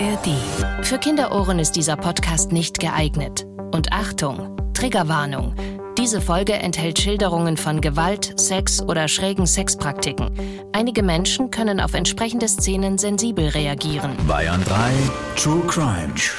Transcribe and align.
ARD. 0.00 0.84
Für 0.86 0.98
Kinderohren 0.98 1.58
ist 1.58 1.72
dieser 1.72 1.96
Podcast 1.96 2.52
nicht 2.52 2.78
geeignet. 2.78 3.46
Und 3.72 3.92
Achtung, 3.92 4.56
Triggerwarnung. 4.72 5.54
Diese 5.96 6.20
Folge 6.20 6.52
enthält 6.52 7.00
Schilderungen 7.00 7.56
von 7.56 7.80
Gewalt, 7.80 8.38
Sex 8.38 8.80
oder 8.80 9.08
schrägen 9.08 9.46
Sexpraktiken. 9.46 10.30
Einige 10.72 11.02
Menschen 11.02 11.50
können 11.50 11.80
auf 11.80 11.94
entsprechende 11.94 12.46
Szenen 12.46 12.98
sensibel 12.98 13.48
reagieren. 13.48 14.12
Bayern 14.28 14.62
3 14.64 14.92
True 15.36 15.62
Crime. 15.66 16.14
True 16.14 16.36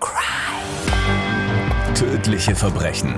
Crime. 0.00 1.94
Tödliche 1.94 2.54
Verbrechen. 2.54 3.14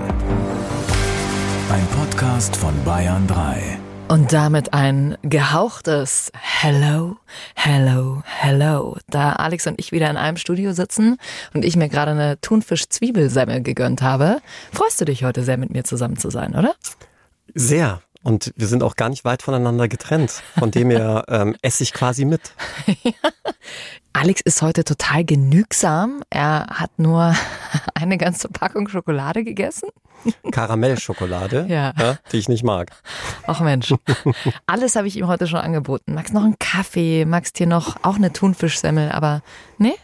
Ein 1.73 1.87
Podcast 1.89 2.55
von 2.55 2.73
Bayern 2.85 3.27
3. 3.27 3.81
Und 4.11 4.33
damit 4.33 4.75
ein 4.75 5.17
gehauchtes 5.23 6.33
Hello, 6.35 7.17
Hello, 7.55 8.25
Hello. 8.25 8.97
Da 9.07 9.35
Alex 9.35 9.69
und 9.69 9.79
ich 9.79 9.93
wieder 9.93 10.11
in 10.11 10.17
einem 10.17 10.37
Studio 10.37 10.73
sitzen 10.73 11.17
und 11.55 11.65
ich 11.65 11.77
mir 11.77 11.89
gerade 11.89 12.11
eine 12.11 12.41
Thunfisch-Zwiebelsemmel 12.41 13.63
gegönnt 13.63 14.03
habe, 14.03 14.41
freust 14.73 15.01
du 15.01 15.05
dich 15.05 15.23
heute 15.23 15.45
sehr 15.45 15.59
mit 15.59 15.71
mir 15.71 15.85
zusammen 15.85 16.17
zu 16.17 16.29
sein, 16.29 16.57
oder? 16.57 16.75
Sehr. 17.55 18.03
Und 18.23 18.53
wir 18.57 18.67
sind 18.67 18.83
auch 18.83 18.97
gar 18.97 19.09
nicht 19.09 19.25
weit 19.25 19.43
voneinander 19.43 19.89
getrennt. 19.89 20.43
Von 20.59 20.71
dem 20.71 20.91
her 20.91 21.25
ähm, 21.29 21.57
esse 21.63 21.83
ich 21.83 21.93
quasi 21.93 22.25
mit. 22.25 22.53
Alex 24.13 24.41
ist 24.43 24.61
heute 24.61 24.85
total 24.85 25.25
genügsam. 25.25 26.23
Er 26.31 26.67
hat 26.69 26.91
nur 26.99 27.35
eine 27.95 28.19
ganze 28.19 28.49
Packung 28.49 28.89
Schokolade 28.89 29.45
gegessen. 29.45 29.89
Karamellschokolade, 30.51 31.67
ja. 31.69 31.93
ja. 31.99 32.19
die 32.33 32.39
ich 32.39 32.49
nicht 32.49 32.63
mag. 32.63 32.91
Ach 33.47 33.61
Mensch, 33.61 33.95
alles 34.67 34.97
habe 34.97 35.09
ich 35.09 35.17
ihm 35.17 35.27
heute 35.29 35.47
schon 35.47 35.61
angeboten. 35.61 36.15
Magst 36.15 36.35
noch 36.35 36.45
einen 36.45 36.59
Kaffee, 36.59 37.25
magst 37.25 37.59
hier 37.59 37.67
noch 37.67 37.97
auch 38.03 38.17
eine 38.17 38.33
Thunfischsemmel, 38.33 39.11
aber 39.13 39.43
nee. 39.79 39.95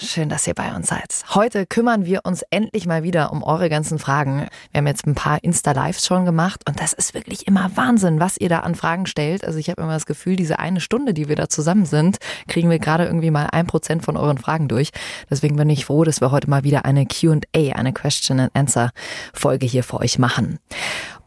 Schön, 0.00 0.28
dass 0.28 0.46
ihr 0.46 0.54
bei 0.54 0.74
uns 0.74 0.88
seid. 0.88 1.24
Heute 1.34 1.66
kümmern 1.66 2.04
wir 2.04 2.20
uns 2.24 2.42
endlich 2.50 2.86
mal 2.86 3.02
wieder 3.02 3.32
um 3.32 3.42
eure 3.42 3.68
ganzen 3.68 3.98
Fragen. 3.98 4.46
Wir 4.70 4.78
haben 4.78 4.86
jetzt 4.86 5.06
ein 5.06 5.14
paar 5.14 5.42
Insta-Lives 5.42 6.04
schon 6.04 6.24
gemacht 6.24 6.62
und 6.68 6.80
das 6.80 6.92
ist 6.92 7.14
wirklich 7.14 7.46
immer 7.46 7.70
Wahnsinn, 7.74 8.20
was 8.20 8.36
ihr 8.36 8.48
da 8.48 8.60
an 8.60 8.74
Fragen 8.74 9.06
stellt. 9.06 9.44
Also 9.44 9.58
ich 9.58 9.70
habe 9.70 9.80
immer 9.82 9.92
das 9.92 10.06
Gefühl, 10.06 10.36
diese 10.36 10.58
eine 10.58 10.80
Stunde, 10.80 11.14
die 11.14 11.28
wir 11.28 11.36
da 11.36 11.48
zusammen 11.48 11.86
sind, 11.86 12.18
kriegen 12.48 12.70
wir 12.70 12.78
gerade 12.78 13.04
irgendwie 13.04 13.30
mal 13.30 13.48
ein 13.50 13.66
Prozent 13.66 14.04
von 14.04 14.16
euren 14.16 14.38
Fragen 14.38 14.68
durch. 14.68 14.90
Deswegen 15.30 15.56
bin 15.56 15.70
ich 15.70 15.86
froh, 15.86 16.04
dass 16.04 16.20
wir 16.20 16.30
heute 16.30 16.50
mal 16.50 16.64
wieder 16.64 16.84
eine 16.84 17.06
Q&A, 17.06 17.72
eine 17.74 17.92
Question 17.92 18.40
and 18.40 18.54
Answer 18.54 18.90
Folge 19.32 19.66
hier 19.66 19.84
für 19.84 20.00
euch 20.00 20.18
machen. 20.18 20.58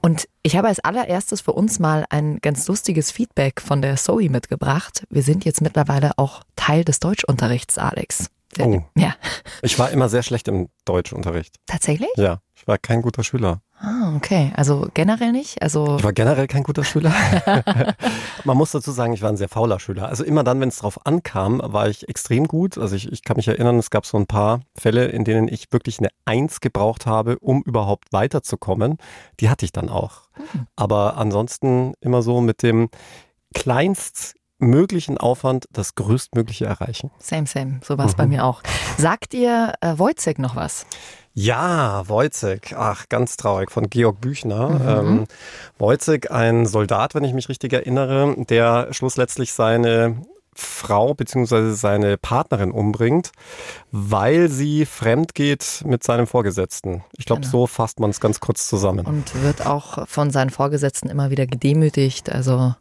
Und 0.01 0.27
ich 0.43 0.55
habe 0.55 0.67
als 0.67 0.79
allererstes 0.79 1.41
für 1.41 1.53
uns 1.53 1.79
mal 1.79 2.05
ein 2.09 2.39
ganz 2.41 2.67
lustiges 2.67 3.11
Feedback 3.11 3.61
von 3.61 3.81
der 3.81 3.95
Zoe 3.95 4.29
mitgebracht. 4.29 5.05
Wir 5.09 5.23
sind 5.23 5.43
jetzt 5.45 5.61
mittlerweile 5.61 6.11
auch 6.17 6.43
Teil 6.55 6.83
des 6.83 6.99
Deutschunterrichts, 6.99 7.77
Alex. 7.77 8.29
Oh. 8.59 8.81
Ja. 8.95 9.15
Ich 9.63 9.79
war 9.79 9.89
immer 9.89 10.07
sehr 10.07 10.21
schlecht 10.21 10.47
im 10.47 10.69
Deutschunterricht. 10.85 11.55
Tatsächlich? 11.65 12.11
Ja, 12.15 12.41
ich 12.53 12.67
war 12.67 12.77
kein 12.77 13.01
guter 13.01 13.23
Schüler. 13.23 13.61
Ah, 13.79 14.15
okay. 14.15 14.51
Also 14.55 14.87
generell 14.93 15.31
nicht? 15.31 15.61
Also 15.61 15.97
ich 15.97 16.03
war 16.03 16.13
generell 16.13 16.47
kein 16.47 16.63
guter 16.63 16.83
Schüler. 16.83 17.11
Man 18.43 18.57
muss 18.57 18.71
dazu 18.71 18.91
sagen, 18.91 19.13
ich 19.13 19.21
war 19.21 19.29
ein 19.29 19.37
sehr 19.37 19.49
fauler 19.49 19.79
Schüler. 19.79 20.07
Also 20.09 20.23
immer 20.23 20.43
dann, 20.43 20.59
wenn 20.59 20.69
es 20.69 20.79
drauf 20.79 21.05
ankam, 21.05 21.61
war 21.63 21.89
ich 21.89 22.07
extrem 22.07 22.47
gut. 22.47 22.77
Also 22.77 22.95
ich, 22.95 23.11
ich 23.11 23.23
kann 23.23 23.37
mich 23.37 23.47
erinnern, 23.47 23.77
es 23.77 23.89
gab 23.89 24.05
so 24.05 24.17
ein 24.17 24.27
paar 24.27 24.61
Fälle, 24.75 25.05
in 25.05 25.23
denen 25.23 25.47
ich 25.47 25.71
wirklich 25.71 25.99
eine 25.99 26.09
Eins 26.25 26.59
gebraucht 26.59 27.05
habe, 27.05 27.39
um 27.39 27.63
überhaupt 27.63 28.11
weiterzukommen. 28.11 28.97
Die 29.39 29.49
hatte 29.49 29.65
ich 29.65 29.71
dann 29.71 29.89
auch. 29.89 30.29
Mhm. 30.37 30.67
Aber 30.75 31.17
ansonsten 31.17 31.93
immer 31.99 32.21
so 32.21 32.41
mit 32.41 32.63
dem 32.63 32.89
kleinst 33.53 34.36
möglichen 34.59 35.17
Aufwand 35.17 35.65
das 35.71 35.95
größtmögliche 35.95 36.65
erreichen. 36.65 37.11
Same, 37.19 37.47
same. 37.47 37.79
So 37.83 37.97
war 37.97 38.05
es 38.05 38.13
mhm. 38.13 38.17
bei 38.17 38.27
mir 38.27 38.45
auch. 38.45 38.63
Sagt 38.97 39.33
ihr 39.33 39.73
äh, 39.81 39.97
Wojcek 39.97 40.39
noch 40.39 40.55
was? 40.55 40.85
Ja, 41.33 42.07
Wojcek. 42.07 42.73
Ach, 42.75 43.09
ganz 43.09 43.37
traurig. 43.37 43.71
Von 43.71 43.89
Georg 43.89 44.19
Büchner. 44.19 44.69
Mhm. 44.69 44.87
Ähm, 44.87 45.27
Wojcek, 45.77 46.31
ein 46.31 46.65
Soldat, 46.65 47.13
wenn 47.13 47.23
ich 47.23 47.33
mich 47.33 47.49
richtig 47.49 47.73
erinnere, 47.73 48.35
der 48.49 48.87
schlussletztlich 48.91 49.53
seine 49.53 50.17
Frau 50.55 51.13
bzw. 51.13 51.73
seine 51.73 52.17
Partnerin 52.17 52.71
umbringt, 52.71 53.31
weil 53.91 54.49
sie 54.49 54.85
fremd 54.85 55.35
geht 55.35 55.83
mit 55.85 56.03
seinem 56.03 56.25
Vorgesetzten. 56.25 57.03
Ich 57.17 57.25
glaube, 57.25 57.41
genau. 57.41 57.51
so 57.51 57.67
fasst 57.67 57.99
man 57.99 58.09
es 58.09 58.19
ganz 58.19 58.39
kurz 58.39 58.67
zusammen. 58.67 59.05
Und 59.05 59.43
wird 59.43 59.65
auch 59.65 60.07
von 60.07 60.31
seinen 60.31 60.49
Vorgesetzten 60.49 61.09
immer 61.09 61.29
wieder 61.29 61.45
gedemütigt. 61.45 62.31
Also 62.31 62.73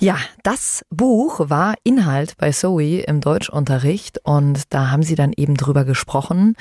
ja, 0.00 0.16
das 0.42 0.84
Buch 0.90 1.48
war 1.48 1.74
Inhalt 1.84 2.36
bei 2.36 2.50
Zoe 2.50 3.00
im 3.00 3.20
Deutschunterricht 3.20 4.20
und 4.24 4.72
da 4.72 4.90
haben 4.90 5.02
sie 5.02 5.14
dann 5.14 5.32
eben 5.36 5.56
drüber 5.56 5.84
gesprochen 5.84 6.56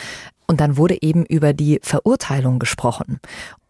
und 0.48 0.60
dann 0.60 0.78
wurde 0.78 1.02
eben 1.02 1.26
über 1.26 1.54
die 1.54 1.80
Verurteilung 1.82 2.60
gesprochen. 2.60 3.20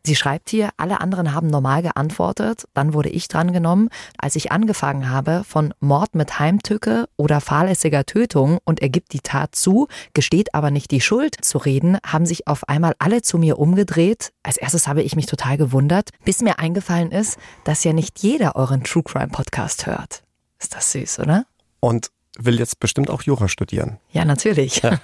Sie 0.04 0.16
schreibt 0.16 0.50
hier, 0.50 0.70
alle 0.78 1.00
anderen 1.00 1.34
haben 1.34 1.48
normal 1.48 1.84
geantwortet, 1.84 2.66
dann 2.74 2.94
wurde 2.94 3.10
ich 3.10 3.28
drangenommen. 3.28 3.90
Als 4.18 4.36
ich 4.36 4.52
angefangen 4.52 5.10
habe 5.10 5.44
von 5.48 5.76
Mord 5.80 6.16
mit 6.16 6.40
Heimtücke 6.40 7.08
oder 7.18 7.40
fahrlässiger 7.40 8.06
Tötung 8.06 8.58
und 8.66 8.82
er 8.82 8.90
gibt 8.90 9.14
die 9.14 9.20
Tat 9.20 9.54
zu, 9.54 9.88
gesteht 10.14 10.56
aber 10.56 10.72
nicht 10.72 10.90
die 10.90 11.02
Schuld 11.02 11.36
zu 11.46 11.60
reden, 11.60 11.98
haben 12.06 12.26
sich 12.26 12.48
auf 12.48 12.68
einmal 12.68 12.96
alle 12.98 13.22
zu 13.22 13.38
mir 13.38 13.60
umgedreht. 13.60 14.32
Als 14.42 14.58
erstes 14.58 14.88
habe 14.88 15.04
ich 15.04 15.16
mich 15.16 15.28
total 15.28 15.58
gewundert, 15.58 16.10
bis 16.26 16.42
mir 16.42 16.58
eingefallen 16.58 17.12
ist, 17.12 17.38
dass 17.64 17.84
ja 17.84 17.94
nicht 17.94 18.20
jeder 18.20 18.56
euren 18.56 18.84
True 18.84 19.04
Crime 19.04 19.30
Podcast 19.30 19.86
hört. 19.86 20.24
Ist 20.60 20.76
das 20.76 20.92
süß, 20.92 21.20
oder? 21.20 21.46
Und 21.80 22.10
will 22.38 22.60
jetzt 22.60 22.80
bestimmt 22.80 23.10
auch 23.10 23.22
Jura 23.24 23.48
studieren. 23.48 24.00
Ja, 24.12 24.26
natürlich. 24.26 24.82
Ja. 24.82 25.00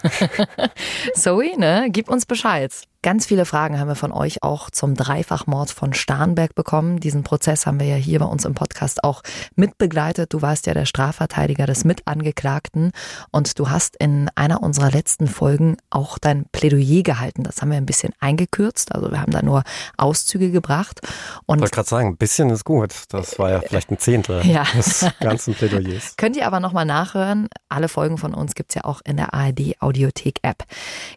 Zoe, 1.16 1.58
ne, 1.58 1.88
gib 1.92 2.10
uns 2.10 2.26
Bescheid. 2.26 2.74
Ganz 3.04 3.28
viele 3.28 3.46
Fragen 3.46 3.80
haben 3.80 3.88
wir 3.88 3.96
von 3.96 4.12
euch 4.12 4.42
auch 4.42 4.72
zum 4.72 4.96
Dreifachmord 4.96 5.70
von 5.70 5.94
Starnberg 5.94 6.56
bekommen. 6.56 7.00
Diesen 7.00 7.24
Prozess 7.24 7.66
haben 7.66 7.80
wir 7.80 7.86
ja 7.86 7.96
hier 7.96 8.20
bei 8.20 8.26
uns 8.26 8.44
im 8.44 8.56
Podcast 8.56 9.04
auch 9.04 9.22
mitbegleitet. 9.56 10.34
Du 10.34 10.42
warst 10.42 10.66
ja 10.66 10.74
der 10.74 10.86
Strafverteidiger 10.86 11.68
des 11.68 11.86
Mitangeklagten 11.86 12.92
und 13.32 13.60
du 13.60 13.70
hast 13.70 13.96
in 13.98 14.30
einer 14.36 14.64
unserer 14.64 14.90
letzten 14.90 15.28
Folgen 15.28 15.78
auch 15.92 16.18
dein 16.18 16.46
Plädoyer 16.52 17.04
gehalten. 17.04 17.44
Das 17.44 17.62
haben 17.62 17.70
wir 17.70 17.78
ein 17.78 17.86
bisschen 17.86 18.14
eingekürzt. 18.20 18.96
Also 18.96 19.12
wir 19.12 19.22
haben 19.22 19.32
da 19.32 19.44
nur 19.44 19.64
Auszüge 19.98 20.50
gebracht. 20.50 21.02
Und 21.46 21.58
ich 21.58 21.62
wollte 21.62 21.76
gerade 21.76 21.90
sagen, 21.90 22.08
ein 22.10 22.18
bisschen 22.18 22.50
ist 22.50 22.66
gut. 22.66 22.94
Das 23.10 23.38
war 23.38 23.52
ja 23.52 23.62
vielleicht 23.62 23.92
ein 23.92 24.00
Zehntel 24.00 24.44
ja. 24.46 24.64
des 24.76 25.06
ganzen 25.20 25.54
Plädoyers. 25.54 26.16
Könnt 26.18 26.36
ihr 26.36 26.48
aber 26.48 26.60
nochmal 26.60 26.86
nachhören. 26.86 27.48
Alle 27.70 27.90
Folgen 27.90 28.18
von 28.18 28.34
uns 28.34 28.56
gibt 28.56 28.72
es 28.72 28.76
ja 28.76 28.86
auch 28.86 29.02
in 29.06 29.18
der 29.18 29.36
ARD 29.36 29.80
Audiothek 29.82 30.40
App. 30.42 30.64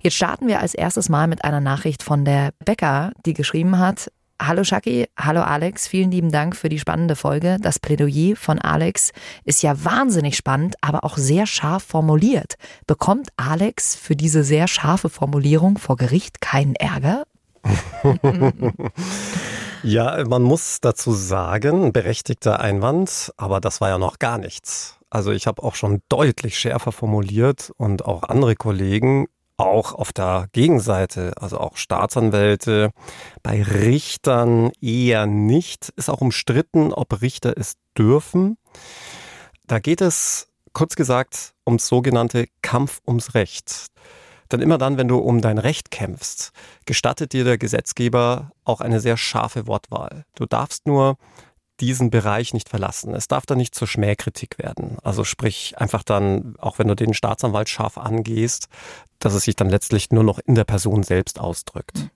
Jetzt 0.02 0.16
starten 0.16 0.46
wir 0.46 0.60
als 0.60 0.74
erstes 0.74 1.08
mal 1.08 1.26
mit 1.26 1.42
einer 1.44 1.60
Nachricht 1.70 2.02
von 2.02 2.24
der 2.24 2.50
Becker, 2.64 3.12
die 3.24 3.32
geschrieben 3.32 3.78
hat, 3.78 4.10
Hallo 4.42 4.64
Shaki, 4.64 5.06
hallo 5.16 5.42
Alex, 5.42 5.86
vielen 5.86 6.10
lieben 6.10 6.32
Dank 6.32 6.56
für 6.56 6.68
die 6.68 6.80
spannende 6.80 7.14
Folge. 7.14 7.58
Das 7.60 7.78
Plädoyer 7.78 8.34
von 8.34 8.58
Alex 8.58 9.12
ist 9.44 9.62
ja 9.62 9.84
wahnsinnig 9.84 10.34
spannend, 10.36 10.74
aber 10.80 11.04
auch 11.04 11.16
sehr 11.16 11.46
scharf 11.46 11.84
formuliert. 11.84 12.54
Bekommt 12.88 13.28
Alex 13.36 13.94
für 13.94 14.16
diese 14.16 14.42
sehr 14.42 14.66
scharfe 14.66 15.10
Formulierung 15.10 15.78
vor 15.78 15.96
Gericht 15.96 16.40
keinen 16.40 16.74
Ärger? 16.74 17.22
ja, 19.84 20.24
man 20.26 20.42
muss 20.42 20.80
dazu 20.80 21.12
sagen, 21.12 21.92
berechtigter 21.92 22.58
Einwand, 22.58 23.32
aber 23.36 23.60
das 23.60 23.80
war 23.80 23.90
ja 23.90 23.98
noch 23.98 24.18
gar 24.18 24.38
nichts. 24.38 24.96
Also 25.08 25.30
ich 25.30 25.46
habe 25.46 25.62
auch 25.62 25.76
schon 25.76 26.02
deutlich 26.08 26.58
schärfer 26.58 26.90
formuliert 26.90 27.70
und 27.76 28.06
auch 28.06 28.24
andere 28.24 28.56
Kollegen 28.56 29.28
auch 29.60 29.94
auf 29.94 30.12
der 30.12 30.48
Gegenseite, 30.52 31.32
also 31.36 31.58
auch 31.58 31.76
Staatsanwälte, 31.76 32.90
bei 33.42 33.62
Richtern 33.62 34.70
eher 34.80 35.26
nicht. 35.26 35.90
Ist 35.96 36.10
auch 36.10 36.20
umstritten, 36.20 36.92
ob 36.92 37.22
Richter 37.22 37.54
es 37.56 37.74
dürfen. 37.96 38.56
Da 39.66 39.78
geht 39.78 40.00
es, 40.00 40.48
kurz 40.72 40.96
gesagt, 40.96 41.54
ums 41.66 41.86
sogenannte 41.86 42.46
Kampf 42.62 43.00
ums 43.06 43.34
Recht. 43.34 43.86
Denn 44.50 44.60
immer 44.60 44.78
dann, 44.78 44.96
wenn 44.98 45.08
du 45.08 45.18
um 45.18 45.40
dein 45.40 45.58
Recht 45.58 45.90
kämpfst, 45.90 46.50
gestattet 46.86 47.32
dir 47.32 47.44
der 47.44 47.58
Gesetzgeber 47.58 48.50
auch 48.64 48.80
eine 48.80 49.00
sehr 49.00 49.16
scharfe 49.16 49.66
Wortwahl. 49.66 50.24
Du 50.34 50.46
darfst 50.46 50.86
nur 50.86 51.16
diesen 51.80 52.10
Bereich 52.10 52.52
nicht 52.54 52.68
verlassen. 52.68 53.14
Es 53.14 53.28
darf 53.28 53.46
dann 53.46 53.58
nicht 53.58 53.74
zur 53.74 53.88
Schmähkritik 53.88 54.58
werden. 54.58 54.98
Also 55.02 55.24
sprich 55.24 55.78
einfach 55.78 56.02
dann, 56.02 56.54
auch 56.58 56.78
wenn 56.78 56.88
du 56.88 56.94
den 56.94 57.14
Staatsanwalt 57.14 57.68
scharf 57.68 57.98
angehst, 57.98 58.68
dass 59.18 59.34
es 59.34 59.44
sich 59.44 59.56
dann 59.56 59.68
letztlich 59.68 60.10
nur 60.10 60.24
noch 60.24 60.38
in 60.38 60.54
der 60.54 60.64
Person 60.64 61.02
selbst 61.02 61.40
ausdrückt. 61.40 61.98
Mhm. 61.98 62.10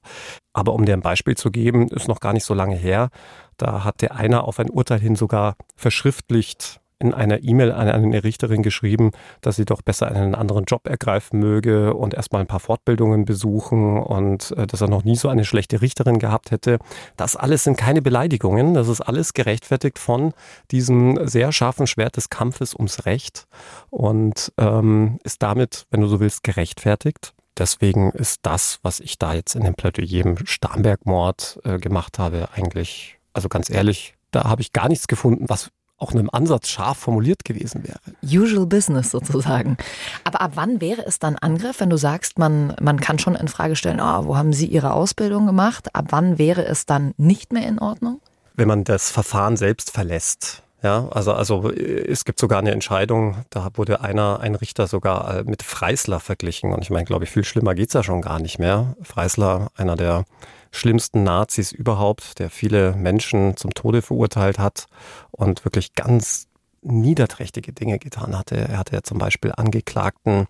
Aber 0.53 0.73
um 0.73 0.85
dir 0.85 0.95
ein 0.95 1.03
Beispiel 1.03 1.37
zu 1.37 1.51
geben, 1.51 1.89
ist 1.89 2.09
noch 2.09 2.21
gar 2.21 2.33
nicht 2.33 2.45
so 2.45 2.55
lange 2.55 2.77
her. 2.77 3.11
Da 3.57 3.85
hat 3.85 4.03
der 4.03 4.15
einer 4.17 4.45
auf 4.45 4.59
ein 4.59 4.71
Urteil 4.71 5.01
hin 5.01 5.17
sogar 5.17 5.57
verschriftlicht 5.77 6.81
in 7.05 7.15
einer 7.15 7.43
E-Mail 7.43 7.73
an 7.73 7.89
eine 7.89 8.25
Richterin 8.25 8.63
geschrieben, 8.63 9.11
dass 9.41 9.57
sie 9.57 9.65
doch 9.65 9.83
besser 9.83 10.09
einen 10.09 10.35
anderen 10.35 10.65
Job 10.65 10.89
ergreifen 10.89 11.39
möge 11.39 11.95
und 11.95 12.15
erstmal 12.15 12.41
ein 12.41 12.47
paar 12.47 12.61
Fortbildungen 12.61 13.25
besuchen 13.25 13.99
und 14.03 14.53
äh, 14.53 14.67
dass 14.67 14.81
er 14.81 14.89
noch 14.89 15.05
nie 15.05 15.17
so 15.17 15.29
eine 15.29 15.45
schlechte 15.45 15.83
Richterin 15.83 16.19
gehabt 16.19 16.51
hätte. 16.51 16.79
Das 17.17 17.37
alles 17.37 17.65
sind 17.65 17.77
keine 17.77 18.03
Beleidigungen. 18.03 18.75
Das 18.75 18.89
ist 18.89 19.01
alles 19.01 19.35
gerechtfertigt 19.35 19.99
von 19.99 20.33
diesem 20.71 21.27
sehr 21.27 21.53
scharfen 21.53 21.87
Schwert 21.87 22.17
des 22.17 22.31
Kampfes 22.31 22.75
ums 22.75 23.07
Recht 23.07 23.47
und 23.91 24.53
ähm, 24.59 25.19
ist 25.25 25.43
damit, 25.43 25.87
wenn 25.91 26.01
du 26.01 26.07
so 26.07 26.21
willst, 26.21 26.43
gerechtfertigt. 26.43 27.35
Deswegen 27.57 28.11
ist 28.11 28.41
das, 28.43 28.81
was 28.83 29.01
ich 29.01 29.19
da 29.19 29.35
jetzt 29.35 29.55
in 29.55 29.63
dem 29.63 29.75
Plädoyer 29.75 30.25
im 30.25 30.37
Starnberg-Mord 30.45 31.61
äh, 31.65 31.79
gemacht 31.79 32.19
habe, 32.19 32.49
eigentlich, 32.55 33.19
also 33.33 33.49
ganz 33.49 33.71
ehrlich, 33.71 34.15
da 34.33 34.45
habe 34.45 34.63
ich 34.63 34.73
gar 34.73 34.89
nichts 34.89 35.07
gefunden, 35.07 35.45
was 35.49 35.71
auch 35.97 36.13
in 36.13 36.19
einem 36.19 36.31
Ansatz 36.31 36.69
scharf 36.69 36.99
formuliert 36.99 37.45
gewesen 37.45 37.85
wäre. 37.85 38.01
Usual 38.23 38.67
Business 38.67 39.11
sozusagen. 39.11 39.77
Aber 40.25 40.41
ab 40.41 40.53
wann 40.55 40.81
wäre 40.81 41.05
es 41.07 41.19
dann 41.19 41.37
Angriff, 41.37 41.81
wenn 41.81 41.91
du 41.91 41.97
sagst, 41.97 42.39
man, 42.39 42.75
man 42.81 43.01
kann 43.01 43.19
schon 43.19 43.35
in 43.35 43.49
Frage 43.49 43.77
stellen, 43.77 44.01
oh, 44.01 44.27
wo 44.27 44.37
haben 44.37 44.53
Sie 44.53 44.67
Ihre 44.67 44.93
Ausbildung 44.93 45.47
gemacht? 45.47 45.95
Ab 45.95 46.07
wann 46.11 46.39
wäre 46.39 46.65
es 46.65 46.87
dann 46.87 47.15
nicht 47.17 47.53
mehr 47.53 47.67
in 47.67 47.79
Ordnung? 47.79 48.21
Wenn 48.55 48.69
man 48.69 48.85
das 48.85 49.11
Verfahren 49.11 49.57
selbst 49.57 49.91
verlässt. 49.91 50.63
Ja, 50.83 51.09
also, 51.13 51.33
also 51.33 51.71
es 51.71 52.27
gibt 52.27 52.39
sogar 52.39 52.59
eine 52.59 52.71
Entscheidung, 52.71 53.39
da 53.49 53.71
wurde 53.73 54.03
einer, 54.03 54.41
ein 54.41 54.55
Richter 54.55 54.87
sogar 54.87 55.39
äh, 55.39 55.45
mit 55.45 55.63
Freisler 55.63 56.21
verglichen. 56.21 56.75
Und 56.75 56.83
ich 56.83 56.91
meine, 56.91 57.07
glaube 57.07 57.25
ich, 57.25 57.31
viel 57.31 57.45
schlimmer 57.45 57.75
geht's 57.75 57.95
ja 57.95 58.03
schon 58.03 58.21
gar 58.21 58.39
nicht 58.39 58.59
mehr. 58.59 58.95
Freisler, 59.01 59.69
einer 59.77 59.97
der 59.97 60.27
schlimmsten 60.75 61.23
Nazis 61.23 61.73
überhaupt, 61.73 62.39
der 62.39 62.51
viele 62.51 62.95
Menschen 62.95 63.57
zum 63.57 63.73
Tode 63.75 64.03
verurteilt 64.03 64.59
hat 64.59 64.87
und 65.31 65.65
wirklich 65.65 65.95
ganz 65.95 66.49
niederträchtige 66.83 67.73
Dinge 67.73 67.99
getan 67.99 68.37
hatte. 68.37 68.57
Er 68.57 68.79
hatte 68.79 68.95
ja 68.95 69.03
zum 69.03 69.19
Beispiel 69.19 69.53
Angeklagten 69.57 70.47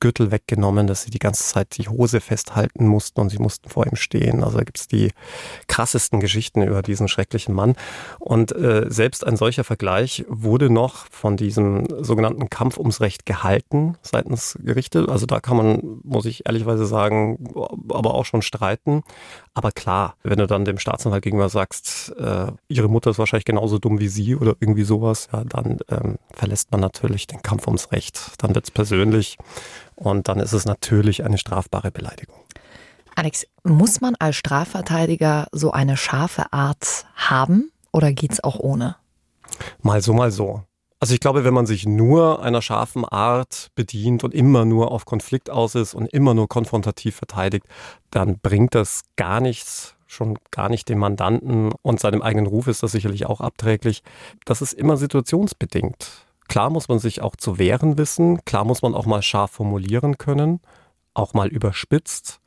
Gürtel 0.00 0.30
weggenommen, 0.30 0.86
dass 0.86 1.02
sie 1.02 1.10
die 1.10 1.18
ganze 1.18 1.44
Zeit 1.44 1.76
die 1.78 1.88
Hose 1.88 2.20
festhalten 2.20 2.86
mussten 2.86 3.20
und 3.20 3.30
sie 3.30 3.38
mussten 3.38 3.68
vor 3.68 3.86
ihm 3.86 3.96
stehen. 3.96 4.44
Also 4.44 4.58
da 4.58 4.64
gibt's 4.64 4.88
die 4.88 5.12
krassesten 5.68 6.20
Geschichten 6.20 6.62
über 6.62 6.82
diesen 6.82 7.08
schrecklichen 7.08 7.54
Mann. 7.54 7.74
Und 8.18 8.52
äh, 8.52 8.86
selbst 8.88 9.26
ein 9.26 9.36
solcher 9.36 9.64
Vergleich 9.64 10.24
wurde 10.28 10.70
noch 10.70 11.06
von 11.10 11.36
diesem 11.36 11.86
sogenannten 12.02 12.50
Kampf 12.50 12.78
ums 12.78 13.00
Recht 13.00 13.26
gehalten 13.26 13.96
seitens 14.02 14.58
Gerichte. 14.62 15.06
Also 15.08 15.26
da 15.26 15.40
kann 15.40 15.56
man, 15.56 16.00
muss 16.02 16.26
ich 16.26 16.46
ehrlichweise 16.46 16.86
sagen, 16.86 17.54
aber 17.88 18.14
auch 18.14 18.24
schon 18.24 18.42
streiten. 18.42 19.02
Aber 19.54 19.72
klar, 19.72 20.16
wenn 20.22 20.38
du 20.38 20.46
dann 20.46 20.64
dem 20.64 20.78
Staatsanwalt 20.78 21.22
gegenüber 21.22 21.48
sagst, 21.48 22.14
äh, 22.18 22.52
ihre 22.68 22.88
Mutter 22.88 23.10
ist 23.10 23.18
wahrscheinlich 23.18 23.46
genauso 23.46 23.78
dumm 23.78 24.00
wie 24.00 24.08
sie 24.08 24.36
oder 24.36 24.54
irgendwie 24.60 24.84
sowas, 24.84 25.28
ja, 25.32 25.44
dann 25.44 25.78
ähm, 25.88 26.16
verlässt 26.32 26.70
man 26.72 26.80
natürlich 26.80 27.26
den 27.26 27.42
Kampf 27.42 27.66
ums 27.66 27.90
Recht. 27.92 28.32
Dann 28.38 28.54
wird's 28.54 28.70
persönlich. 28.70 29.38
Und 29.96 30.28
dann 30.28 30.38
ist 30.38 30.52
es 30.52 30.66
natürlich 30.66 31.24
eine 31.24 31.38
strafbare 31.38 31.90
Beleidigung. 31.90 32.36
Alex, 33.16 33.46
muss 33.64 34.00
man 34.00 34.14
als 34.18 34.36
Strafverteidiger 34.36 35.48
so 35.50 35.72
eine 35.72 35.96
scharfe 35.96 36.52
Art 36.52 37.06
haben 37.16 37.72
oder 37.90 38.12
geht's 38.12 38.44
auch 38.44 38.60
ohne? 38.60 38.96
Mal 39.80 40.02
so, 40.02 40.12
mal 40.12 40.30
so. 40.30 40.62
Also 41.00 41.14
ich 41.14 41.20
glaube, 41.20 41.44
wenn 41.44 41.54
man 41.54 41.66
sich 41.66 41.86
nur 41.86 42.42
einer 42.42 42.62
scharfen 42.62 43.04
Art 43.04 43.70
bedient 43.74 44.24
und 44.24 44.34
immer 44.34 44.64
nur 44.64 44.92
auf 44.92 45.04
Konflikt 45.04 45.50
aus 45.50 45.74
ist 45.74 45.94
und 45.94 46.12
immer 46.12 46.34
nur 46.34 46.48
konfrontativ 46.48 47.16
verteidigt, 47.16 47.66
dann 48.10 48.38
bringt 48.38 48.74
das 48.74 49.02
gar 49.16 49.40
nichts, 49.40 49.94
schon 50.06 50.38
gar 50.50 50.68
nicht 50.68 50.88
dem 50.88 50.98
Mandanten 50.98 51.72
und 51.82 52.00
seinem 52.00 52.22
eigenen 52.22 52.46
Ruf 52.46 52.66
ist 52.66 52.82
das 52.82 52.92
sicherlich 52.92 53.26
auch 53.26 53.40
abträglich. 53.40 54.02
Das 54.44 54.62
ist 54.62 54.72
immer 54.72 54.96
situationsbedingt. 54.96 56.25
Klar 56.48 56.70
muss 56.70 56.88
man 56.88 56.98
sich 56.98 57.22
auch 57.22 57.36
zu 57.36 57.58
wehren 57.58 57.98
wissen, 57.98 58.44
klar 58.44 58.64
muss 58.64 58.82
man 58.82 58.94
auch 58.94 59.06
mal 59.06 59.22
scharf 59.22 59.52
formulieren 59.52 60.18
können, 60.18 60.60
auch 61.14 61.34
mal 61.34 61.48
überspitzt, 61.48 62.40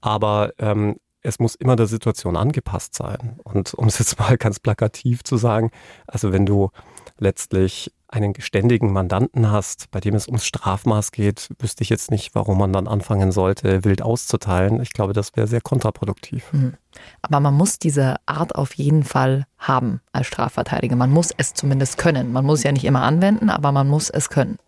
aber 0.00 0.52
ähm, 0.58 0.96
es 1.22 1.38
muss 1.38 1.54
immer 1.54 1.76
der 1.76 1.86
Situation 1.86 2.36
angepasst 2.36 2.94
sein. 2.94 3.38
Und 3.42 3.74
um 3.74 3.86
es 3.86 3.98
jetzt 3.98 4.18
mal 4.18 4.36
ganz 4.38 4.60
plakativ 4.60 5.24
zu 5.24 5.36
sagen, 5.36 5.70
also 6.06 6.32
wenn 6.32 6.46
du 6.46 6.70
letztlich 7.18 7.92
einen 8.08 8.32
geständigen 8.32 8.92
Mandanten 8.92 9.50
hast, 9.50 9.90
bei 9.90 10.00
dem 10.00 10.14
es 10.14 10.26
ums 10.26 10.46
Strafmaß 10.46 11.12
geht, 11.12 11.50
wüsste 11.58 11.82
ich 11.82 11.90
jetzt 11.90 12.10
nicht, 12.10 12.34
warum 12.34 12.58
man 12.58 12.72
dann 12.72 12.88
anfangen 12.88 13.32
sollte, 13.32 13.84
wild 13.84 14.02
auszuteilen. 14.02 14.80
Ich 14.80 14.92
glaube, 14.92 15.12
das 15.12 15.36
wäre 15.36 15.46
sehr 15.46 15.60
kontraproduktiv. 15.60 16.52
Mhm. 16.52 16.74
Aber 17.22 17.40
man 17.40 17.54
muss 17.54 17.78
diese 17.78 18.16
Art 18.26 18.54
auf 18.54 18.74
jeden 18.74 19.04
Fall 19.04 19.44
haben 19.58 20.00
als 20.12 20.26
Strafverteidiger. 20.26 20.96
Man 20.96 21.10
muss 21.10 21.32
es 21.36 21.54
zumindest 21.54 21.98
können. 21.98 22.32
Man 22.32 22.44
muss 22.44 22.60
es 22.60 22.64
ja 22.64 22.72
nicht 22.72 22.84
immer 22.84 23.02
anwenden, 23.02 23.50
aber 23.50 23.72
man 23.72 23.88
muss 23.88 24.10
es 24.10 24.30
können. 24.30 24.58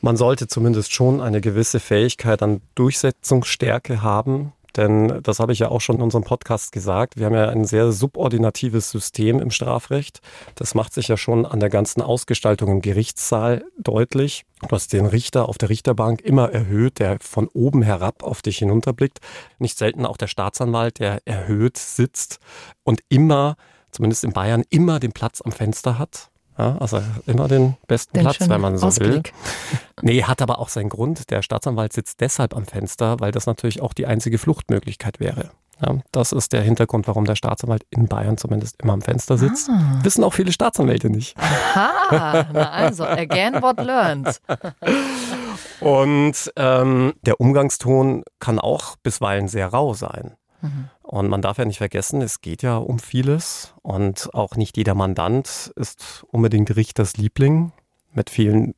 Man 0.00 0.16
sollte 0.16 0.46
zumindest 0.48 0.92
schon 0.92 1.20
eine 1.20 1.40
gewisse 1.40 1.80
Fähigkeit 1.80 2.42
an 2.42 2.60
Durchsetzungsstärke 2.74 4.02
haben, 4.02 4.52
denn 4.80 5.20
das 5.22 5.40
habe 5.40 5.52
ich 5.52 5.58
ja 5.58 5.68
auch 5.68 5.82
schon 5.82 5.96
in 5.96 6.02
unserem 6.02 6.24
Podcast 6.24 6.72
gesagt. 6.72 7.18
Wir 7.18 7.26
haben 7.26 7.34
ja 7.34 7.50
ein 7.50 7.66
sehr 7.66 7.92
subordinatives 7.92 8.90
System 8.90 9.38
im 9.38 9.50
Strafrecht. 9.50 10.20
Das 10.54 10.74
macht 10.74 10.94
sich 10.94 11.08
ja 11.08 11.18
schon 11.18 11.44
an 11.44 11.60
der 11.60 11.68
ganzen 11.68 12.00
Ausgestaltung 12.00 12.70
im 12.70 12.80
Gerichtssaal 12.80 13.62
deutlich. 13.78 14.46
Du 14.62 14.68
hast 14.70 14.94
den 14.94 15.04
Richter 15.04 15.48
auf 15.50 15.58
der 15.58 15.68
Richterbank 15.68 16.22
immer 16.22 16.50
erhöht, 16.50 16.98
der 16.98 17.18
von 17.20 17.48
oben 17.48 17.82
herab 17.82 18.22
auf 18.22 18.40
dich 18.40 18.58
hinunterblickt. 18.58 19.18
Nicht 19.58 19.76
selten 19.76 20.06
auch 20.06 20.16
der 20.16 20.28
Staatsanwalt, 20.28 20.98
der 20.98 21.20
erhöht 21.26 21.76
sitzt 21.76 22.38
und 22.82 23.02
immer, 23.10 23.56
zumindest 23.90 24.24
in 24.24 24.32
Bayern, 24.32 24.64
immer 24.70 24.98
den 24.98 25.12
Platz 25.12 25.42
am 25.42 25.52
Fenster 25.52 25.98
hat. 25.98 26.30
Ja, 26.60 26.76
also 26.78 27.00
immer 27.26 27.48
den 27.48 27.78
besten 27.88 28.18
den 28.18 28.24
Platz, 28.24 28.46
wenn 28.46 28.60
man 28.60 28.76
so 28.76 28.88
Ausblick. 28.88 29.08
will. 29.10 29.22
Nee, 30.02 30.22
hat 30.22 30.40
aber 30.40 30.58
auch 30.58 30.70
seinen 30.70 30.88
Grund. 30.88 31.30
Der 31.30 31.42
Staatsanwalt 31.42 31.92
sitzt 31.92 32.22
deshalb 32.22 32.56
am 32.56 32.64
Fenster, 32.64 33.20
weil 33.20 33.32
das 33.32 33.44
natürlich 33.44 33.82
auch 33.82 33.92
die 33.92 34.06
einzige 34.06 34.38
Fluchtmöglichkeit 34.38 35.20
wäre. 35.20 35.50
Ja, 35.82 35.98
das 36.12 36.32
ist 36.32 36.54
der 36.54 36.62
Hintergrund, 36.62 37.06
warum 37.06 37.26
der 37.26 37.36
Staatsanwalt 37.36 37.84
in 37.90 38.06
Bayern 38.08 38.38
zumindest 38.38 38.80
immer 38.82 38.94
am 38.94 39.02
Fenster 39.02 39.36
sitzt. 39.36 39.68
Ah. 39.70 40.00
Wissen 40.02 40.24
auch 40.24 40.32
viele 40.32 40.52
Staatsanwälte 40.52 41.10
nicht. 41.10 41.36
Aha, 41.38 42.46
na 42.52 42.70
also, 42.70 43.04
again 43.04 43.60
what 43.62 43.78
learned. 43.78 44.40
Und 45.80 46.52
ähm, 46.56 47.14
der 47.22 47.40
Umgangston 47.40 48.22
kann 48.38 48.58
auch 48.58 48.96
bisweilen 49.02 49.48
sehr 49.48 49.68
rau 49.68 49.94
sein. 49.94 50.34
Mhm. 50.62 50.88
Und 51.02 51.28
man 51.28 51.42
darf 51.42 51.58
ja 51.58 51.64
nicht 51.64 51.78
vergessen, 51.78 52.22
es 52.22 52.40
geht 52.40 52.62
ja 52.62 52.76
um 52.76 52.98
vieles 52.98 53.74
und 53.82 54.32
auch 54.34 54.56
nicht 54.56 54.76
jeder 54.76 54.94
Mandant 54.94 55.72
ist 55.76 56.24
unbedingt 56.30 56.74
Richters 56.76 57.16
Liebling. 57.16 57.72
Mit 58.12 58.30
vielen 58.30 58.74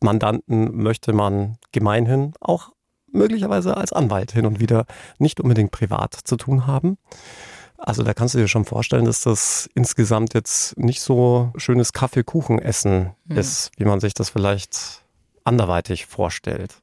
Mandanten 0.00 0.76
möchte 0.82 1.12
man 1.12 1.58
gemeinhin 1.72 2.32
auch 2.40 2.70
möglicherweise 3.12 3.76
als 3.76 3.92
Anwalt 3.92 4.32
hin 4.32 4.46
und 4.46 4.60
wieder 4.60 4.86
nicht 5.18 5.40
unbedingt 5.40 5.72
privat 5.72 6.14
zu 6.14 6.36
tun 6.36 6.66
haben. 6.66 6.96
Also 7.76 8.02
da 8.02 8.12
kannst 8.12 8.34
du 8.34 8.38
dir 8.38 8.48
schon 8.48 8.66
vorstellen, 8.66 9.06
dass 9.06 9.22
das 9.22 9.68
insgesamt 9.74 10.34
jetzt 10.34 10.76
nicht 10.78 11.00
so 11.00 11.50
schönes 11.56 11.92
Kaffeekuchenessen 11.92 13.14
mhm. 13.24 13.36
ist, 13.36 13.72
wie 13.78 13.84
man 13.84 14.00
sich 14.00 14.12
das 14.12 14.28
vielleicht 14.30 15.02
anderweitig 15.44 16.06
vorstellt. 16.06 16.82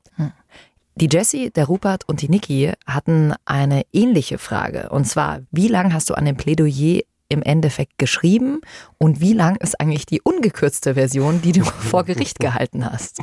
Die 0.99 1.09
Jessie, 1.11 1.51
der 1.51 1.65
Rupert 1.65 2.09
und 2.09 2.23
die 2.23 2.29
Niki 2.29 2.71
hatten 2.87 3.35
eine 3.45 3.83
ähnliche 3.93 4.39
Frage. 4.39 4.89
Und 4.89 5.05
zwar, 5.05 5.41
wie 5.51 5.67
lange 5.67 5.93
hast 5.93 6.09
du 6.09 6.15
an 6.15 6.25
dem 6.25 6.37
Plädoyer 6.37 7.01
im 7.29 7.43
Endeffekt 7.43 7.99
geschrieben 7.99 8.61
und 8.97 9.21
wie 9.21 9.33
lang 9.33 9.57
ist 9.57 9.79
eigentlich 9.79 10.07
die 10.07 10.21
ungekürzte 10.21 10.95
Version, 10.95 11.39
die 11.43 11.51
du 11.51 11.63
vor 11.65 12.03
Gericht 12.03 12.39
gehalten 12.39 12.83
hast? 12.83 13.19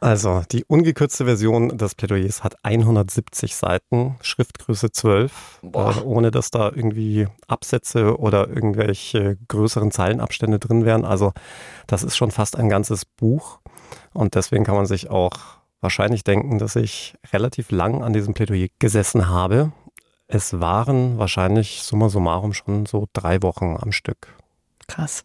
Also, 0.00 0.42
die 0.52 0.66
ungekürzte 0.66 1.24
Version 1.24 1.78
des 1.78 1.94
Plädoyers 1.94 2.44
hat 2.44 2.56
170 2.62 3.56
Seiten, 3.56 4.16
Schriftgröße 4.20 4.92
12, 4.92 5.60
äh, 5.62 5.68
ohne 6.02 6.30
dass 6.30 6.50
da 6.50 6.66
irgendwie 6.66 7.28
Absätze 7.46 8.18
oder 8.18 8.46
irgendwelche 8.48 9.38
größeren 9.48 9.90
Zeilenabstände 9.90 10.58
drin 10.58 10.84
wären. 10.84 11.06
Also, 11.06 11.32
das 11.86 12.04
ist 12.04 12.18
schon 12.18 12.30
fast 12.30 12.56
ein 12.56 12.68
ganzes 12.68 13.06
Buch 13.06 13.60
und 14.12 14.34
deswegen 14.34 14.64
kann 14.64 14.74
man 14.76 14.84
sich 14.84 15.08
auch 15.08 15.63
wahrscheinlich 15.84 16.24
denken, 16.24 16.58
dass 16.58 16.74
ich 16.74 17.14
relativ 17.32 17.70
lang 17.70 18.02
an 18.02 18.12
diesem 18.12 18.34
Plädoyer 18.34 18.66
gesessen 18.80 19.28
habe. 19.28 19.70
Es 20.26 20.58
waren 20.58 21.18
wahrscheinlich 21.18 21.82
summa 21.82 22.08
summarum 22.08 22.52
schon 22.52 22.86
so 22.86 23.06
drei 23.12 23.42
Wochen 23.42 23.76
am 23.78 23.92
Stück. 23.92 24.34
Krass. 24.88 25.24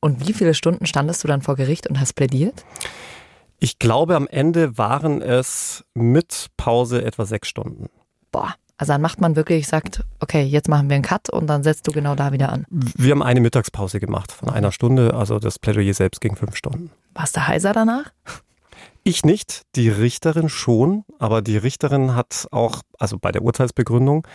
Und 0.00 0.26
wie 0.26 0.32
viele 0.32 0.54
Stunden 0.54 0.86
standest 0.86 1.22
du 1.24 1.28
dann 1.28 1.42
vor 1.42 1.56
Gericht 1.56 1.88
und 1.88 2.00
hast 2.00 2.14
plädiert? 2.14 2.64
Ich 3.58 3.78
glaube, 3.80 4.14
am 4.14 4.28
Ende 4.28 4.78
waren 4.78 5.20
es 5.20 5.84
mit 5.92 6.46
Pause 6.56 7.04
etwa 7.04 7.26
sechs 7.26 7.48
Stunden. 7.48 7.90
Boah. 8.30 8.54
Also 8.80 8.92
dann 8.92 9.02
macht 9.02 9.20
man 9.20 9.34
wirklich, 9.34 9.66
sagt, 9.66 10.04
okay, 10.20 10.44
jetzt 10.44 10.68
machen 10.68 10.88
wir 10.88 10.94
einen 10.94 11.02
Cut 11.02 11.28
und 11.30 11.48
dann 11.48 11.64
setzt 11.64 11.88
du 11.88 11.90
genau 11.90 12.14
da 12.14 12.32
wieder 12.32 12.52
an. 12.52 12.64
Wir 12.70 13.10
haben 13.10 13.24
eine 13.24 13.40
Mittagspause 13.40 13.98
gemacht 13.98 14.30
von 14.30 14.48
einer 14.48 14.70
Stunde, 14.70 15.14
also 15.14 15.40
das 15.40 15.58
Plädoyer 15.58 15.92
selbst 15.94 16.20
ging 16.20 16.36
fünf 16.36 16.54
Stunden. 16.54 16.92
Warst 17.12 17.36
du 17.36 17.44
heiser 17.44 17.72
danach? 17.72 18.12
Ich 19.08 19.24
nicht, 19.24 19.62
die 19.74 19.88
Richterin 19.88 20.50
schon, 20.50 21.02
aber 21.18 21.40
die 21.40 21.56
Richterin 21.56 22.14
hat 22.14 22.46
auch, 22.50 22.82
also 22.98 23.18
bei 23.18 23.32
der 23.32 23.40
Urteilsbegründung, 23.40 24.26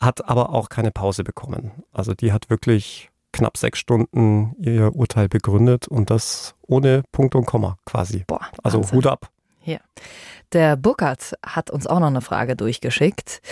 hat 0.00 0.26
aber 0.26 0.54
auch 0.54 0.70
keine 0.70 0.90
Pause 0.90 1.22
bekommen. 1.22 1.84
Also 1.92 2.14
die 2.14 2.32
hat 2.32 2.48
wirklich 2.48 3.10
knapp 3.34 3.58
sechs 3.58 3.78
Stunden 3.78 4.56
ihr 4.58 4.96
Urteil 4.96 5.28
begründet 5.28 5.86
und 5.86 6.08
das 6.08 6.54
ohne 6.62 7.02
Punkt 7.12 7.34
und 7.34 7.44
Komma 7.44 7.76
quasi. 7.84 8.24
Boah, 8.26 8.40
also 8.62 8.90
Hut 8.90 9.06
ab. 9.06 9.28
Ja. 9.64 9.80
Der 10.54 10.76
Burkhardt 10.76 11.34
hat 11.44 11.70
uns 11.70 11.86
auch 11.86 12.00
noch 12.00 12.06
eine 12.06 12.22
Frage 12.22 12.56
durchgeschickt. 12.56 13.42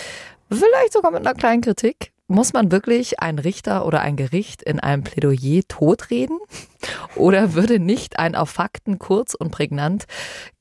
Vielleicht 0.49 0.93
sogar 0.93 1.11
mit 1.11 1.21
einer 1.21 1.35
kleinen 1.35 1.61
Kritik. 1.61 2.11
Muss 2.31 2.53
man 2.53 2.71
wirklich 2.71 3.19
einen 3.19 3.39
Richter 3.39 3.85
oder 3.85 3.99
ein 3.99 4.15
Gericht 4.15 4.63
in 4.63 4.79
einem 4.79 5.03
Plädoyer 5.03 5.63
totreden? 5.67 6.39
Oder 7.15 7.55
würde 7.55 7.77
nicht 7.77 8.19
ein 8.19 8.35
auf 8.35 8.49
Fakten 8.49 8.99
kurz 8.99 9.33
und 9.33 9.51
prägnant 9.51 10.05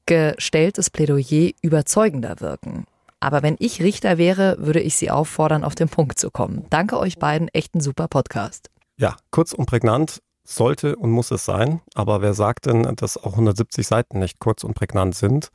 gestelltes 0.07 0.91
Plädoyer 0.91 1.53
überzeugender 1.63 2.41
wirken? 2.41 2.87
Aber 3.21 3.43
wenn 3.43 3.57
ich 3.59 3.83
Richter 3.83 4.17
wäre, 4.17 4.57
würde 4.59 4.81
ich 4.81 4.97
Sie 4.97 5.11
auffordern, 5.11 5.63
auf 5.63 5.75
den 5.75 5.89
Punkt 5.89 6.19
zu 6.19 6.31
kommen. 6.31 6.65
Danke 6.71 6.99
euch 6.99 7.19
beiden, 7.19 7.49
echt 7.49 7.75
ein 7.75 7.81
super 7.81 8.09
Podcast. 8.09 8.71
Ja, 8.97 9.17
kurz 9.31 9.53
und 9.53 9.67
prägnant 9.67 10.23
sollte 10.45 10.97
und 10.97 11.11
muss 11.11 11.31
es 11.31 11.45
sein. 11.45 11.81
Aber 11.95 12.23
wer 12.23 12.35
sagt 12.35 12.67
denn, 12.67 12.83
dass 12.97 13.17
auch 13.17 13.33
170 13.33 13.87
Seiten 13.87 14.19
nicht 14.19 14.41
kurz 14.41 14.65
und 14.65 14.75
prägnant 14.75 15.15
sind? 15.15 15.51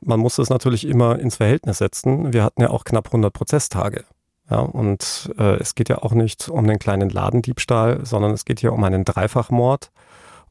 Man 0.00 0.20
muss 0.20 0.38
es 0.38 0.48
natürlich 0.48 0.86
immer 0.86 1.18
ins 1.18 1.36
Verhältnis 1.36 1.78
setzen. 1.78 2.32
Wir 2.32 2.42
hatten 2.44 2.62
ja 2.62 2.70
auch 2.70 2.84
knapp 2.84 3.06
100 3.06 3.32
Prozesstage. 3.32 4.04
Ja, 4.48 4.60
und 4.60 5.32
äh, 5.38 5.56
es 5.60 5.74
geht 5.74 5.88
ja 5.88 5.98
auch 5.98 6.12
nicht 6.12 6.48
um 6.48 6.66
den 6.66 6.78
kleinen 6.78 7.10
Ladendiebstahl, 7.10 8.04
sondern 8.04 8.32
es 8.32 8.44
geht 8.44 8.60
hier 8.60 8.72
um 8.72 8.82
einen 8.82 9.04
Dreifachmord. 9.04 9.90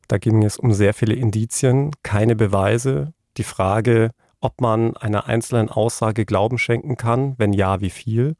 Da 0.08 0.18
ging 0.18 0.44
es 0.44 0.58
um 0.58 0.72
sehr 0.72 0.94
viele 0.94 1.16
Indizien, 1.16 1.92
keine 2.04 2.36
Beweise. 2.36 3.14
Die 3.40 3.44
Frage, 3.46 4.12
ob 4.42 4.60
man 4.60 4.98
einer 4.98 5.28
einzelnen 5.28 5.70
Aussage 5.70 6.26
Glauben 6.26 6.58
schenken 6.58 6.98
kann, 6.98 7.36
wenn 7.38 7.54
ja, 7.54 7.80
wie 7.80 7.90
viel. 7.90 8.36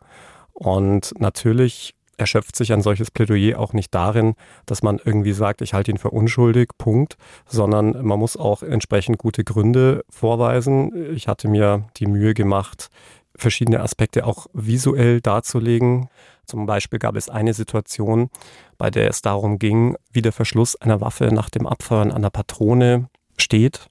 Und 0.52 1.14
natürlich 1.20 1.96
erschöpft 2.18 2.58
sich 2.58 2.74
ein 2.74 2.82
solches 2.82 3.10
Plädoyer 3.10 3.58
auch 3.60 3.72
nicht 3.72 3.96
darin, 3.96 4.36
dass 4.66 4.84
man 4.84 5.00
irgendwie 5.02 5.32
sagt, 5.32 5.62
ich 5.62 5.74
halte 5.74 5.90
ihn 5.90 5.98
für 5.98 6.10
unschuldig, 6.10 6.72
Punkt, 6.78 7.16
sondern 7.46 8.06
man 8.06 8.20
muss 8.20 8.36
auch 8.36 8.62
entsprechend 8.62 9.20
gute 9.20 9.46
Gründe 9.46 10.04
vorweisen. 10.10 11.16
Ich 11.16 11.30
hatte 11.30 11.48
mir 11.48 11.88
die 11.96 12.08
Mühe 12.08 12.34
gemacht, 12.34 12.90
verschiedene 13.38 13.80
Aspekte 13.80 14.26
auch 14.26 14.48
visuell 14.52 15.22
darzulegen. 15.22 16.10
Zum 16.46 16.66
Beispiel 16.66 17.00
gab 17.00 17.16
es 17.16 17.30
eine 17.30 17.54
Situation, 17.54 18.30
bei 18.78 18.92
der 18.92 19.10
es 19.10 19.22
darum 19.22 19.60
ging, 19.60 19.96
wie 20.12 20.22
der 20.22 20.34
Verschluss 20.34 20.76
einer 20.76 21.00
Waffe 21.00 21.28
nach 21.34 21.50
dem 21.50 21.68
Abfeuern 21.68 22.12
einer 22.12 22.32
Patrone 22.32 23.10
steht. 23.38 23.90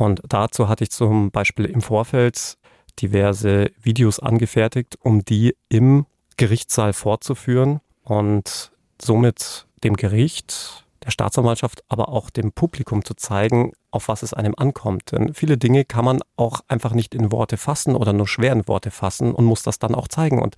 Und 0.00 0.22
dazu 0.26 0.66
hatte 0.66 0.84
ich 0.84 0.90
zum 0.90 1.30
Beispiel 1.30 1.66
im 1.66 1.82
Vorfeld 1.82 2.56
diverse 3.02 3.70
Videos 3.82 4.18
angefertigt, 4.18 4.96
um 5.02 5.26
die 5.26 5.54
im 5.68 6.06
Gerichtssaal 6.38 6.94
fortzuführen 6.94 7.80
und 8.02 8.72
somit 8.98 9.66
dem 9.84 9.96
Gericht, 9.96 10.86
der 11.04 11.10
Staatsanwaltschaft, 11.10 11.84
aber 11.88 12.08
auch 12.08 12.30
dem 12.30 12.52
Publikum 12.52 13.04
zu 13.04 13.12
zeigen, 13.12 13.72
auf 13.90 14.08
was 14.08 14.22
es 14.22 14.32
einem 14.32 14.54
ankommt. 14.56 15.12
Denn 15.12 15.34
viele 15.34 15.58
Dinge 15.58 15.84
kann 15.84 16.06
man 16.06 16.20
auch 16.34 16.62
einfach 16.66 16.94
nicht 16.94 17.14
in 17.14 17.30
Worte 17.30 17.58
fassen 17.58 17.94
oder 17.94 18.14
nur 18.14 18.26
schwer 18.26 18.54
in 18.54 18.66
Worte 18.68 18.90
fassen 18.90 19.34
und 19.34 19.44
muss 19.44 19.62
das 19.62 19.78
dann 19.78 19.94
auch 19.94 20.08
zeigen. 20.08 20.40
Und 20.40 20.56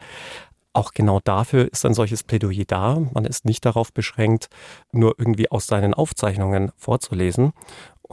auch 0.73 0.93
genau 0.93 1.21
dafür 1.21 1.71
ist 1.71 1.85
ein 1.85 1.95
solches 1.95 2.23
Plädoyer 2.23 2.65
da. 2.67 2.99
Man 3.13 3.25
ist 3.25 3.45
nicht 3.45 3.65
darauf 3.67 3.93
beschränkt, 3.93 4.49
nur 4.91 5.15
irgendwie 5.19 5.51
aus 5.51 5.67
seinen 5.67 5.95
Aufzeichnungen 5.95 6.73
vorzulesen. 6.77 7.53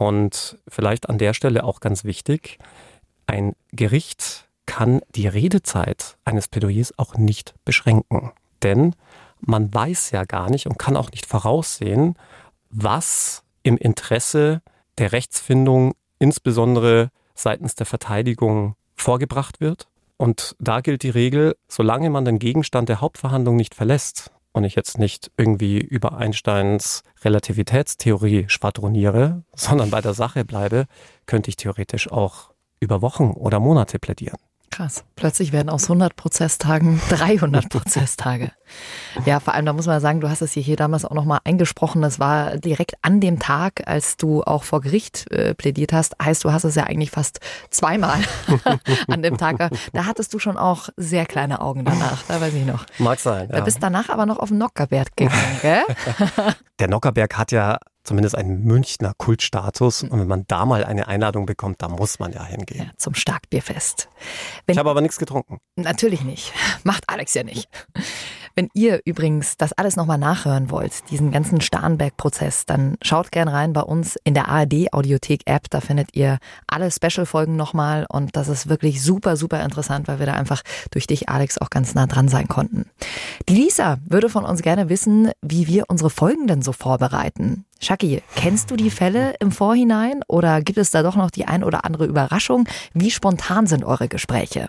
Und 0.00 0.56
vielleicht 0.66 1.10
an 1.10 1.18
der 1.18 1.34
Stelle 1.34 1.62
auch 1.62 1.80
ganz 1.80 2.04
wichtig, 2.04 2.58
ein 3.26 3.54
Gericht 3.70 4.48
kann 4.64 5.02
die 5.14 5.28
Redezeit 5.28 6.16
eines 6.24 6.48
Plädoyers 6.48 6.98
auch 6.98 7.16
nicht 7.16 7.52
beschränken. 7.66 8.32
Denn 8.62 8.96
man 9.40 9.74
weiß 9.74 10.12
ja 10.12 10.24
gar 10.24 10.48
nicht 10.48 10.66
und 10.66 10.78
kann 10.78 10.96
auch 10.96 11.10
nicht 11.10 11.26
voraussehen, 11.26 12.14
was 12.70 13.42
im 13.62 13.76
Interesse 13.76 14.62
der 14.96 15.12
Rechtsfindung, 15.12 15.92
insbesondere 16.18 17.10
seitens 17.34 17.74
der 17.74 17.84
Verteidigung, 17.84 18.76
vorgebracht 18.96 19.60
wird. 19.60 19.86
Und 20.16 20.56
da 20.58 20.80
gilt 20.80 21.02
die 21.02 21.10
Regel, 21.10 21.56
solange 21.68 22.08
man 22.08 22.24
den 22.24 22.38
Gegenstand 22.38 22.88
der 22.88 23.02
Hauptverhandlung 23.02 23.56
nicht 23.56 23.74
verlässt 23.74 24.32
und 24.52 24.64
ich 24.64 24.74
jetzt 24.74 24.98
nicht 24.98 25.30
irgendwie 25.36 25.78
über 25.78 26.16
Einsteins 26.16 27.02
Relativitätstheorie 27.22 28.46
schwadroniere, 28.48 29.44
sondern 29.54 29.90
bei 29.90 30.00
der 30.00 30.14
Sache 30.14 30.44
bleibe, 30.44 30.86
könnte 31.26 31.50
ich 31.50 31.56
theoretisch 31.56 32.10
auch 32.10 32.50
über 32.80 33.02
Wochen 33.02 33.30
oder 33.30 33.60
Monate 33.60 33.98
plädieren. 33.98 34.38
Krass. 34.70 35.04
Plötzlich 35.16 35.52
werden 35.52 35.68
aus 35.68 35.84
100 35.84 36.14
Prozesstagen 36.14 37.00
300 37.10 37.68
Prozesstage. 37.68 38.52
Ja, 39.26 39.40
vor 39.40 39.54
allem, 39.54 39.66
da 39.66 39.72
muss 39.72 39.86
man 39.86 40.00
sagen, 40.00 40.20
du 40.20 40.30
hast 40.30 40.42
es 40.42 40.52
hier 40.52 40.76
damals 40.76 41.04
auch 41.04 41.14
nochmal 41.14 41.40
eingesprochen. 41.44 42.02
Das 42.02 42.20
war 42.20 42.56
direkt 42.56 42.94
an 43.02 43.20
dem 43.20 43.40
Tag, 43.40 43.82
als 43.86 44.16
du 44.16 44.42
auch 44.44 44.62
vor 44.62 44.80
Gericht 44.80 45.30
äh, 45.32 45.54
plädiert 45.54 45.92
hast. 45.92 46.14
Heißt, 46.22 46.44
du 46.44 46.52
hast 46.52 46.62
es 46.62 46.76
ja 46.76 46.84
eigentlich 46.84 47.10
fast 47.10 47.40
zweimal 47.70 48.20
an 49.08 49.22
dem 49.22 49.36
Tag. 49.36 49.70
Da 49.92 50.06
hattest 50.06 50.32
du 50.34 50.38
schon 50.38 50.56
auch 50.56 50.88
sehr 50.96 51.26
kleine 51.26 51.60
Augen 51.60 51.84
danach. 51.84 52.22
Da 52.28 52.40
weiß 52.40 52.54
ich 52.54 52.64
noch. 52.64 52.86
Mag 52.98 53.18
sein. 53.18 53.48
Ja. 53.50 53.56
Da 53.56 53.64
bist 53.64 53.82
danach 53.82 54.08
aber 54.08 54.24
noch 54.24 54.38
auf 54.38 54.50
den 54.50 54.58
Nockerberg 54.58 55.16
gegangen, 55.16 55.58
gell? 55.62 55.82
Der 56.78 56.88
Nockerberg 56.88 57.36
hat 57.36 57.50
ja 57.50 57.78
zumindest 58.10 58.34
einen 58.34 58.64
Münchner 58.64 59.14
Kultstatus. 59.16 60.02
Und 60.02 60.18
wenn 60.18 60.26
man 60.26 60.44
da 60.48 60.66
mal 60.66 60.84
eine 60.84 61.06
Einladung 61.06 61.46
bekommt, 61.46 61.80
da 61.80 61.86
muss 61.86 62.18
man 62.18 62.32
ja 62.32 62.44
hingehen. 62.44 62.86
Ja, 62.86 62.90
zum 62.96 63.14
Starkbierfest. 63.14 64.08
Wenn, 64.66 64.72
ich 64.72 64.78
habe 64.80 64.90
aber 64.90 65.00
nichts 65.00 65.16
getrunken. 65.16 65.58
Natürlich 65.76 66.24
nicht. 66.24 66.52
Macht 66.82 67.04
Alex 67.06 67.34
ja 67.34 67.44
nicht. 67.44 67.68
Wenn 68.56 68.68
ihr 68.74 69.00
übrigens 69.04 69.56
das 69.56 69.72
alles 69.72 69.94
nochmal 69.94 70.18
nachhören 70.18 70.72
wollt, 70.72 71.08
diesen 71.12 71.30
ganzen 71.30 71.60
Starnberg-Prozess, 71.60 72.66
dann 72.66 72.96
schaut 73.00 73.30
gern 73.30 73.46
rein 73.46 73.72
bei 73.72 73.82
uns 73.82 74.16
in 74.24 74.34
der 74.34 74.48
ARD-Audiothek-App. 74.48 75.70
Da 75.70 75.80
findet 75.80 76.16
ihr 76.16 76.38
alle 76.66 76.90
Special-Folgen 76.90 77.54
nochmal 77.54 78.06
und 78.08 78.34
das 78.34 78.48
ist 78.48 78.68
wirklich 78.68 79.04
super, 79.04 79.36
super 79.36 79.62
interessant, 79.62 80.08
weil 80.08 80.18
wir 80.18 80.26
da 80.26 80.32
einfach 80.32 80.62
durch 80.90 81.06
dich, 81.06 81.28
Alex, 81.28 81.58
auch 81.58 81.70
ganz 81.70 81.94
nah 81.94 82.08
dran 82.08 82.26
sein 82.26 82.48
konnten. 82.48 82.90
Die 83.48 83.54
Lisa 83.54 83.98
würde 84.04 84.28
von 84.28 84.44
uns 84.44 84.62
gerne 84.62 84.88
wissen, 84.88 85.30
wie 85.42 85.68
wir 85.68 85.84
unsere 85.86 86.10
Folgen 86.10 86.48
denn 86.48 86.60
so 86.60 86.72
vorbereiten. 86.72 87.66
Shaki, 87.82 88.22
kennst 88.36 88.70
du 88.70 88.76
die 88.76 88.90
Fälle 88.90 89.32
im 89.40 89.52
Vorhinein 89.52 90.20
oder 90.28 90.60
gibt 90.60 90.76
es 90.76 90.90
da 90.90 91.02
doch 91.02 91.16
noch 91.16 91.30
die 91.30 91.46
ein 91.46 91.64
oder 91.64 91.86
andere 91.86 92.04
Überraschung? 92.04 92.68
Wie 92.92 93.10
spontan 93.10 93.66
sind 93.66 93.84
eure 93.84 94.06
Gespräche? 94.06 94.68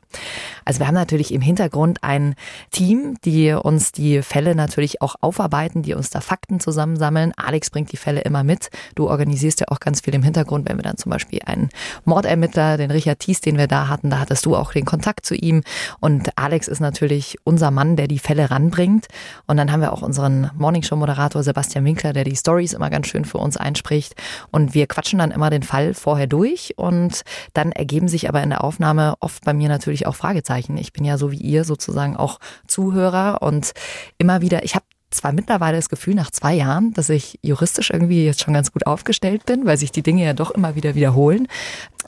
Also 0.64 0.80
wir 0.80 0.88
haben 0.88 0.96
natürlich 0.96 1.34
im 1.34 1.42
Hintergrund 1.42 2.06
ein 2.06 2.36
Team, 2.72 3.18
die 3.26 3.52
uns 3.52 3.92
die 3.92 4.22
Fälle 4.22 4.56
natürlich 4.56 5.02
auch 5.02 5.16
aufarbeiten, 5.20 5.82
die 5.82 5.94
uns 5.94 6.10
da 6.10 6.22
Fakten 6.22 6.62
zusammensammeln. 6.62 7.34
Alex 7.36 7.70
bringt 7.70 7.92
die 7.92 7.98
Fälle 7.98 8.22
immer 8.22 8.46
mit. 8.46 8.70
Du 8.96 9.10
organisierst 9.10 9.60
ja 9.60 9.68
auch 9.68 9.82
ganz 9.82 10.00
viel 10.00 10.16
im 10.16 10.24
Hintergrund, 10.24 10.70
wenn 10.70 10.78
wir 10.78 10.84
dann 10.84 10.96
zum 10.96 11.10
Beispiel 11.10 11.42
einen 11.46 11.68
Mordermittler, 12.06 12.78
den 12.78 12.92
Richard 12.92 13.20
Thies, 13.20 13.42
den 13.42 13.58
wir 13.58 13.68
da 13.68 13.90
hatten, 13.90 14.10
da 14.10 14.20
hattest 14.20 14.46
du 14.46 14.56
auch 14.56 14.72
den 14.72 14.86
Kontakt 14.86 15.26
zu 15.26 15.36
ihm. 15.36 15.64
Und 16.00 16.30
Alex 16.38 16.70
ist 16.70 16.80
natürlich 16.80 17.38
unser 17.44 17.72
Mann, 17.72 17.98
der 17.98 18.08
die 18.08 18.20
Fälle 18.20 18.52
ranbringt. 18.52 19.08
Und 19.48 19.58
dann 19.58 19.70
haben 19.70 19.82
wir 19.82 19.92
auch 19.92 20.02
unseren 20.02 20.50
Morningshow-Moderator 20.56 21.44
Sebastian 21.44 21.84
Winkler, 21.84 22.14
der 22.14 22.24
die 22.24 22.38
Stories 22.38 22.72
immer 22.72 22.90
ganz 22.90 23.01
ganz 23.02 23.08
schön 23.08 23.26
für 23.26 23.40
uns 23.40 23.58
einspricht. 23.58 24.14
Und 24.52 24.76
wir 24.76 24.86
quatschen 24.86 25.18
dann 25.18 25.32
immer 25.32 25.50
den 25.50 25.64
Fall 25.64 25.96
vorher 25.96 26.28
durch 26.28 26.74
und 26.78 27.24
dann 27.54 27.72
ergeben 27.72 28.08
sich 28.08 28.30
aber 28.30 28.44
in 28.44 28.52
der 28.52 28.64
Aufnahme 28.64 29.16
oft 29.20 29.44
bei 29.44 29.54
mir 29.54 29.70
natürlich 29.70 30.06
auch 30.06 30.16
Fragezeichen. 30.16 30.78
Ich 30.78 30.94
bin 30.94 31.04
ja 31.04 31.18
so 31.18 31.32
wie 31.32 31.38
ihr 31.38 31.64
sozusagen 31.64 32.16
auch 32.16 32.40
Zuhörer 32.68 33.42
und 33.42 33.72
immer 34.20 34.42
wieder, 34.42 34.64
ich 34.64 34.76
habe 34.76 34.86
zwar 35.10 35.34
mittlerweile 35.34 35.78
das 35.78 35.90
Gefühl 35.90 36.14
nach 36.14 36.32
zwei 36.32 36.54
Jahren, 36.54 36.94
dass 36.94 37.10
ich 37.10 37.38
juristisch 37.42 37.90
irgendwie 37.90 38.24
jetzt 38.24 38.42
schon 38.42 38.54
ganz 38.54 38.72
gut 38.72 38.86
aufgestellt 38.86 39.46
bin, 39.46 39.66
weil 39.66 39.78
sich 39.78 39.92
die 39.92 40.04
Dinge 40.04 40.24
ja 40.24 40.34
doch 40.34 40.52
immer 40.52 40.76
wieder 40.76 40.96
wiederholen. 40.96 41.48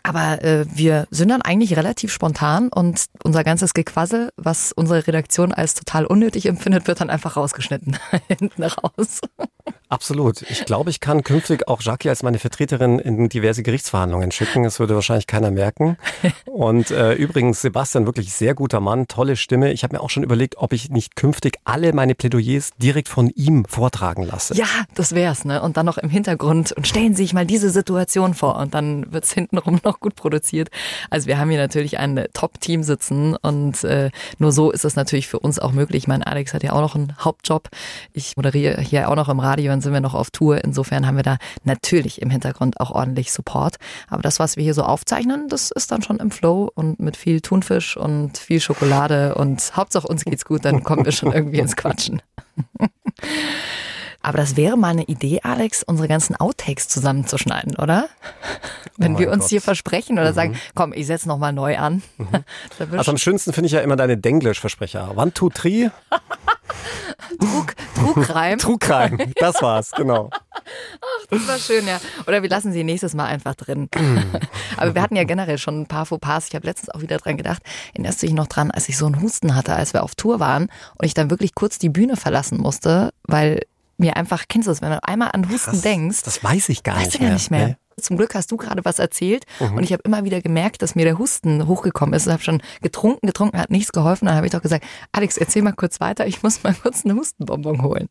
Aber 0.04 0.44
äh, 0.44 0.66
wir 0.74 1.08
sind 1.12 1.30
dann 1.30 1.42
eigentlich 1.42 1.76
relativ 1.76 2.14
spontan 2.14 2.70
und 2.70 3.06
unser 3.24 3.44
ganzes 3.44 3.74
Gequassel, 3.74 4.30
was 4.38 4.72
unsere 4.72 5.06
Redaktion 5.06 5.54
als 5.54 5.74
total 5.74 6.06
unnötig 6.06 6.46
empfindet, 6.46 6.88
wird 6.88 7.02
dann 7.02 7.10
einfach 7.10 7.36
rausgeschnitten 7.36 7.98
hinten 8.28 8.64
raus. 8.64 9.22
Absolut. 9.94 10.42
Ich 10.50 10.66
glaube, 10.66 10.90
ich 10.90 11.00
kann 11.02 11.24
künftig 11.24 11.68
auch 11.68 11.80
Jackie 11.80 12.10
als 12.10 12.24
meine 12.24 12.40
Vertreterin 12.40 12.98
in 12.98 13.30
diverse 13.30 13.62
Gerichtsverhandlungen 13.62 14.32
schicken. 14.32 14.64
Das 14.64 14.80
würde 14.80 14.96
wahrscheinlich 14.96 15.28
keiner 15.28 15.52
merken. 15.52 15.98
Und 16.46 16.90
äh, 16.90 17.14
übrigens, 17.14 17.62
Sebastian, 17.62 18.08
wirklich 18.08 18.34
sehr 18.34 18.56
guter 18.56 18.80
Mann, 18.80 19.08
tolle 19.08 19.36
Stimme. 19.36 19.72
Ich 19.72 19.84
habe 19.84 19.96
mir 19.96 20.02
auch 20.02 20.10
schon 20.10 20.24
überlegt, 20.24 20.58
ob 20.58 20.74
ich 20.74 20.90
nicht 20.90 21.16
künftig 21.16 21.60
alle 21.64 21.94
meine 21.94 22.16
Plädoyers 22.16 22.72
direkt 22.80 23.08
von 23.08 23.30
ihm 23.36 23.66
vortragen 23.66 24.24
lasse. 24.24 24.56
Ja, 24.56 24.66
das 24.96 25.14
wär's, 25.14 25.46
ne? 25.46 25.62
Und 25.62 25.78
dann 25.78 25.86
noch 25.86 26.00
im 26.00 26.10
Hintergrund 26.10 26.72
und 26.72 26.88
stellen 26.88 27.14
Sie 27.14 27.22
sich 27.22 27.36
mal 27.36 27.46
diese 27.46 27.70
Situation 27.70 28.34
vor 28.34 28.56
und 28.56 28.74
dann 28.74 29.14
wird's 29.14 29.32
hintenrum 29.32 29.80
noch 29.84 30.00
gut 30.00 30.16
produziert. 30.16 30.70
Also 31.12 31.28
wir 31.28 31.38
haben 31.38 31.52
hier 31.52 31.60
natürlich 31.60 32.00
ein 32.00 32.26
Top-Team 32.34 32.82
sitzen 32.82 33.36
und 33.36 33.84
äh, 33.84 34.10
nur 34.40 34.52
so 34.52 34.72
ist 34.72 34.86
es 34.86 34.96
natürlich 34.96 35.28
für 35.28 35.38
uns 35.38 35.60
auch 35.60 35.72
möglich. 35.72 36.08
Mein 36.08 36.24
Alex 36.24 36.56
hat 36.56 36.64
ja 36.64 36.74
auch 36.74 36.82
noch 36.82 36.96
einen 36.96 37.16
Hauptjob. 37.20 37.70
Ich 38.12 38.36
moderiere 38.38 38.82
hier 38.82 39.08
auch 39.10 39.16
noch 39.16 39.30
im 39.30 39.40
Radio 39.40 39.72
sind 39.84 39.94
wir 39.94 40.02
noch 40.02 40.14
auf 40.16 40.32
Tour. 40.32 40.64
Insofern 40.64 41.06
haben 41.06 41.18
wir 41.18 41.24
da 41.24 41.38
natürlich 41.64 42.22
im 42.22 42.30
Hintergrund 42.30 42.80
auch 42.80 42.92
ordentlich 42.92 43.32
Support. 43.32 43.76
Aber 44.10 44.22
das, 44.22 44.40
was 44.40 44.58
wir 44.58 44.64
hier 44.64 44.74
so 44.74 44.84
aufzeichnen, 44.84 45.48
das 45.50 45.72
ist 45.72 45.92
dann 45.92 46.02
schon 46.02 46.18
im 46.18 46.32
Flow 46.32 46.72
und 46.74 47.00
mit 47.00 47.18
viel 47.18 47.42
Thunfisch 47.42 47.98
und 47.98 48.38
viel 48.38 48.60
Schokolade 48.60 49.36
und 49.36 49.76
Hauptsache 49.76 50.08
uns 50.08 50.26
geht's 50.26 50.46
gut, 50.46 50.66
dann 50.66 50.84
kommen 50.84 51.06
wir 51.06 51.12
schon 51.12 51.32
irgendwie 51.32 51.60
ins 51.60 51.76
Quatschen. 51.76 52.22
Aber 54.24 54.38
das 54.38 54.56
wäre 54.56 54.78
mal 54.78 54.90
eine 54.90 55.04
Idee, 55.04 55.42
Alex, 55.44 55.84
unsere 55.84 56.08
ganzen 56.08 56.36
Outtakes 56.36 56.88
zusammenzuschneiden, 56.88 57.76
oder? 57.76 58.08
Wenn 58.98 59.16
Oh 59.16 59.20
wir 59.20 59.32
uns 59.32 59.50
hier 59.50 59.60
Gott. 59.60 59.66
versprechen 59.66 60.18
oder 60.18 60.34
sagen, 60.34 60.58
komm, 60.76 60.94
ich 60.94 61.08
setze 61.08 61.28
nochmal 61.28 61.54
neu 61.54 61.78
an. 61.78 62.02
Wird 62.78 62.94
Also 62.98 63.12
am 63.12 63.18
schönsten 63.18 63.54
finde 63.54 63.68
ich 63.68 63.74
ja 63.74 63.82
immer 63.82 63.96
deine 63.96 64.18
Denglisch-Versprecher. 64.18 65.16
One, 65.18 65.34
two, 65.34 65.50
three, 65.50 65.90
Trug, 67.40 67.74
Trugreim. 67.96 68.58
Trugreim. 68.60 69.18
Das 69.36 69.62
war's, 69.62 69.92
genau. 69.92 70.30
Das 71.30 71.48
war 71.48 71.58
schön, 71.58 71.86
ja. 71.88 72.00
Oder 72.28 72.42
wir 72.42 72.50
lassen 72.50 72.72
sie 72.72 72.84
nächstes 72.84 73.14
Mal 73.14 73.26
einfach 73.26 73.56
drin. 73.56 73.90
Aber 74.78 74.96
wir 74.96 75.02
hatten 75.02 75.16
ja 75.16 75.24
generell 75.24 75.58
schon 75.58 75.82
ein 75.82 75.88
paar 75.88 76.06
Fauxpas. 76.06 76.48
Ich 76.50 76.56
habe 76.56 76.66
letztens 76.66 76.90
auch 76.90 77.02
wieder 77.02 77.18
dran 77.18 77.38
gedacht, 77.38 77.62
erinnerst 77.94 78.22
du 78.22 78.28
dich 78.28 78.36
noch 78.36 78.48
dran, 78.48 78.72
als 78.72 78.88
ich 78.90 78.98
so 78.98 79.06
einen 79.06 79.22
Husten 79.22 79.56
hatte, 79.56 79.76
als 79.76 79.94
wir 79.94 80.04
auf 80.04 80.16
Tour 80.16 80.40
waren 80.40 80.64
und 80.98 81.06
ich 81.06 81.14
dann 81.14 81.30
wirklich 81.30 81.56
kurz 81.56 81.80
die 81.80 81.90
Bühne 81.90 82.16
verlassen 82.18 82.60
musste, 82.60 83.12
weil 83.24 83.62
mir 83.98 84.16
einfach, 84.18 84.46
kennst 84.48 84.68
du 84.68 84.72
das, 84.72 84.82
wenn 84.82 84.92
du 84.92 85.04
einmal 85.04 85.32
an 85.34 85.50
Husten 85.50 85.72
Krass. 85.72 85.82
denkst, 85.82 86.24
Das 86.24 86.44
weiß 86.44 86.70
ich 86.70 86.84
gar 86.84 86.96
weißt 86.96 87.06
nicht 87.06 87.16
du 87.16 87.20
gar 87.20 87.26
mehr. 87.28 87.34
nicht 87.34 87.52
mehr. 87.52 87.68
Nee. 87.68 87.76
Zum 88.00 88.18
Glück 88.18 88.36
hast 88.36 88.52
du 88.52 88.58
gerade 88.58 88.86
was 88.86 89.00
erzählt 89.00 89.46
und 89.60 89.84
ich 89.84 89.94
habe 89.94 90.04
immer 90.04 90.24
wieder 90.24 90.42
gemerkt, 90.42 90.82
dass 90.82 90.96
mir 90.96 91.06
der 91.06 91.18
Husten 91.18 91.68
hochgekommen 91.68 92.14
ist. 92.14 92.28
Ich 92.28 92.34
habe 92.34 92.44
schon 92.44 92.62
getrunken, 92.82 93.28
getrunken, 93.28 93.60
hat 93.60 93.72
nichts 93.72 93.92
geholfen. 93.92 94.26
Dann 94.26 94.36
habe 94.36 94.46
ich 94.46 94.52
doch 94.52 94.62
gesagt, 94.62 94.86
Alex, 95.12 95.38
erzähl 95.38 95.62
mal 95.62 95.74
kurz 95.74 96.00
weiter, 96.00 96.28
ich 96.28 96.44
muss 96.44 96.64
mal 96.64 96.74
kurz 96.74 97.06
eine 97.06 97.16
Hustenbonbon 97.16 97.82
holen. 97.82 98.10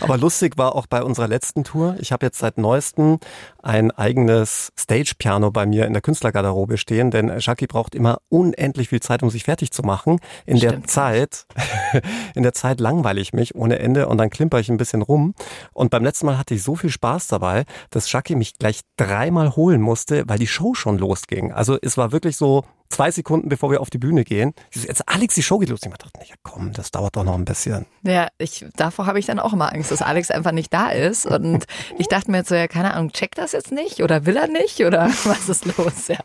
Aber 0.00 0.18
lustig 0.18 0.58
war 0.58 0.74
auch 0.74 0.86
bei 0.86 1.02
unserer 1.02 1.28
letzten 1.28 1.64
Tour. 1.64 1.96
Ich 1.98 2.12
habe 2.12 2.26
jetzt 2.26 2.38
seit 2.38 2.58
neuestem 2.58 3.18
ein 3.62 3.90
eigenes 3.90 4.72
Stage-Piano 4.78 5.50
bei 5.50 5.66
mir 5.66 5.86
in 5.86 5.92
der 5.92 6.02
Künstlergarderobe 6.02 6.76
stehen, 6.76 7.10
denn 7.10 7.32
Jackie 7.38 7.66
braucht 7.66 7.94
immer 7.94 8.18
unendlich 8.28 8.90
viel 8.90 9.00
Zeit, 9.00 9.22
um 9.22 9.30
sich 9.30 9.44
fertig 9.44 9.70
zu 9.70 9.82
machen. 9.82 10.20
In 10.44 10.60
der 10.60 10.70
Stimmt. 10.70 10.90
Zeit, 10.90 11.46
in 12.34 12.42
der 12.42 12.52
Zeit 12.52 12.80
langweile 12.80 13.20
ich 13.20 13.32
mich 13.32 13.54
ohne 13.54 13.78
Ende 13.78 14.08
und 14.08 14.18
dann 14.18 14.30
klimper 14.30 14.60
ich 14.60 14.68
ein 14.68 14.76
bisschen 14.76 15.02
rum. 15.02 15.34
Und 15.72 15.90
beim 15.90 16.04
letzten 16.04 16.26
Mal 16.26 16.38
hatte 16.38 16.54
ich 16.54 16.62
so 16.62 16.74
viel 16.74 16.90
Spaß 16.90 17.28
dabei, 17.28 17.64
dass 17.90 18.10
Jackie 18.10 18.36
mich 18.36 18.58
gleich 18.58 18.80
dreimal 19.24 19.56
holen 19.56 19.80
musste, 19.80 20.24
weil 20.26 20.38
die 20.38 20.46
Show 20.46 20.74
schon 20.74 20.98
losging. 20.98 21.52
Also 21.52 21.78
es 21.80 21.96
war 21.96 22.12
wirklich 22.12 22.36
so 22.36 22.64
zwei 22.88 23.10
Sekunden, 23.10 23.48
bevor 23.48 23.70
wir 23.70 23.80
auf 23.80 23.90
die 23.90 23.98
Bühne 23.98 24.24
gehen. 24.24 24.54
Jetzt 24.72 25.08
Alex, 25.08 25.34
die 25.34 25.42
Show 25.42 25.58
geht 25.58 25.68
los. 25.68 25.80
Ich 25.84 25.90
dachte, 25.90 26.10
ja 26.26 26.34
komm, 26.42 26.72
das 26.72 26.90
dauert 26.90 27.16
doch 27.16 27.24
noch 27.24 27.34
ein 27.34 27.44
bisschen. 27.44 27.86
Ja, 28.02 28.28
ich, 28.38 28.64
davor 28.76 29.06
habe 29.06 29.18
ich 29.18 29.26
dann 29.26 29.38
auch 29.40 29.52
immer 29.52 29.72
Angst, 29.72 29.90
dass 29.90 30.02
Alex 30.02 30.30
einfach 30.30 30.52
nicht 30.52 30.72
da 30.72 30.90
ist. 30.90 31.26
Und 31.26 31.64
ich 31.98 32.08
dachte 32.08 32.30
mir 32.30 32.38
jetzt 32.38 32.48
so, 32.48 32.54
ja, 32.54 32.68
keine 32.68 32.94
Ahnung, 32.94 33.10
checkt 33.12 33.38
das 33.38 33.52
jetzt 33.52 33.72
nicht 33.72 34.02
oder 34.02 34.26
will 34.26 34.36
er 34.36 34.46
nicht 34.48 34.80
oder 34.80 35.06
was 35.24 35.48
ist 35.48 35.64
los? 35.76 36.08
Ja, 36.08 36.18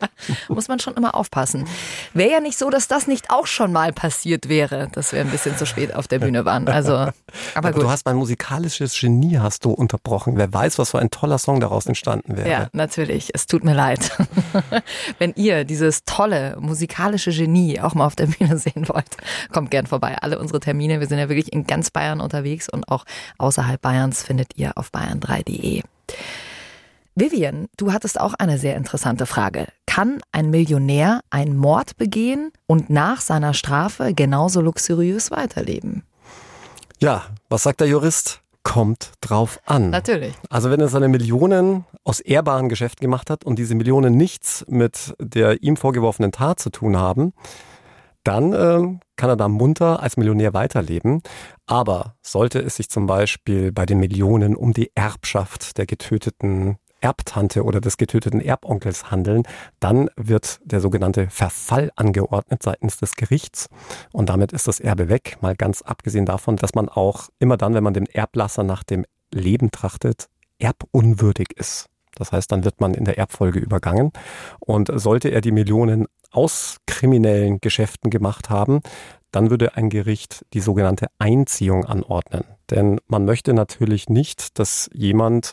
muss 0.48 0.68
man 0.68 0.78
schon 0.78 0.94
immer 0.94 1.14
aufpassen. 1.14 1.66
Wäre 2.14 2.30
ja 2.30 2.40
nicht 2.40 2.58
so, 2.58 2.70
dass 2.70 2.88
das 2.88 3.06
nicht 3.06 3.30
auch 3.30 3.46
schon 3.46 3.72
mal 3.72 3.92
passiert 3.92 4.48
wäre, 4.48 4.88
dass 4.92 5.12
wir 5.12 5.20
ein 5.20 5.30
bisschen 5.30 5.56
zu 5.56 5.66
spät 5.66 5.94
auf 5.94 6.06
der 6.08 6.18
Bühne 6.20 6.44
waren. 6.44 6.68
Also, 6.68 6.94
aber 6.94 7.12
Aber 7.54 7.72
gut. 7.72 7.82
du 7.82 7.90
hast 7.90 8.06
mein 8.06 8.16
musikalisches 8.16 8.98
Genie 8.98 9.38
hast 9.38 9.64
du 9.64 9.70
unterbrochen. 9.70 10.36
Wer 10.36 10.52
weiß, 10.52 10.78
was 10.78 10.90
für 10.90 10.98
ein 10.98 11.10
toller 11.10 11.38
Song 11.38 11.60
daraus 11.60 11.86
entstanden 11.86 12.36
wäre. 12.36 12.48
Ja, 12.48 12.68
natürlich. 12.72 13.30
Es 13.34 13.46
tut 13.46 13.64
mir 13.64 13.74
leid. 13.74 14.10
Wenn 15.18 15.32
ihr 15.36 15.64
dieses 15.64 16.04
tolle 16.04 16.49
musikalische 16.58 17.30
Genie 17.30 17.80
auch 17.80 17.94
mal 17.94 18.06
auf 18.06 18.16
der 18.16 18.26
Bühne 18.26 18.58
sehen 18.58 18.88
wollt, 18.88 19.16
kommt 19.52 19.70
gern 19.70 19.86
vorbei. 19.86 20.16
Alle 20.20 20.38
unsere 20.38 20.60
Termine, 20.60 21.00
wir 21.00 21.06
sind 21.06 21.18
ja 21.18 21.28
wirklich 21.28 21.52
in 21.52 21.64
ganz 21.66 21.90
Bayern 21.90 22.20
unterwegs 22.20 22.68
und 22.68 22.88
auch 22.88 23.04
außerhalb 23.38 23.80
Bayerns 23.80 24.22
findet 24.22 24.56
ihr 24.56 24.72
auf 24.76 24.90
bayern3.de. 24.90 25.82
Vivian, 27.16 27.66
du 27.76 27.92
hattest 27.92 28.20
auch 28.20 28.34
eine 28.34 28.56
sehr 28.56 28.76
interessante 28.76 29.26
Frage. 29.26 29.66
Kann 29.86 30.20
ein 30.32 30.50
Millionär 30.50 31.20
einen 31.30 31.56
Mord 31.56 31.96
begehen 31.96 32.52
und 32.66 32.88
nach 32.88 33.20
seiner 33.20 33.52
Strafe 33.52 34.14
genauso 34.14 34.60
luxuriös 34.60 35.30
weiterleben? 35.30 36.04
Ja, 36.98 37.26
was 37.48 37.64
sagt 37.64 37.80
der 37.80 37.88
Jurist? 37.88 38.40
Kommt 38.62 39.12
drauf 39.20 39.58
an. 39.64 39.90
Natürlich. 39.90 40.34
Also 40.50 40.70
wenn 40.70 40.80
er 40.80 40.88
seine 40.88 41.08
Millionen 41.08 41.86
aus 42.04 42.20
ehrbaren 42.20 42.68
Geschäften 42.68 43.02
gemacht 43.02 43.30
hat 43.30 43.44
und 43.44 43.58
diese 43.58 43.74
Millionen 43.74 44.16
nichts 44.16 44.64
mit 44.68 45.14
der 45.18 45.62
ihm 45.62 45.76
vorgeworfenen 45.76 46.32
Tat 46.32 46.60
zu 46.60 46.70
tun 46.70 46.96
haben, 46.96 47.32
dann 48.22 48.52
ähm, 48.52 49.00
kann 49.16 49.30
er 49.30 49.36
da 49.36 49.48
munter 49.48 50.02
als 50.02 50.16
Millionär 50.16 50.52
weiterleben. 50.52 51.22
Aber 51.66 52.16
sollte 52.22 52.58
es 52.60 52.76
sich 52.76 52.90
zum 52.90 53.06
Beispiel 53.06 53.72
bei 53.72 53.86
den 53.86 53.98
Millionen 53.98 54.56
um 54.56 54.72
die 54.72 54.90
Erbschaft 54.94 55.78
der 55.78 55.86
getöteten 55.86 56.78
Erbtante 57.00 57.64
oder 57.64 57.80
des 57.80 57.96
getöteten 57.96 58.40
Erbonkels 58.40 59.10
handeln, 59.10 59.44
dann 59.80 60.10
wird 60.16 60.60
der 60.64 60.80
sogenannte 60.80 61.28
Verfall 61.30 61.90
angeordnet 61.96 62.62
seitens 62.62 62.96
des 62.98 63.14
Gerichts 63.14 63.68
und 64.12 64.28
damit 64.28 64.52
ist 64.52 64.68
das 64.68 64.80
Erbe 64.80 65.08
weg. 65.08 65.38
Mal 65.40 65.56
ganz 65.56 65.82
abgesehen 65.82 66.26
davon, 66.26 66.56
dass 66.56 66.74
man 66.74 66.88
auch 66.88 67.28
immer 67.38 67.56
dann, 67.56 67.74
wenn 67.74 67.84
man 67.84 67.94
dem 67.94 68.06
Erblasser 68.06 68.62
nach 68.62 68.82
dem 68.82 69.04
Leben 69.32 69.70
trachtet, 69.70 70.28
erbunwürdig 70.58 71.48
ist. 71.56 71.86
Das 72.16 72.32
heißt, 72.32 72.52
dann 72.52 72.64
wird 72.64 72.80
man 72.80 72.94
in 72.94 73.04
der 73.04 73.18
Erbfolge 73.18 73.60
übergangen. 73.60 74.12
Und 74.58 74.90
sollte 74.92 75.28
er 75.28 75.40
die 75.40 75.52
Millionen 75.52 76.06
aus 76.30 76.76
kriminellen 76.86 77.60
Geschäften 77.60 78.10
gemacht 78.10 78.50
haben, 78.50 78.80
dann 79.32 79.50
würde 79.50 79.76
ein 79.76 79.90
Gericht 79.90 80.44
die 80.52 80.60
sogenannte 80.60 81.06
Einziehung 81.18 81.84
anordnen. 81.84 82.44
Denn 82.70 83.00
man 83.06 83.24
möchte 83.24 83.52
natürlich 83.54 84.08
nicht, 84.08 84.58
dass 84.58 84.90
jemand 84.92 85.52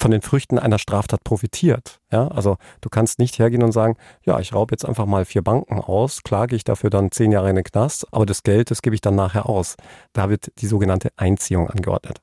von 0.00 0.10
den 0.10 0.22
Früchten 0.22 0.58
einer 0.58 0.78
Straftat 0.78 1.22
profitiert. 1.24 2.00
Ja, 2.10 2.28
also 2.28 2.56
du 2.80 2.88
kannst 2.88 3.18
nicht 3.18 3.38
hergehen 3.38 3.62
und 3.62 3.72
sagen, 3.72 3.96
ja, 4.24 4.40
ich 4.40 4.54
raube 4.54 4.72
jetzt 4.72 4.84
einfach 4.84 5.06
mal 5.06 5.24
vier 5.24 5.42
Banken 5.42 5.80
aus, 5.80 6.22
klage 6.22 6.56
ich 6.56 6.64
dafür 6.64 6.90
dann 6.90 7.10
zehn 7.10 7.32
Jahre 7.32 7.50
in 7.50 7.56
den 7.56 7.64
Knast, 7.64 8.06
aber 8.12 8.26
das 8.26 8.42
Geld, 8.42 8.70
das 8.70 8.82
gebe 8.82 8.94
ich 8.94 9.00
dann 9.00 9.14
nachher 9.14 9.48
aus. 9.48 9.76
Da 10.12 10.30
wird 10.30 10.50
die 10.58 10.66
sogenannte 10.66 11.10
Einziehung 11.16 11.68
angeordnet. 11.68 12.20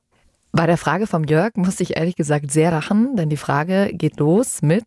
Bei 0.52 0.66
der 0.66 0.78
Frage 0.78 1.06
vom 1.06 1.24
Jörg 1.24 1.56
musste 1.56 1.82
ich 1.82 1.96
ehrlich 1.96 2.16
gesagt 2.16 2.50
sehr 2.50 2.70
lachen, 2.70 3.16
denn 3.16 3.28
die 3.28 3.36
Frage 3.36 3.90
geht 3.92 4.18
los 4.18 4.60
mit 4.62 4.84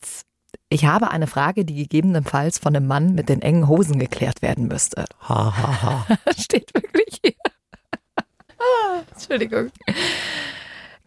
ich 0.73 0.85
habe 0.85 1.11
eine 1.11 1.27
Frage, 1.27 1.65
die 1.65 1.75
gegebenenfalls 1.75 2.57
von 2.57 2.75
einem 2.75 2.87
Mann 2.87 3.13
mit 3.13 3.27
den 3.27 3.41
engen 3.41 3.67
Hosen 3.67 3.99
geklärt 3.99 4.41
werden 4.41 4.67
müsste. 4.67 5.05
Ha, 5.27 5.57
ha, 5.57 5.81
ha. 5.81 6.17
Steht 6.37 6.73
wirklich 6.73 7.19
hier. 7.21 7.33
Ah, 8.57 9.01
Entschuldigung. 9.11 9.69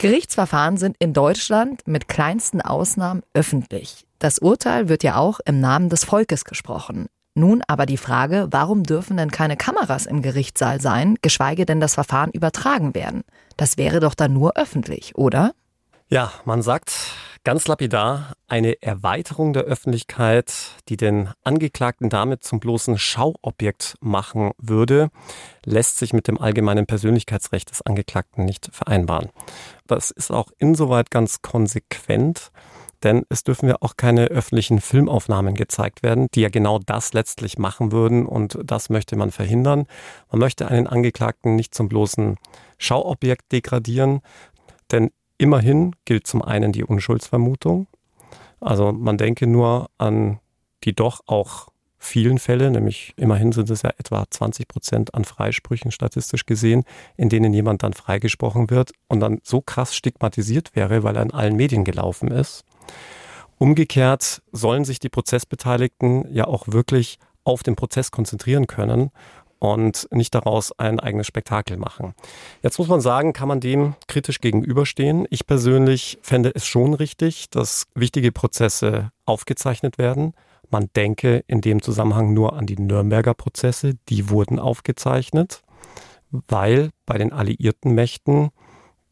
Gerichtsverfahren 0.04 0.76
sind 0.76 0.96
in 0.98 1.14
Deutschland 1.14 1.80
mit 1.86 2.08
kleinsten 2.08 2.60
Ausnahmen 2.60 3.22
öffentlich. 3.32 4.04
Das 4.18 4.38
Urteil 4.38 4.90
wird 4.90 5.02
ja 5.02 5.16
auch 5.16 5.40
im 5.46 5.60
Namen 5.60 5.88
des 5.88 6.04
Volkes 6.04 6.44
gesprochen. 6.44 7.06
Nun 7.34 7.62
aber 7.68 7.86
die 7.86 7.96
Frage, 7.96 8.48
warum 8.50 8.82
dürfen 8.82 9.16
denn 9.16 9.30
keine 9.30 9.56
Kameras 9.56 10.04
im 10.04 10.20
Gerichtssaal 10.20 10.78
sein, 10.78 11.16
geschweige 11.22 11.64
denn 11.64 11.80
das 11.80 11.94
Verfahren 11.94 12.32
übertragen 12.32 12.94
werden? 12.94 13.22
Das 13.56 13.78
wäre 13.78 14.00
doch 14.00 14.14
dann 14.14 14.34
nur 14.34 14.58
öffentlich, 14.58 15.16
oder? 15.16 15.54
Ja, 16.14 16.30
man 16.44 16.62
sagt 16.62 16.94
ganz 17.42 17.66
lapidar, 17.66 18.34
eine 18.46 18.80
Erweiterung 18.80 19.52
der 19.52 19.64
Öffentlichkeit, 19.64 20.54
die 20.88 20.96
den 20.96 21.30
Angeklagten 21.42 22.08
damit 22.08 22.44
zum 22.44 22.60
bloßen 22.60 22.98
Schauobjekt 22.98 23.96
machen 24.00 24.52
würde, 24.56 25.10
lässt 25.64 25.98
sich 25.98 26.12
mit 26.12 26.28
dem 26.28 26.40
allgemeinen 26.40 26.86
Persönlichkeitsrecht 26.86 27.68
des 27.68 27.82
Angeklagten 27.82 28.44
nicht 28.44 28.68
vereinbaren. 28.72 29.30
Das 29.88 30.12
ist 30.12 30.30
auch 30.30 30.52
insoweit 30.58 31.10
ganz 31.10 31.42
konsequent, 31.42 32.52
denn 33.02 33.26
es 33.28 33.42
dürfen 33.42 33.68
ja 33.68 33.78
auch 33.80 33.96
keine 33.96 34.26
öffentlichen 34.26 34.80
Filmaufnahmen 34.80 35.56
gezeigt 35.56 36.04
werden, 36.04 36.28
die 36.36 36.42
ja 36.42 36.48
genau 36.48 36.78
das 36.78 37.12
letztlich 37.12 37.58
machen 37.58 37.90
würden 37.90 38.24
und 38.24 38.56
das 38.62 38.88
möchte 38.88 39.16
man 39.16 39.32
verhindern. 39.32 39.88
Man 40.30 40.38
möchte 40.38 40.68
einen 40.68 40.86
Angeklagten 40.86 41.56
nicht 41.56 41.74
zum 41.74 41.88
bloßen 41.88 42.36
Schauobjekt 42.78 43.50
degradieren, 43.50 44.20
denn 44.92 45.10
immerhin 45.38 45.94
gilt 46.04 46.26
zum 46.26 46.42
einen 46.42 46.72
die 46.72 46.84
Unschuldsvermutung. 46.84 47.86
Also 48.60 48.92
man 48.92 49.18
denke 49.18 49.46
nur 49.46 49.90
an 49.98 50.40
die 50.84 50.94
doch 50.94 51.20
auch 51.26 51.68
vielen 51.98 52.38
Fälle, 52.38 52.70
nämlich 52.70 53.14
immerhin 53.16 53.52
sind 53.52 53.70
es 53.70 53.82
ja 53.82 53.90
etwa 53.98 54.24
20 54.28 54.68
Prozent 54.68 55.14
an 55.14 55.24
Freisprüchen 55.24 55.90
statistisch 55.90 56.44
gesehen, 56.44 56.84
in 57.16 57.30
denen 57.30 57.54
jemand 57.54 57.82
dann 57.82 57.94
freigesprochen 57.94 58.68
wird 58.70 58.92
und 59.08 59.20
dann 59.20 59.40
so 59.42 59.60
krass 59.62 59.96
stigmatisiert 59.96 60.76
wäre, 60.76 61.02
weil 61.02 61.16
er 61.16 61.22
in 61.22 61.32
allen 61.32 61.56
Medien 61.56 61.84
gelaufen 61.84 62.28
ist. 62.28 62.64
Umgekehrt 63.56 64.42
sollen 64.52 64.84
sich 64.84 64.98
die 64.98 65.08
Prozessbeteiligten 65.08 66.32
ja 66.32 66.46
auch 66.46 66.68
wirklich 66.68 67.18
auf 67.44 67.62
den 67.62 67.76
Prozess 67.76 68.10
konzentrieren 68.10 68.66
können 68.66 69.10
und 69.64 70.08
nicht 70.10 70.34
daraus 70.34 70.78
ein 70.78 71.00
eigenes 71.00 71.26
Spektakel 71.26 71.78
machen. 71.78 72.12
Jetzt 72.62 72.78
muss 72.78 72.88
man 72.88 73.00
sagen, 73.00 73.32
kann 73.32 73.48
man 73.48 73.60
dem 73.60 73.94
kritisch 74.08 74.42
gegenüberstehen. 74.42 75.26
Ich 75.30 75.46
persönlich 75.46 76.18
fände 76.20 76.52
es 76.54 76.66
schon 76.66 76.92
richtig, 76.92 77.48
dass 77.48 77.86
wichtige 77.94 78.30
Prozesse 78.30 79.10
aufgezeichnet 79.24 79.96
werden. 79.96 80.34
Man 80.68 80.90
denke 80.94 81.44
in 81.46 81.62
dem 81.62 81.80
Zusammenhang 81.80 82.34
nur 82.34 82.52
an 82.52 82.66
die 82.66 82.76
Nürnberger 82.76 83.32
Prozesse, 83.32 83.94
die 84.10 84.28
wurden 84.28 84.58
aufgezeichnet, 84.58 85.62
weil 86.30 86.90
bei 87.06 87.16
den 87.16 87.32
alliierten 87.32 87.94
Mächten, 87.94 88.50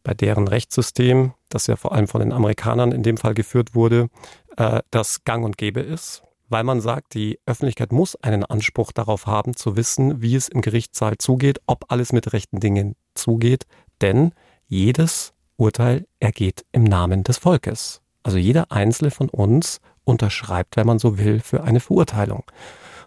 bei 0.02 0.12
deren 0.12 0.48
Rechtssystem, 0.48 1.32
das 1.48 1.66
ja 1.66 1.76
vor 1.76 1.92
allem 1.92 2.08
von 2.08 2.20
den 2.20 2.32
Amerikanern 2.32 2.92
in 2.92 3.02
dem 3.02 3.16
Fall 3.16 3.32
geführt 3.32 3.74
wurde, 3.74 4.10
äh, 4.58 4.82
das 4.90 5.24
gang 5.24 5.46
und 5.46 5.56
gäbe 5.56 5.80
ist 5.80 6.22
weil 6.52 6.64
man 6.64 6.80
sagt, 6.80 7.14
die 7.14 7.40
Öffentlichkeit 7.46 7.92
muss 7.92 8.14
einen 8.16 8.44
Anspruch 8.44 8.92
darauf 8.92 9.26
haben, 9.26 9.56
zu 9.56 9.74
wissen, 9.74 10.20
wie 10.20 10.36
es 10.36 10.48
im 10.48 10.60
Gerichtssaal 10.60 11.16
zugeht, 11.16 11.60
ob 11.66 11.90
alles 11.90 12.12
mit 12.12 12.32
rechten 12.32 12.60
Dingen 12.60 12.94
zugeht. 13.14 13.64
Denn 14.02 14.32
jedes 14.68 15.32
Urteil 15.56 16.06
ergeht 16.20 16.64
im 16.70 16.84
Namen 16.84 17.24
des 17.24 17.38
Volkes. 17.38 18.02
Also 18.22 18.38
jeder 18.38 18.70
Einzelne 18.70 19.10
von 19.10 19.30
uns 19.30 19.80
unterschreibt, 20.04 20.76
wenn 20.76 20.86
man 20.86 20.98
so 20.98 21.18
will, 21.18 21.40
für 21.40 21.64
eine 21.64 21.80
Verurteilung. 21.80 22.44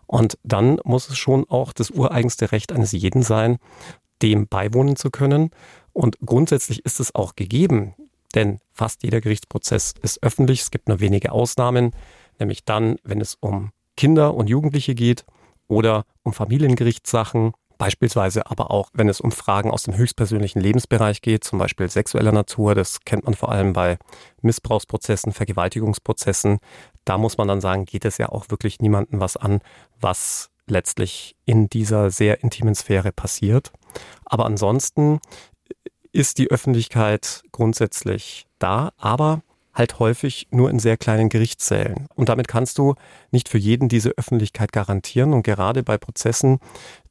Und 0.08 0.38
dann 0.44 0.80
muss 0.84 1.10
es 1.10 1.18
schon 1.18 1.48
auch 1.48 1.72
das 1.72 1.92
ureigenste 1.92 2.52
Recht 2.52 2.72
eines 2.72 2.92
jeden 2.92 3.22
sein, 3.22 3.58
dem 4.22 4.48
beiwohnen 4.48 4.96
zu 4.96 5.12
können. 5.12 5.52
Und 5.94 6.18
grundsätzlich 6.26 6.84
ist 6.84 7.00
es 7.00 7.14
auch 7.14 7.36
gegeben, 7.36 7.94
denn 8.34 8.60
fast 8.74 9.04
jeder 9.04 9.22
Gerichtsprozess 9.22 9.94
ist 10.02 10.24
öffentlich. 10.24 10.62
Es 10.62 10.72
gibt 10.72 10.90
nur 10.90 11.00
wenige 11.00 11.32
Ausnahmen, 11.32 11.92
nämlich 12.39 12.65
dann, 12.65 12.98
wenn 13.04 13.21
es 13.21 13.36
um 13.36 13.71
Kinder 13.98 14.34
und 14.34 14.50
Jugendliche 14.50 14.95
geht 14.95 15.26
oder 15.67 16.06
um 16.24 16.34
Familiengerichtssachen, 16.34 17.54
beispielsweise 17.78 18.50
aber 18.50 18.71
auch, 18.71 18.89
wenn 18.93 19.10
es 19.10 19.21
um 19.21 19.32
Fragen 19.32 19.71
aus 19.71 19.84
dem 19.84 19.95
höchstpersönlichen 19.95 20.62
Lebensbereich 20.62 21.21
geht, 21.21 21.43
zum 21.43 21.60
Beispiel 21.60 21.89
sexueller 21.89 22.32
Natur. 22.32 22.76
Das 22.76 23.02
kennt 23.02 23.26
man 23.26 23.34
vor 23.34 23.52
allem 23.52 23.74
bei 23.74 23.98
Missbrauchsprozessen, 24.41 25.34
Vergewaltigungsprozessen. 25.34 26.60
Da 27.04 27.17
muss 27.17 27.38
man 27.38 27.48
dann 27.48 27.62
sagen, 27.62 27.86
geht 27.86 28.06
es 28.06 28.17
ja 28.17 28.30
auch 28.30 28.50
wirklich 28.50 28.80
niemandem 28.80 29.19
was 29.19 29.38
an, 29.38 29.60
was 30.00 30.50
letztlich 30.67 31.36
in 31.45 31.67
dieser 31.67 32.10
sehr 32.10 32.43
intimen 32.43 32.76
Sphäre 32.76 33.12
passiert. 33.12 33.71
Aber 34.26 34.45
ansonsten 34.45 35.19
ist 36.12 36.38
die 36.38 36.50
Öffentlichkeit 36.50 37.43
grundsätzlich 37.52 38.48
da, 38.58 38.91
aber 38.98 39.41
halt 39.76 40.00
häufig 40.00 40.48
nur 40.52 40.70
in 40.70 40.80
sehr 40.80 40.98
kleinen 40.98 41.30
Gerichtssälen. 41.30 42.08
Und 42.16 42.30
damit 42.30 42.48
kannst 42.48 42.78
du 42.78 42.96
nicht 43.32 43.50
für 43.50 43.58
jeden 43.58 43.90
diese 43.90 44.12
Öffentlichkeit 44.18 44.72
garantieren. 44.72 45.34
Und 45.34 45.44
gerade 45.44 45.84
bei 45.84 45.98
Prozessen, 45.98 46.60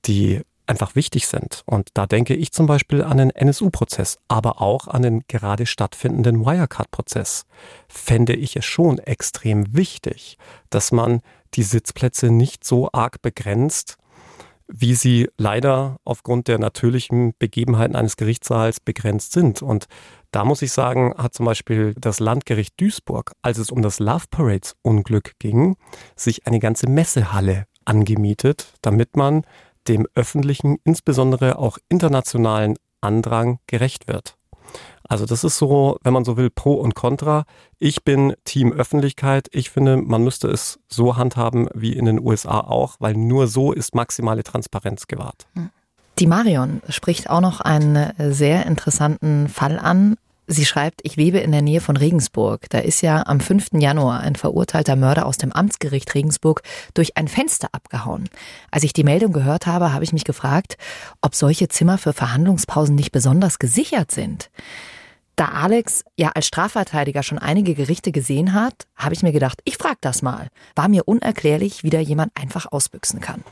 die 0.06 0.40
einfach 0.66 0.94
wichtig 0.94 1.26
sind. 1.26 1.62
Und 1.66 1.90
da 1.94 2.06
denke 2.06 2.34
ich 2.34 2.52
zum 2.52 2.66
Beispiel 2.66 3.02
an 3.02 3.18
den 3.18 3.30
NSU-Prozess, 3.30 4.18
aber 4.28 4.60
auch 4.60 4.88
an 4.88 5.02
den 5.02 5.24
gerade 5.28 5.66
stattfindenden 5.66 6.44
Wirecard-Prozess. 6.44 7.44
Fände 7.88 8.34
ich 8.34 8.56
es 8.56 8.64
schon 8.64 8.98
extrem 8.98 9.76
wichtig, 9.76 10.38
dass 10.70 10.90
man 10.90 11.20
die 11.54 11.62
Sitzplätze 11.62 12.30
nicht 12.30 12.64
so 12.64 12.88
arg 12.92 13.20
begrenzt, 13.22 13.98
wie 14.66 14.94
sie 14.94 15.28
leider 15.36 15.98
aufgrund 16.04 16.48
der 16.48 16.58
natürlichen 16.58 17.34
Begebenheiten 17.38 17.96
eines 17.96 18.16
Gerichtssaals 18.16 18.80
begrenzt 18.80 19.32
sind. 19.32 19.60
Und 19.60 19.86
da 20.34 20.44
muss 20.44 20.62
ich 20.62 20.72
sagen, 20.72 21.14
hat 21.16 21.32
zum 21.32 21.46
Beispiel 21.46 21.94
das 21.96 22.18
Landgericht 22.18 22.80
Duisburg, 22.80 23.32
als 23.42 23.58
es 23.58 23.70
um 23.70 23.82
das 23.82 24.00
Love 24.00 24.24
Parades 24.30 24.74
Unglück 24.82 25.38
ging, 25.38 25.76
sich 26.16 26.48
eine 26.48 26.58
ganze 26.58 26.88
Messehalle 26.88 27.66
angemietet, 27.84 28.74
damit 28.82 29.16
man 29.16 29.42
dem 29.86 30.08
öffentlichen, 30.16 30.78
insbesondere 30.82 31.58
auch 31.58 31.78
internationalen 31.88 32.76
Andrang 33.00 33.60
gerecht 33.68 34.08
wird. 34.08 34.36
Also 35.06 35.24
das 35.24 35.44
ist 35.44 35.56
so, 35.56 35.98
wenn 36.02 36.12
man 36.12 36.24
so 36.24 36.36
will, 36.36 36.50
Pro 36.50 36.74
und 36.74 36.96
Contra. 36.96 37.44
Ich 37.78 38.02
bin 38.02 38.34
Team 38.42 38.72
Öffentlichkeit. 38.72 39.48
Ich 39.52 39.70
finde, 39.70 39.98
man 39.98 40.24
müsste 40.24 40.48
es 40.48 40.80
so 40.88 41.16
handhaben 41.16 41.68
wie 41.74 41.92
in 41.92 42.06
den 42.06 42.18
USA 42.18 42.58
auch, 42.58 42.96
weil 42.98 43.14
nur 43.14 43.46
so 43.46 43.72
ist 43.72 43.94
maximale 43.94 44.42
Transparenz 44.42 45.06
gewahrt. 45.06 45.46
Die 46.18 46.26
Marion 46.28 46.80
spricht 46.88 47.28
auch 47.28 47.40
noch 47.40 47.60
einen 47.60 48.12
sehr 48.32 48.66
interessanten 48.66 49.48
Fall 49.48 49.78
an. 49.80 50.16
Sie 50.46 50.64
schreibt, 50.64 51.00
ich 51.02 51.16
lebe 51.16 51.38
in 51.38 51.50
der 51.50 51.62
Nähe 51.62 51.80
von 51.80 51.96
Regensburg. 51.96 52.68
Da 52.70 52.78
ist 52.78 53.00
ja 53.00 53.26
am 53.26 53.40
5. 53.40 53.72
Januar 53.72 54.20
ein 54.20 54.36
verurteilter 54.36 54.94
Mörder 54.94 55.26
aus 55.26 55.38
dem 55.38 55.50
Amtsgericht 55.50 56.14
Regensburg 56.14 56.62
durch 56.92 57.16
ein 57.16 57.26
Fenster 57.26 57.68
abgehauen. 57.72 58.28
Als 58.70 58.84
ich 58.84 58.92
die 58.92 59.02
Meldung 59.02 59.32
gehört 59.32 59.66
habe, 59.66 59.92
habe 59.92 60.04
ich 60.04 60.12
mich 60.12 60.24
gefragt, 60.24 60.76
ob 61.20 61.34
solche 61.34 61.68
Zimmer 61.68 61.98
für 61.98 62.12
Verhandlungspausen 62.12 62.94
nicht 62.94 63.10
besonders 63.10 63.58
gesichert 63.58 64.12
sind. 64.12 64.50
Da 65.34 65.46
Alex 65.46 66.04
ja 66.16 66.30
als 66.34 66.46
Strafverteidiger 66.46 67.24
schon 67.24 67.38
einige 67.38 67.74
Gerichte 67.74 68.12
gesehen 68.12 68.52
hat, 68.52 68.86
habe 68.94 69.14
ich 69.14 69.22
mir 69.22 69.32
gedacht, 69.32 69.60
ich 69.64 69.78
frage 69.78 69.98
das 70.00 70.22
mal. 70.22 70.48
War 70.76 70.88
mir 70.88 71.08
unerklärlich, 71.08 71.82
wie 71.82 71.90
da 71.90 71.98
jemand 71.98 72.30
einfach 72.36 72.70
ausbüchsen 72.70 73.20
kann. 73.20 73.42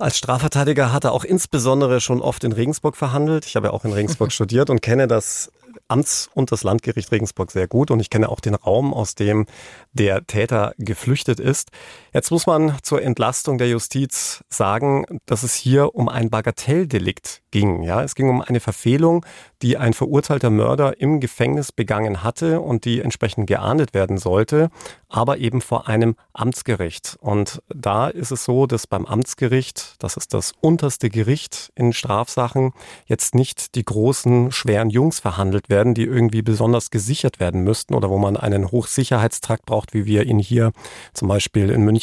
Als 0.00 0.16
Strafverteidiger 0.16 0.94
hat 0.94 1.04
er 1.04 1.12
auch 1.12 1.24
insbesondere 1.24 2.00
schon 2.00 2.22
oft 2.22 2.42
in 2.44 2.52
Regensburg 2.52 2.96
verhandelt. 2.96 3.44
Ich 3.44 3.54
habe 3.54 3.66
ja 3.66 3.72
auch 3.74 3.84
in 3.84 3.92
Regensburg 3.92 4.32
studiert 4.32 4.70
und 4.70 4.80
kenne 4.80 5.06
das 5.06 5.52
Amts- 5.88 6.30
und 6.32 6.52
das 6.52 6.64
Landgericht 6.64 7.12
Regensburg 7.12 7.50
sehr 7.50 7.68
gut 7.68 7.90
und 7.90 8.00
ich 8.00 8.08
kenne 8.08 8.30
auch 8.30 8.40
den 8.40 8.54
Raum, 8.54 8.94
aus 8.94 9.14
dem 9.14 9.44
der 9.92 10.26
Täter 10.26 10.72
geflüchtet 10.78 11.38
ist. 11.38 11.68
Jetzt 12.12 12.32
muss 12.32 12.48
man 12.48 12.76
zur 12.82 13.02
Entlastung 13.02 13.56
der 13.56 13.68
Justiz 13.68 14.42
sagen, 14.48 15.04
dass 15.26 15.44
es 15.44 15.54
hier 15.54 15.94
um 15.94 16.08
ein 16.08 16.28
Bagatelldelikt 16.28 17.42
ging. 17.52 17.82
Ja, 17.82 18.02
es 18.02 18.16
ging 18.16 18.28
um 18.28 18.42
eine 18.42 18.58
Verfehlung, 18.58 19.24
die 19.62 19.76
ein 19.76 19.92
verurteilter 19.92 20.50
Mörder 20.50 21.00
im 21.00 21.20
Gefängnis 21.20 21.70
begangen 21.70 22.24
hatte 22.24 22.60
und 22.60 22.84
die 22.84 23.00
entsprechend 23.00 23.46
geahndet 23.46 23.94
werden 23.94 24.18
sollte, 24.18 24.70
aber 25.08 25.38
eben 25.38 25.60
vor 25.60 25.86
einem 25.86 26.16
Amtsgericht. 26.32 27.16
Und 27.20 27.62
da 27.68 28.08
ist 28.08 28.32
es 28.32 28.44
so, 28.44 28.66
dass 28.66 28.88
beim 28.88 29.06
Amtsgericht, 29.06 29.94
das 30.00 30.16
ist 30.16 30.34
das 30.34 30.52
unterste 30.60 31.10
Gericht 31.10 31.70
in 31.76 31.92
Strafsachen, 31.92 32.72
jetzt 33.06 33.36
nicht 33.36 33.76
die 33.76 33.84
großen, 33.84 34.50
schweren 34.50 34.90
Jungs 34.90 35.20
verhandelt 35.20 35.68
werden, 35.68 35.94
die 35.94 36.04
irgendwie 36.04 36.42
besonders 36.42 36.90
gesichert 36.90 37.38
werden 37.38 37.62
müssten 37.62 37.94
oder 37.94 38.10
wo 38.10 38.18
man 38.18 38.36
einen 38.36 38.72
Hochsicherheitstrakt 38.72 39.64
braucht, 39.64 39.94
wie 39.94 40.06
wir 40.06 40.26
ihn 40.26 40.40
hier 40.40 40.72
zum 41.12 41.28
Beispiel 41.28 41.70
in 41.70 41.82
München 41.82 41.99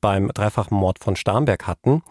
beim 0.00 0.28
dreifachen 0.28 0.76
Mord 0.76 0.98
von 0.98 1.16
Starnberg 1.16 1.66
hatten. 1.66 2.02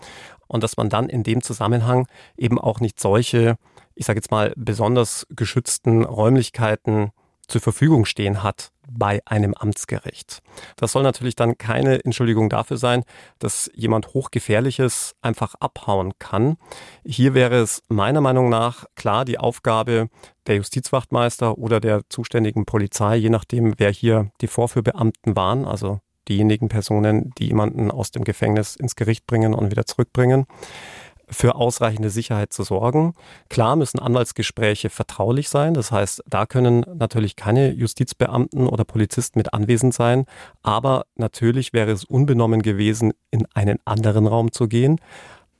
Und 0.47 0.63
dass 0.63 0.77
man 0.77 0.89
dann 0.89 1.07
in 1.07 1.23
dem 1.23 1.41
Zusammenhang 1.41 2.07
eben 2.37 2.59
auch 2.59 2.79
nicht 2.79 2.99
solche, 2.99 3.55
ich 3.95 4.05
sage 4.05 4.17
jetzt 4.17 4.31
mal, 4.31 4.53
besonders 4.57 5.25
geschützten 5.29 6.03
Räumlichkeiten 6.03 7.11
zur 7.47 7.61
Verfügung 7.61 8.05
stehen 8.05 8.43
hat 8.43 8.71
bei 8.89 9.21
einem 9.25 9.53
Amtsgericht. 9.53 10.41
Das 10.75 10.91
soll 10.91 11.03
natürlich 11.03 11.35
dann 11.35 11.57
keine 11.57 12.03
Entschuldigung 12.03 12.49
dafür 12.49 12.77
sein, 12.77 13.03
dass 13.39 13.69
jemand 13.73 14.13
Hochgefährliches 14.13 15.15
einfach 15.21 15.55
abhauen 15.55 16.13
kann. 16.19 16.57
Hier 17.05 17.33
wäre 17.33 17.57
es 17.57 17.83
meiner 17.87 18.21
Meinung 18.21 18.49
nach 18.49 18.85
klar 18.95 19.25
die 19.25 19.37
Aufgabe 19.37 20.09
der 20.47 20.55
Justizwachtmeister 20.55 21.57
oder 21.57 21.79
der 21.79 22.01
zuständigen 22.09 22.65
Polizei, 22.65 23.15
je 23.17 23.29
nachdem, 23.29 23.75
wer 23.77 23.91
hier 23.91 24.31
die 24.41 24.47
Vorführbeamten 24.47 25.35
waren, 25.35 25.65
also 25.65 25.99
diejenigen 26.27 26.69
Personen, 26.69 27.31
die 27.37 27.47
jemanden 27.47 27.91
aus 27.91 28.11
dem 28.11 28.23
Gefängnis 28.23 28.75
ins 28.75 28.95
Gericht 28.95 29.27
bringen 29.27 29.53
und 29.53 29.71
wieder 29.71 29.85
zurückbringen, 29.85 30.45
für 31.31 31.55
ausreichende 31.55 32.09
Sicherheit 32.09 32.51
zu 32.53 32.63
sorgen. 32.63 33.13
Klar 33.49 33.75
müssen 33.77 33.99
Anwaltsgespräche 33.99 34.89
vertraulich 34.89 35.49
sein. 35.49 35.73
Das 35.73 35.91
heißt, 35.91 36.23
da 36.27 36.45
können 36.45 36.85
natürlich 36.93 37.35
keine 37.35 37.71
Justizbeamten 37.71 38.67
oder 38.67 38.83
Polizisten 38.83 39.39
mit 39.39 39.53
anwesend 39.53 39.93
sein. 39.93 40.25
Aber 40.61 41.05
natürlich 41.15 41.73
wäre 41.73 41.91
es 41.91 42.03
unbenommen 42.03 42.61
gewesen, 42.61 43.13
in 43.31 43.45
einen 43.53 43.79
anderen 43.85 44.27
Raum 44.27 44.51
zu 44.51 44.67
gehen. 44.67 44.99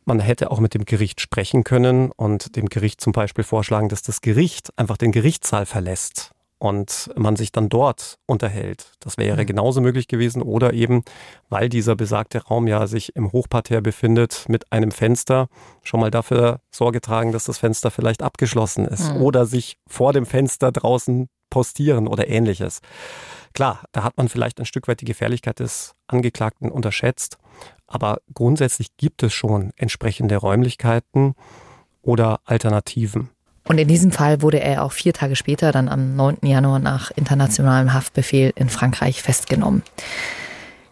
Man 0.04 0.20
hätte 0.20 0.52
auch 0.52 0.60
mit 0.60 0.74
dem 0.74 0.84
Gericht 0.84 1.22
sprechen 1.22 1.64
können 1.64 2.12
und 2.12 2.56
dem 2.56 2.68
Gericht 2.68 3.00
zum 3.00 3.14
Beispiel 3.14 3.44
vorschlagen, 3.44 3.88
dass 3.88 4.02
das 4.02 4.22
Gericht 4.22 4.78
einfach 4.78 4.98
den 4.98 5.12
Gerichtssaal 5.12 5.66
verlässt 5.66 6.34
und 6.62 7.10
man 7.16 7.36
sich 7.36 7.52
dann 7.52 7.70
dort 7.70 8.20
unterhält. 8.28 8.92
Das 9.00 9.18
wäre 9.18 9.42
mhm. 9.42 9.48
genauso 9.48 9.82
möglich 9.82 10.08
gewesen 10.08 10.44
oder 10.44 10.74
eben, 10.74 11.04
weil 11.50 11.70
dieser 11.70 11.96
besagte 11.96 12.44
Raum 12.44 12.68
ja 12.68 12.86
sich 12.86 13.16
im 13.16 13.32
Hochparterre 13.32 13.82
befindet 13.82 14.46
mit 14.48 14.72
einem 14.72 14.92
Fenster, 14.92 15.48
schon 15.82 16.00
mal 16.00 16.12
dafür 16.12 16.60
Sorge 16.70 17.02
tragen, 17.02 17.32
dass 17.32 17.46
das 17.46 17.58
Fenster 17.58 17.90
vielleicht 17.90 18.22
abgeschlossen 18.22 18.86
ist 18.86 19.12
mhm. 19.12 19.22
oder 19.24 19.48
sich 19.48 19.78
vor 19.88 20.14
dem 20.14 20.28
Fenster 20.28 20.72
draußen 20.72 21.30
postieren 21.50 22.08
oder 22.08 22.28
ähnliches. 22.28 22.82
Klar, 23.54 23.84
da 23.92 24.04
hat 24.04 24.18
man 24.18 24.30
vielleicht 24.30 24.60
ein 24.60 24.66
Stück 24.66 24.88
weit 24.88 25.02
die 25.02 25.06
Gefährlichkeit 25.06 25.60
des 25.60 25.96
Angeklagten 26.06 26.70
unterschätzt, 26.70 27.40
aber 27.88 28.20
grundsätzlich 28.36 28.96
gibt 28.98 29.24
es 29.24 29.34
schon 29.34 29.72
entsprechende 29.78 30.38
Räumlichkeiten 30.38 31.34
oder 32.04 32.40
Alternativen. 32.46 33.32
Und 33.68 33.78
in 33.78 33.88
diesem 33.88 34.12
Fall 34.12 34.42
wurde 34.42 34.60
er 34.60 34.84
auch 34.84 34.92
vier 34.92 35.14
Tage 35.14 35.36
später, 35.36 35.72
dann 35.72 35.88
am 35.88 36.16
9. 36.16 36.40
Januar 36.44 36.80
nach 36.80 37.12
internationalem 37.12 37.94
Haftbefehl 37.94 38.52
in 38.56 38.70
Frankreich 38.70 39.22
festgenommen. 39.22 39.84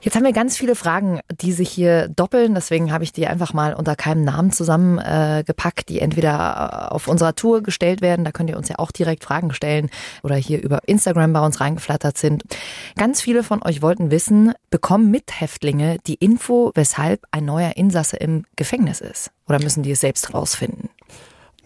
Jetzt 0.01 0.15
haben 0.15 0.23
wir 0.23 0.31
ganz 0.31 0.57
viele 0.57 0.75
Fragen, 0.75 1.19
die 1.41 1.51
sich 1.51 1.69
hier 1.69 2.07
doppeln. 2.07 2.55
Deswegen 2.55 2.93
habe 2.93 3.03
ich 3.03 3.11
die 3.11 3.27
einfach 3.27 3.53
mal 3.53 3.73
unter 3.73 3.97
keinem 3.97 4.23
Namen 4.23 4.51
zusammengepackt, 4.51 5.81
äh, 5.81 5.93
die 5.93 5.99
entweder 5.99 6.93
auf 6.93 7.09
unserer 7.09 7.35
Tour 7.35 7.61
gestellt 7.61 8.01
werden. 8.01 8.23
Da 8.23 8.31
könnt 8.31 8.49
ihr 8.49 8.55
uns 8.57 8.69
ja 8.69 8.79
auch 8.79 8.91
direkt 8.91 9.25
Fragen 9.25 9.53
stellen 9.53 9.89
oder 10.23 10.35
hier 10.35 10.61
über 10.63 10.79
Instagram 10.87 11.33
bei 11.33 11.41
uns 11.41 11.59
reingeflattert 11.59 12.17
sind. 12.17 12.43
Ganz 12.95 13.19
viele 13.19 13.43
von 13.43 13.61
euch 13.61 13.81
wollten 13.81 14.09
wissen, 14.09 14.53
bekommen 14.69 15.11
Mithäftlinge 15.11 15.97
die 16.07 16.15
Info, 16.15 16.71
weshalb 16.75 17.25
ein 17.31 17.43
neuer 17.43 17.75
Insasse 17.75 18.15
im 18.15 18.45
Gefängnis 18.55 19.01
ist? 19.01 19.31
Oder 19.49 19.59
müssen 19.59 19.83
die 19.83 19.91
es 19.91 19.99
selbst 19.99 20.33
rausfinden? 20.33 20.89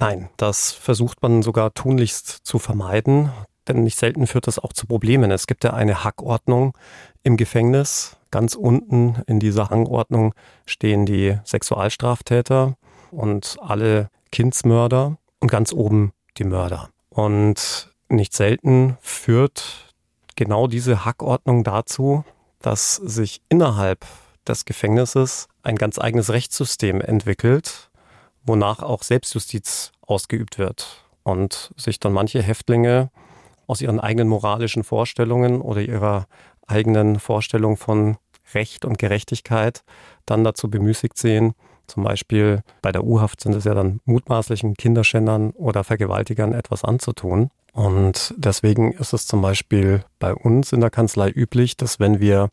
Nein, 0.04 0.28
das 0.36 0.74
versucht 0.74 1.22
man 1.22 1.44
sogar 1.44 1.74
tunlichst 1.74 2.28
zu 2.44 2.60
vermeiden, 2.60 3.32
denn 3.70 3.84
nicht 3.84 3.98
selten 3.98 4.28
führt 4.28 4.48
das 4.48 4.60
auch 4.60 4.74
zu 4.74 4.86
Problemen. 4.86 5.32
Es 5.32 5.48
gibt 5.48 5.63
ja 5.63 5.72
eine 5.72 6.04
Hackordnung 6.04 6.78
im 7.24 7.38
Gefängnis. 7.38 8.18
Ganz 8.30 8.56
unten 8.56 9.24
in 9.28 9.39
dieser 9.39 9.70
Hangordnung 9.70 10.34
stehen 10.66 11.06
die 11.06 11.39
Sexualstraftäter 11.46 12.76
und 13.12 13.56
alle 13.62 14.10
Kindsmörder 14.34 15.16
und 15.39 15.48
ganz 15.50 15.72
oben 15.72 16.12
die 16.38 16.44
Mörder. 16.44 16.89
Und 17.10 17.94
nicht 18.10 18.34
selten 18.34 18.98
führt 19.00 19.94
genau 20.36 20.68
diese 20.68 21.06
Hackordnung 21.06 21.63
dazu, 21.63 22.26
dass 22.60 22.98
sich 22.98 23.42
innerhalb 23.48 24.06
des 24.46 24.66
Gefängnisses 24.66 25.48
ein 25.62 25.78
ganz 25.78 25.98
eigenes 25.98 26.30
Rechtssystem 26.30 27.00
entwickelt, 27.00 27.89
wonach 28.46 28.84
auch 28.84 29.04
Selbstjustiz 29.04 29.92
ausgeübt 30.08 30.58
wird 30.58 31.06
und 31.24 31.74
sich 31.78 32.00
dann 32.00 32.13
manche 32.13 32.42
Häftlinge 32.42 33.10
aus 33.68 33.82
ihren 33.82 34.00
eigenen 34.00 34.28
moralischen 34.28 34.84
Vorstellungen 34.84 35.62
oder 35.62 35.82
ihrer 35.82 36.28
eigenen 36.68 37.20
Vorstellung 37.20 37.78
von 37.78 38.18
Recht 38.54 38.86
und 38.86 38.98
Gerechtigkeit 38.98 39.84
dann 40.26 40.44
dazu 40.44 40.70
bemüßigt 40.70 41.18
sehen, 41.18 41.54
zum 41.88 42.04
Beispiel 42.04 42.63
bei 42.82 42.92
der 42.92 43.04
U-Haft 43.04 43.42
sind 43.42 43.56
es 43.56 43.66
ja 43.66 43.74
dann 43.74 44.00
mutmaßlichen 44.06 44.76
Kinderschändern 44.76 45.52
oder 45.52 45.84
Vergewaltigern 45.84 46.54
etwas 46.54 46.84
anzutun. 46.84 47.50
Und 47.74 48.34
deswegen 48.38 48.92
ist 48.94 49.13
es 49.13 49.26
zum 49.26 49.42
Beispiel 49.42 50.06
bei 50.20 50.34
uns 50.34 50.72
in 50.72 50.80
der 50.80 50.92
Kanzlei 50.92 51.30
üblich, 51.30 51.76
dass 51.76 52.00
wenn 52.00 52.20
wir 52.20 52.50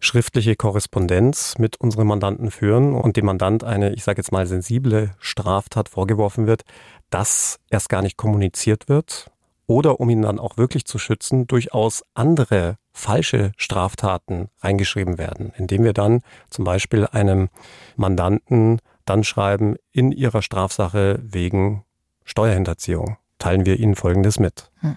schriftliche 0.00 0.56
Korrespondenz 0.56 1.58
mit 1.58 1.76
unseren 1.76 2.06
Mandanten 2.06 2.50
führen 2.50 2.94
und 2.94 3.16
dem 3.16 3.26
Mandant 3.26 3.64
eine, 3.64 3.92
ich 3.94 4.04
sage 4.04 4.18
jetzt 4.18 4.32
mal, 4.32 4.46
sensible 4.46 5.10
Straftat 5.18 5.88
vorgeworfen 5.88 6.46
wird, 6.46 6.62
dass 7.10 7.58
erst 7.70 7.88
gar 7.88 8.02
nicht 8.02 8.16
kommuniziert 8.16 8.88
wird 8.88 9.30
oder 9.66 10.00
um 10.00 10.10
ihn 10.10 10.22
dann 10.22 10.38
auch 10.38 10.56
wirklich 10.56 10.84
zu 10.84 10.98
schützen, 10.98 11.46
durchaus 11.46 12.04
andere 12.14 12.76
falsche 12.92 13.52
Straftaten 13.56 14.48
reingeschrieben 14.60 15.18
werden, 15.18 15.52
indem 15.56 15.84
wir 15.84 15.92
dann 15.92 16.20
zum 16.50 16.64
Beispiel 16.64 17.06
einem 17.06 17.48
Mandanten 17.96 18.80
dann 19.04 19.24
schreiben, 19.24 19.76
in 19.92 20.12
ihrer 20.12 20.42
Strafsache 20.42 21.18
wegen 21.22 21.84
Steuerhinterziehung 22.24 23.16
teilen 23.38 23.66
wir 23.66 23.78
Ihnen 23.78 23.96
Folgendes 23.96 24.38
mit. 24.38 24.70
Hm. 24.80 24.96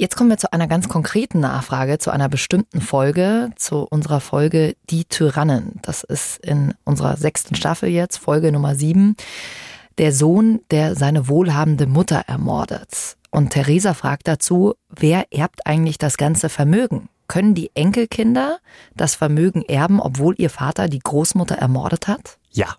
Jetzt 0.00 0.16
kommen 0.16 0.30
wir 0.30 0.38
zu 0.38 0.50
einer 0.50 0.66
ganz 0.66 0.88
konkreten 0.88 1.40
Nachfrage, 1.40 1.98
zu 1.98 2.10
einer 2.10 2.30
bestimmten 2.30 2.80
Folge, 2.80 3.50
zu 3.56 3.86
unserer 3.90 4.20
Folge 4.20 4.74
Die 4.88 5.04
Tyrannen. 5.04 5.78
Das 5.82 6.04
ist 6.04 6.38
in 6.38 6.72
unserer 6.84 7.18
sechsten 7.18 7.54
Staffel 7.54 7.90
jetzt, 7.90 8.16
Folge 8.16 8.50
Nummer 8.50 8.76
sieben. 8.76 9.14
Der 9.98 10.14
Sohn, 10.14 10.60
der 10.70 10.94
seine 10.96 11.28
wohlhabende 11.28 11.86
Mutter 11.86 12.24
ermordet. 12.26 13.18
Und 13.30 13.50
Theresa 13.50 13.92
fragt 13.92 14.26
dazu, 14.26 14.72
wer 14.88 15.26
erbt 15.34 15.66
eigentlich 15.66 15.98
das 15.98 16.16
ganze 16.16 16.48
Vermögen? 16.48 17.10
Können 17.28 17.54
die 17.54 17.70
Enkelkinder 17.74 18.56
das 18.96 19.14
Vermögen 19.16 19.60
erben, 19.68 20.00
obwohl 20.00 20.34
ihr 20.38 20.48
Vater 20.48 20.88
die 20.88 21.00
Großmutter 21.00 21.56
ermordet 21.56 22.08
hat? 22.08 22.38
Ja. 22.52 22.76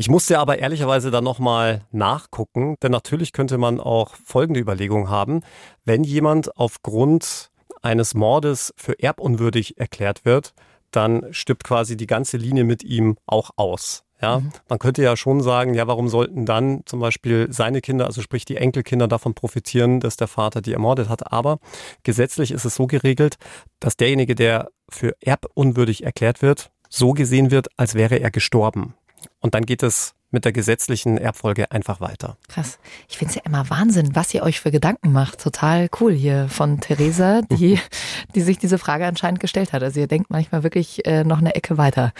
Ich 0.00 0.08
musste 0.08 0.38
aber 0.38 0.58
ehrlicherweise 0.58 1.10
dann 1.10 1.24
nochmal 1.24 1.82
nachgucken, 1.92 2.76
denn 2.82 2.90
natürlich 2.90 3.34
könnte 3.34 3.58
man 3.58 3.78
auch 3.78 4.14
folgende 4.24 4.58
Überlegung 4.58 5.10
haben. 5.10 5.42
Wenn 5.84 6.04
jemand 6.04 6.56
aufgrund 6.56 7.50
eines 7.82 8.14
Mordes 8.14 8.72
für 8.78 8.98
erbunwürdig 8.98 9.76
erklärt 9.76 10.24
wird, 10.24 10.54
dann 10.90 11.26
stirbt 11.32 11.64
quasi 11.64 11.98
die 11.98 12.06
ganze 12.06 12.38
Linie 12.38 12.64
mit 12.64 12.82
ihm 12.82 13.18
auch 13.26 13.50
aus. 13.56 14.02
Ja, 14.22 14.40
mhm. 14.40 14.52
man 14.70 14.78
könnte 14.78 15.02
ja 15.02 15.18
schon 15.18 15.42
sagen, 15.42 15.74
ja, 15.74 15.86
warum 15.86 16.08
sollten 16.08 16.46
dann 16.46 16.80
zum 16.86 17.00
Beispiel 17.00 17.48
seine 17.50 17.82
Kinder, 17.82 18.06
also 18.06 18.22
sprich 18.22 18.46
die 18.46 18.56
Enkelkinder 18.56 19.06
davon 19.06 19.34
profitieren, 19.34 20.00
dass 20.00 20.16
der 20.16 20.28
Vater 20.28 20.62
die 20.62 20.72
ermordet 20.72 21.10
hat. 21.10 21.30
Aber 21.30 21.58
gesetzlich 22.04 22.52
ist 22.52 22.64
es 22.64 22.74
so 22.74 22.86
geregelt, 22.86 23.36
dass 23.80 23.98
derjenige, 23.98 24.34
der 24.34 24.70
für 24.88 25.14
erbunwürdig 25.20 26.04
erklärt 26.04 26.40
wird, 26.40 26.70
so 26.88 27.12
gesehen 27.12 27.50
wird, 27.50 27.68
als 27.76 27.94
wäre 27.94 28.16
er 28.16 28.30
gestorben. 28.30 28.94
Und 29.40 29.54
dann 29.54 29.64
geht 29.64 29.82
es 29.82 30.14
mit 30.30 30.44
der 30.44 30.52
gesetzlichen 30.52 31.18
Erbfolge 31.18 31.70
einfach 31.72 32.00
weiter. 32.00 32.36
Krass. 32.48 32.78
Ich 33.08 33.18
finde 33.18 33.30
es 33.30 33.34
ja 33.36 33.42
immer 33.44 33.68
Wahnsinn, 33.68 34.14
was 34.14 34.32
ihr 34.32 34.42
euch 34.42 34.60
für 34.60 34.70
Gedanken 34.70 35.12
macht. 35.12 35.40
Total 35.40 35.88
cool 36.00 36.12
hier 36.12 36.48
von 36.48 36.80
Theresa, 36.80 37.42
die, 37.42 37.78
die 38.34 38.40
sich 38.40 38.58
diese 38.58 38.78
Frage 38.78 39.06
anscheinend 39.06 39.40
gestellt 39.40 39.72
hat. 39.72 39.82
Also 39.82 40.00
ihr 40.00 40.06
denkt 40.06 40.30
manchmal 40.30 40.62
wirklich 40.62 41.04
äh, 41.06 41.24
noch 41.24 41.38
eine 41.38 41.54
Ecke 41.54 41.78
weiter. 41.78 42.12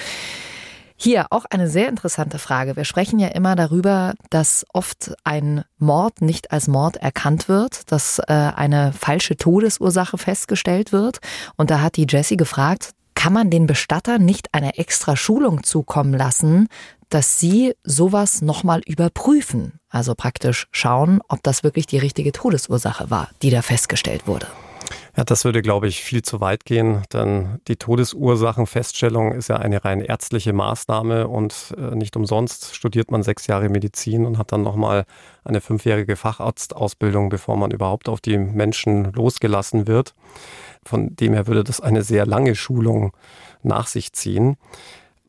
Hier 1.02 1.28
auch 1.30 1.46
eine 1.48 1.66
sehr 1.66 1.88
interessante 1.88 2.38
Frage. 2.38 2.76
Wir 2.76 2.84
sprechen 2.84 3.18
ja 3.18 3.28
immer 3.28 3.56
darüber, 3.56 4.12
dass 4.28 4.66
oft 4.74 5.14
ein 5.24 5.64
Mord 5.78 6.20
nicht 6.20 6.52
als 6.52 6.68
Mord 6.68 6.98
erkannt 6.98 7.48
wird, 7.48 7.90
dass 7.90 8.18
äh, 8.18 8.24
eine 8.26 8.92
falsche 8.92 9.36
Todesursache 9.36 10.18
festgestellt 10.18 10.92
wird. 10.92 11.20
Und 11.56 11.70
da 11.70 11.80
hat 11.80 11.96
die 11.96 12.06
Jessie 12.06 12.36
gefragt, 12.36 12.90
kann 13.14 13.32
man 13.32 13.50
den 13.50 13.66
Bestattern 13.66 14.24
nicht 14.24 14.48
eine 14.52 14.78
extra 14.78 15.16
Schulung 15.16 15.62
zukommen 15.62 16.14
lassen, 16.14 16.68
dass 17.08 17.38
sie 17.38 17.74
sowas 17.84 18.40
nochmal 18.42 18.80
überprüfen? 18.86 19.80
Also 19.88 20.14
praktisch 20.14 20.68
schauen, 20.70 21.20
ob 21.28 21.42
das 21.42 21.64
wirklich 21.64 21.86
die 21.86 21.98
richtige 21.98 22.32
Todesursache 22.32 23.10
war, 23.10 23.28
die 23.42 23.50
da 23.50 23.62
festgestellt 23.62 24.26
wurde. 24.26 24.46
Ja, 25.16 25.24
das 25.24 25.44
würde, 25.44 25.60
glaube 25.60 25.88
ich, 25.88 26.02
viel 26.02 26.22
zu 26.22 26.40
weit 26.40 26.64
gehen, 26.64 27.02
denn 27.12 27.60
die 27.68 27.76
Todesursachenfeststellung 27.76 29.32
ist 29.32 29.48
ja 29.48 29.56
eine 29.56 29.84
rein 29.84 30.00
ärztliche 30.00 30.52
Maßnahme 30.52 31.26
und 31.26 31.74
äh, 31.76 31.96
nicht 31.96 32.16
umsonst 32.16 32.76
studiert 32.76 33.10
man 33.10 33.22
sechs 33.22 33.46
Jahre 33.46 33.68
Medizin 33.68 34.24
und 34.24 34.38
hat 34.38 34.52
dann 34.52 34.62
nochmal 34.62 35.04
eine 35.44 35.60
fünfjährige 35.60 36.16
Facharztausbildung, 36.16 37.28
bevor 37.28 37.56
man 37.56 37.70
überhaupt 37.72 38.08
auf 38.08 38.20
die 38.20 38.38
Menschen 38.38 39.12
losgelassen 39.12 39.88
wird. 39.88 40.14
Von 40.84 41.14
dem 41.16 41.34
her 41.34 41.46
würde 41.46 41.64
das 41.64 41.80
eine 41.80 42.02
sehr 42.02 42.26
lange 42.26 42.54
Schulung 42.54 43.12
nach 43.62 43.86
sich 43.86 44.12
ziehen. 44.12 44.56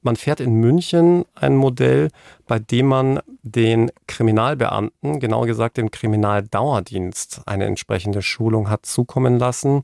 Man 0.02 0.16
fährt 0.16 0.40
in 0.40 0.56
München 0.56 1.26
ein 1.36 1.56
Modell, 1.56 2.10
bei 2.48 2.58
dem 2.58 2.88
man 2.88 3.20
den 3.44 3.92
Kriminalbeamten, 4.08 5.20
genauer 5.20 5.46
gesagt 5.46 5.78
dem 5.78 5.92
Kriminaldauerdienst, 5.92 7.42
eine 7.46 7.66
entsprechende 7.66 8.24
Schulung 8.24 8.70
hat 8.70 8.86
zukommen 8.86 9.38
lassen. 9.38 9.84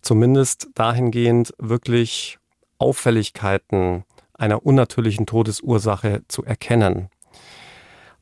Zumindest 0.00 0.70
dahingehend 0.74 1.52
wirklich 1.58 2.38
Auffälligkeiten 2.78 4.04
einer 4.32 4.64
unnatürlichen 4.64 5.26
Todesursache 5.26 6.22
zu 6.28 6.44
erkennen. 6.44 7.10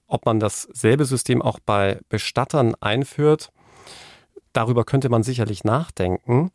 Ob 0.07 0.27
man 0.27 0.41
dasselbe 0.41 1.05
System 1.05 1.41
auch 1.41 1.61
bei 1.61 2.01
Bestattern 2.09 2.75
einführt, 2.81 3.53
darüber 4.53 4.85
könnte 4.85 5.09
man 5.09 5.23
sicherlich 5.23 5.65
nachdenken. 5.65 6.51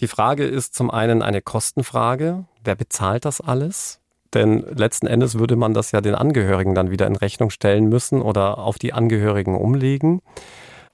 Die 0.00 0.08
Frage 0.08 0.44
ist 0.44 0.74
zum 0.74 0.90
einen 0.90 1.22
eine 1.22 1.42
Kostenfrage. 1.42 2.44
Wer 2.62 2.74
bezahlt 2.74 3.24
das 3.24 3.40
alles? 3.40 4.00
Denn 4.34 4.64
letzten 4.74 5.06
Endes 5.06 5.38
würde 5.38 5.56
man 5.56 5.74
das 5.74 5.92
ja 5.92 6.00
den 6.00 6.14
Angehörigen 6.14 6.74
dann 6.74 6.90
wieder 6.90 7.06
in 7.06 7.16
Rechnung 7.16 7.50
stellen 7.50 7.88
müssen 7.88 8.20
oder 8.20 8.58
auf 8.58 8.78
die 8.78 8.92
Angehörigen 8.92 9.56
umlegen. 9.56 10.20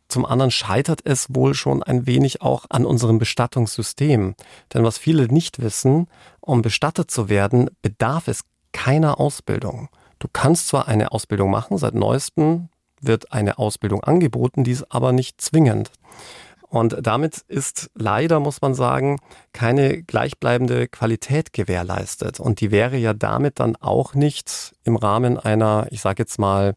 Zum 0.08 0.24
anderen 0.24 0.50
scheitert 0.50 1.00
es 1.04 1.34
wohl 1.34 1.54
schon 1.54 1.82
ein 1.82 2.06
wenig 2.06 2.42
auch 2.42 2.66
an 2.68 2.86
unserem 2.86 3.18
Bestattungssystem. 3.18 4.34
Denn 4.72 4.84
was 4.84 4.98
viele 4.98 5.26
nicht 5.26 5.60
wissen, 5.60 6.06
um 6.40 6.62
bestattet 6.62 7.10
zu 7.10 7.28
werden, 7.28 7.70
bedarf 7.82 8.28
es 8.28 8.42
keiner 8.72 9.18
Ausbildung. 9.18 9.88
Du 10.18 10.28
kannst 10.32 10.68
zwar 10.68 10.88
eine 10.88 11.12
Ausbildung 11.12 11.50
machen, 11.50 11.78
seit 11.78 11.94
neuestem 11.94 12.68
wird 13.06 13.32
eine 13.32 13.58
Ausbildung 13.58 14.02
angeboten, 14.02 14.64
die 14.64 14.72
ist 14.72 14.90
aber 14.90 15.12
nicht 15.12 15.40
zwingend. 15.40 15.90
Und 16.68 16.96
damit 17.00 17.38
ist 17.46 17.90
leider, 17.94 18.40
muss 18.40 18.60
man 18.60 18.74
sagen, 18.74 19.20
keine 19.52 20.02
gleichbleibende 20.02 20.88
Qualität 20.88 21.52
gewährleistet. 21.52 22.40
Und 22.40 22.60
die 22.60 22.72
wäre 22.72 22.96
ja 22.96 23.14
damit 23.14 23.60
dann 23.60 23.76
auch 23.76 24.14
nicht 24.14 24.74
im 24.82 24.96
Rahmen 24.96 25.38
einer, 25.38 25.86
ich 25.90 26.00
sage 26.00 26.24
jetzt 26.24 26.38
mal, 26.40 26.74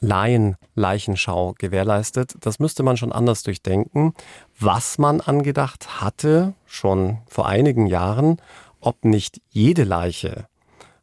Laien-Leichenschau 0.00 1.54
gewährleistet. 1.58 2.34
Das 2.40 2.58
müsste 2.58 2.82
man 2.82 2.96
schon 2.96 3.10
anders 3.10 3.42
durchdenken, 3.42 4.14
was 4.60 4.98
man 4.98 5.20
angedacht 5.20 6.00
hatte, 6.00 6.54
schon 6.66 7.18
vor 7.26 7.48
einigen 7.48 7.86
Jahren, 7.86 8.40
ob 8.80 9.04
nicht 9.04 9.40
jede 9.50 9.84
Leiche 9.84 10.46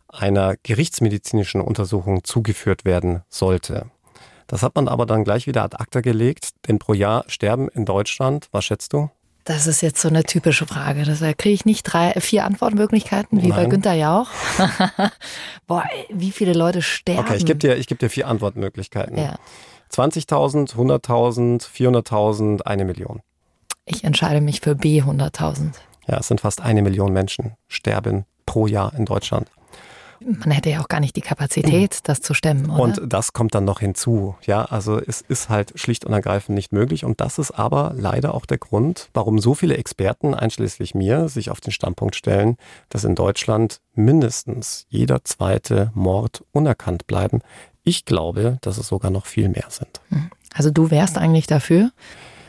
einer 0.07 0.55
gerichtsmedizinischen 0.63 1.59
Untersuchung 1.59 2.23
zugeführt 2.23 2.85
werden 2.85 3.23
sollte. 3.29 3.87
Das 4.53 4.61
hat 4.61 4.75
man 4.75 4.87
aber 4.87 5.07
dann 5.07 5.23
gleich 5.23 5.47
wieder 5.47 5.63
ad 5.63 5.77
acta 5.79 6.01
gelegt, 6.01 6.49
denn 6.67 6.77
pro 6.77 6.93
Jahr 6.93 7.25
sterben 7.25 7.69
in 7.69 7.85
Deutschland, 7.85 8.49
was 8.51 8.65
schätzt 8.65 8.93
du? 8.93 9.09
Das 9.45 9.65
ist 9.65 9.81
jetzt 9.81 9.99
so 9.99 10.09
eine 10.09 10.25
typische 10.25 10.67
Frage. 10.67 11.01
Da 11.05 11.33
kriege 11.33 11.55
ich 11.55 11.65
nicht 11.65 11.81
drei, 11.81 12.11
vier 12.19 12.45
Antwortmöglichkeiten, 12.45 13.41
wie 13.41 13.47
Nein. 13.47 13.63
bei 13.63 13.65
Günther 13.65 13.95
Jauch. 13.95 14.27
Boah, 15.65 15.85
wie 16.11 16.29
viele 16.29 16.53
Leute 16.53 16.83
sterben. 16.83 17.21
Okay, 17.21 17.37
ich 17.37 17.47
gebe 17.47 17.57
dir, 17.57 17.75
geb 17.79 17.97
dir 17.97 18.11
vier 18.11 18.27
Antwortmöglichkeiten. 18.27 19.17
Ja. 19.17 19.39
20.000, 19.91 20.75
100.000, 20.75 21.67
400.000, 21.67 22.61
eine 22.61 22.85
Million. 22.85 23.21
Ich 23.85 24.03
entscheide 24.03 24.39
mich 24.39 24.61
für 24.61 24.75
B, 24.75 25.01
100.000. 25.01 25.71
Ja, 26.05 26.19
es 26.19 26.27
sind 26.27 26.41
fast 26.41 26.61
eine 26.61 26.83
Million 26.83 27.11
Menschen 27.11 27.55
sterben 27.67 28.25
pro 28.45 28.67
Jahr 28.67 28.93
in 28.93 29.05
Deutschland 29.05 29.49
man 30.25 30.51
hätte 30.51 30.69
ja 30.69 30.81
auch 30.81 30.87
gar 30.87 30.99
nicht 30.99 31.15
die 31.15 31.21
Kapazität, 31.21 31.99
das 32.03 32.21
zu 32.21 32.33
stemmen. 32.33 32.69
Oder? 32.69 32.81
Und 32.81 33.01
das 33.05 33.33
kommt 33.33 33.55
dann 33.55 33.65
noch 33.65 33.79
hinzu. 33.79 34.35
Ja, 34.45 34.65
also 34.65 34.99
es 34.99 35.21
ist 35.21 35.49
halt 35.49 35.73
schlicht 35.75 36.05
und 36.05 36.13
ergreifend 36.13 36.55
nicht 36.55 36.71
möglich. 36.71 37.05
Und 37.05 37.21
das 37.21 37.39
ist 37.39 37.51
aber 37.51 37.93
leider 37.95 38.33
auch 38.33 38.45
der 38.45 38.57
Grund, 38.57 39.09
warum 39.13 39.39
so 39.39 39.53
viele 39.53 39.77
Experten, 39.77 40.33
einschließlich 40.33 40.95
mir, 40.95 41.29
sich 41.29 41.49
auf 41.49 41.61
den 41.61 41.71
Standpunkt 41.71 42.15
stellen, 42.15 42.57
dass 42.89 43.03
in 43.03 43.15
Deutschland 43.15 43.79
mindestens 43.95 44.85
jeder 44.89 45.23
zweite 45.23 45.91
Mord 45.93 46.43
unerkannt 46.51 47.07
bleiben. 47.07 47.41
Ich 47.83 48.05
glaube, 48.05 48.57
dass 48.61 48.77
es 48.77 48.87
sogar 48.87 49.11
noch 49.11 49.25
viel 49.25 49.49
mehr 49.49 49.65
sind. 49.69 50.01
Hm. 50.09 50.29
Also 50.53 50.69
du 50.69 50.91
wärst 50.91 51.17
eigentlich 51.17 51.47
dafür? 51.47 51.91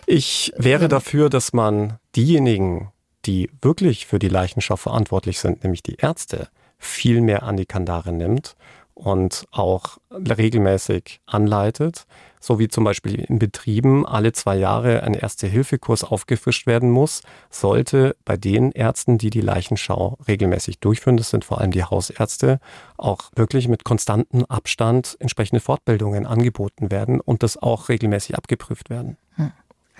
Ich 0.06 0.52
wäre 0.56 0.88
dafür, 0.88 1.30
dass 1.30 1.52
man 1.52 1.98
diejenigen, 2.14 2.92
die 3.24 3.50
wirklich 3.62 4.06
für 4.06 4.18
die 4.18 4.28
Leichenschau 4.28 4.76
verantwortlich 4.76 5.38
sind, 5.38 5.64
nämlich 5.64 5.82
die 5.82 5.94
Ärzte, 5.94 6.48
viel 6.78 7.20
mehr 7.20 7.42
an 7.42 7.56
die 7.56 7.66
Kandare 7.66 8.12
nimmt 8.12 8.56
und 8.94 9.46
auch 9.50 9.98
regelmäßig 10.10 11.20
anleitet, 11.26 12.06
so 12.40 12.58
wie 12.58 12.68
zum 12.68 12.84
Beispiel 12.84 13.20
in 13.20 13.38
Betrieben 13.38 14.06
alle 14.06 14.32
zwei 14.32 14.56
Jahre 14.56 15.02
ein 15.02 15.14
Erste-Hilfe-Kurs 15.14 16.04
aufgefrischt 16.04 16.66
werden 16.66 16.90
muss, 16.90 17.22
sollte 17.50 18.16
bei 18.24 18.36
den 18.36 18.70
Ärzten, 18.70 19.18
die 19.18 19.30
die 19.30 19.40
Leichenschau 19.40 20.18
regelmäßig 20.28 20.78
durchführen, 20.78 21.16
das 21.16 21.30
sind 21.30 21.44
vor 21.44 21.60
allem 21.60 21.72
die 21.72 21.84
Hausärzte, 21.84 22.60
auch 22.96 23.30
wirklich 23.34 23.66
mit 23.66 23.84
konstantem 23.84 24.44
Abstand 24.44 25.16
entsprechende 25.18 25.60
Fortbildungen 25.60 26.26
angeboten 26.26 26.90
werden 26.90 27.20
und 27.20 27.42
das 27.42 27.56
auch 27.56 27.88
regelmäßig 27.88 28.36
abgeprüft 28.36 28.90
werden. 28.90 29.16
Hm. 29.36 29.52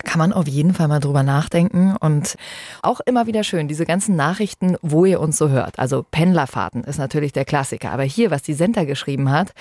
Kann 0.02 0.18
man 0.18 0.32
auf 0.32 0.48
jeden 0.48 0.74
Fall 0.74 0.88
mal 0.88 1.00
drüber 1.00 1.22
nachdenken 1.22 1.96
und 1.96 2.36
auch 2.82 3.00
immer 3.00 3.26
wieder 3.26 3.44
schön, 3.44 3.68
diese 3.68 3.86
ganzen 3.86 4.16
Nachrichten, 4.16 4.76
wo 4.82 5.04
ihr 5.04 5.20
uns 5.20 5.38
so 5.38 5.50
hört. 5.50 5.78
Also 5.78 6.04
Pendlerfahrten 6.10 6.82
ist 6.84 6.98
natürlich 6.98 7.32
der 7.32 7.44
Klassiker, 7.44 7.92
aber 7.92 8.02
hier, 8.02 8.30
was 8.30 8.42
die 8.42 8.54
Senta 8.54 8.84
geschrieben 8.84 9.30
hat, 9.30 9.52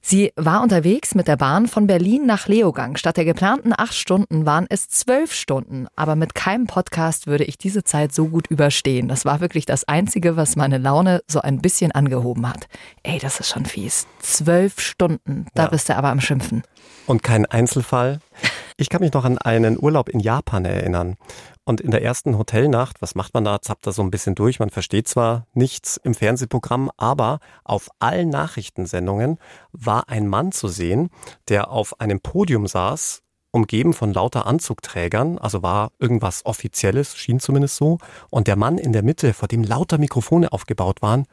Sie 0.00 0.32
war 0.36 0.62
unterwegs 0.62 1.14
mit 1.14 1.28
der 1.28 1.36
Bahn 1.36 1.66
von 1.66 1.86
Berlin 1.86 2.24
nach 2.24 2.48
Leogang. 2.48 2.96
Statt 2.96 3.18
der 3.18 3.26
geplanten 3.26 3.74
acht 3.76 3.92
Stunden 3.92 4.46
waren 4.46 4.64
es 4.70 4.88
zwölf 4.88 5.34
Stunden. 5.34 5.86
Aber 5.96 6.16
mit 6.16 6.34
keinem 6.34 6.66
Podcast 6.66 7.26
würde 7.26 7.44
ich 7.44 7.58
diese 7.58 7.84
Zeit 7.84 8.14
so 8.14 8.28
gut 8.28 8.46
überstehen. 8.46 9.08
Das 9.08 9.26
war 9.26 9.40
wirklich 9.40 9.66
das 9.66 9.86
Einzige, 9.86 10.36
was 10.36 10.56
meine 10.56 10.78
Laune 10.78 11.20
so 11.26 11.42
ein 11.42 11.60
bisschen 11.60 11.92
angehoben 11.92 12.48
hat. 12.48 12.68
Ey, 13.02 13.18
das 13.18 13.38
ist 13.38 13.50
schon 13.50 13.66
fies. 13.66 14.06
Zwölf 14.20 14.80
Stunden. 14.80 15.46
Da 15.54 15.64
ja. 15.64 15.68
bist 15.68 15.90
du 15.90 15.96
aber 15.96 16.08
am 16.08 16.22
Schimpfen. 16.22 16.62
Und 17.06 17.22
kein 17.22 17.44
Einzelfall. 17.44 18.20
Ich 18.80 18.90
kann 18.90 19.00
mich 19.00 19.12
noch 19.12 19.24
an 19.24 19.38
einen 19.38 19.76
Urlaub 19.76 20.08
in 20.08 20.20
Japan 20.20 20.64
erinnern. 20.64 21.16
Und 21.64 21.80
in 21.80 21.90
der 21.90 22.02
ersten 22.02 22.38
Hotelnacht, 22.38 23.02
was 23.02 23.16
macht 23.16 23.34
man 23.34 23.42
da? 23.42 23.60
Zappt 23.60 23.84
da 23.88 23.90
so 23.90 24.02
ein 24.02 24.12
bisschen 24.12 24.36
durch. 24.36 24.60
Man 24.60 24.70
versteht 24.70 25.08
zwar 25.08 25.48
nichts 25.52 25.96
im 25.96 26.14
Fernsehprogramm, 26.14 26.88
aber 26.96 27.40
auf 27.64 27.88
allen 27.98 28.28
Nachrichtensendungen 28.28 29.38
war 29.72 30.08
ein 30.08 30.28
Mann 30.28 30.52
zu 30.52 30.68
sehen, 30.68 31.10
der 31.48 31.72
auf 31.72 31.98
einem 31.98 32.20
Podium 32.20 32.68
saß, 32.68 33.22
umgeben 33.50 33.94
von 33.94 34.12
lauter 34.12 34.46
Anzugträgern, 34.46 35.38
also 35.38 35.64
war 35.64 35.90
irgendwas 35.98 36.46
Offizielles, 36.46 37.16
schien 37.16 37.40
zumindest 37.40 37.74
so. 37.74 37.98
Und 38.30 38.46
der 38.46 38.54
Mann 38.54 38.78
in 38.78 38.92
der 38.92 39.02
Mitte, 39.02 39.34
vor 39.34 39.48
dem 39.48 39.64
lauter 39.64 39.98
Mikrofone 39.98 40.52
aufgebaut 40.52 41.02
waren, 41.02 41.26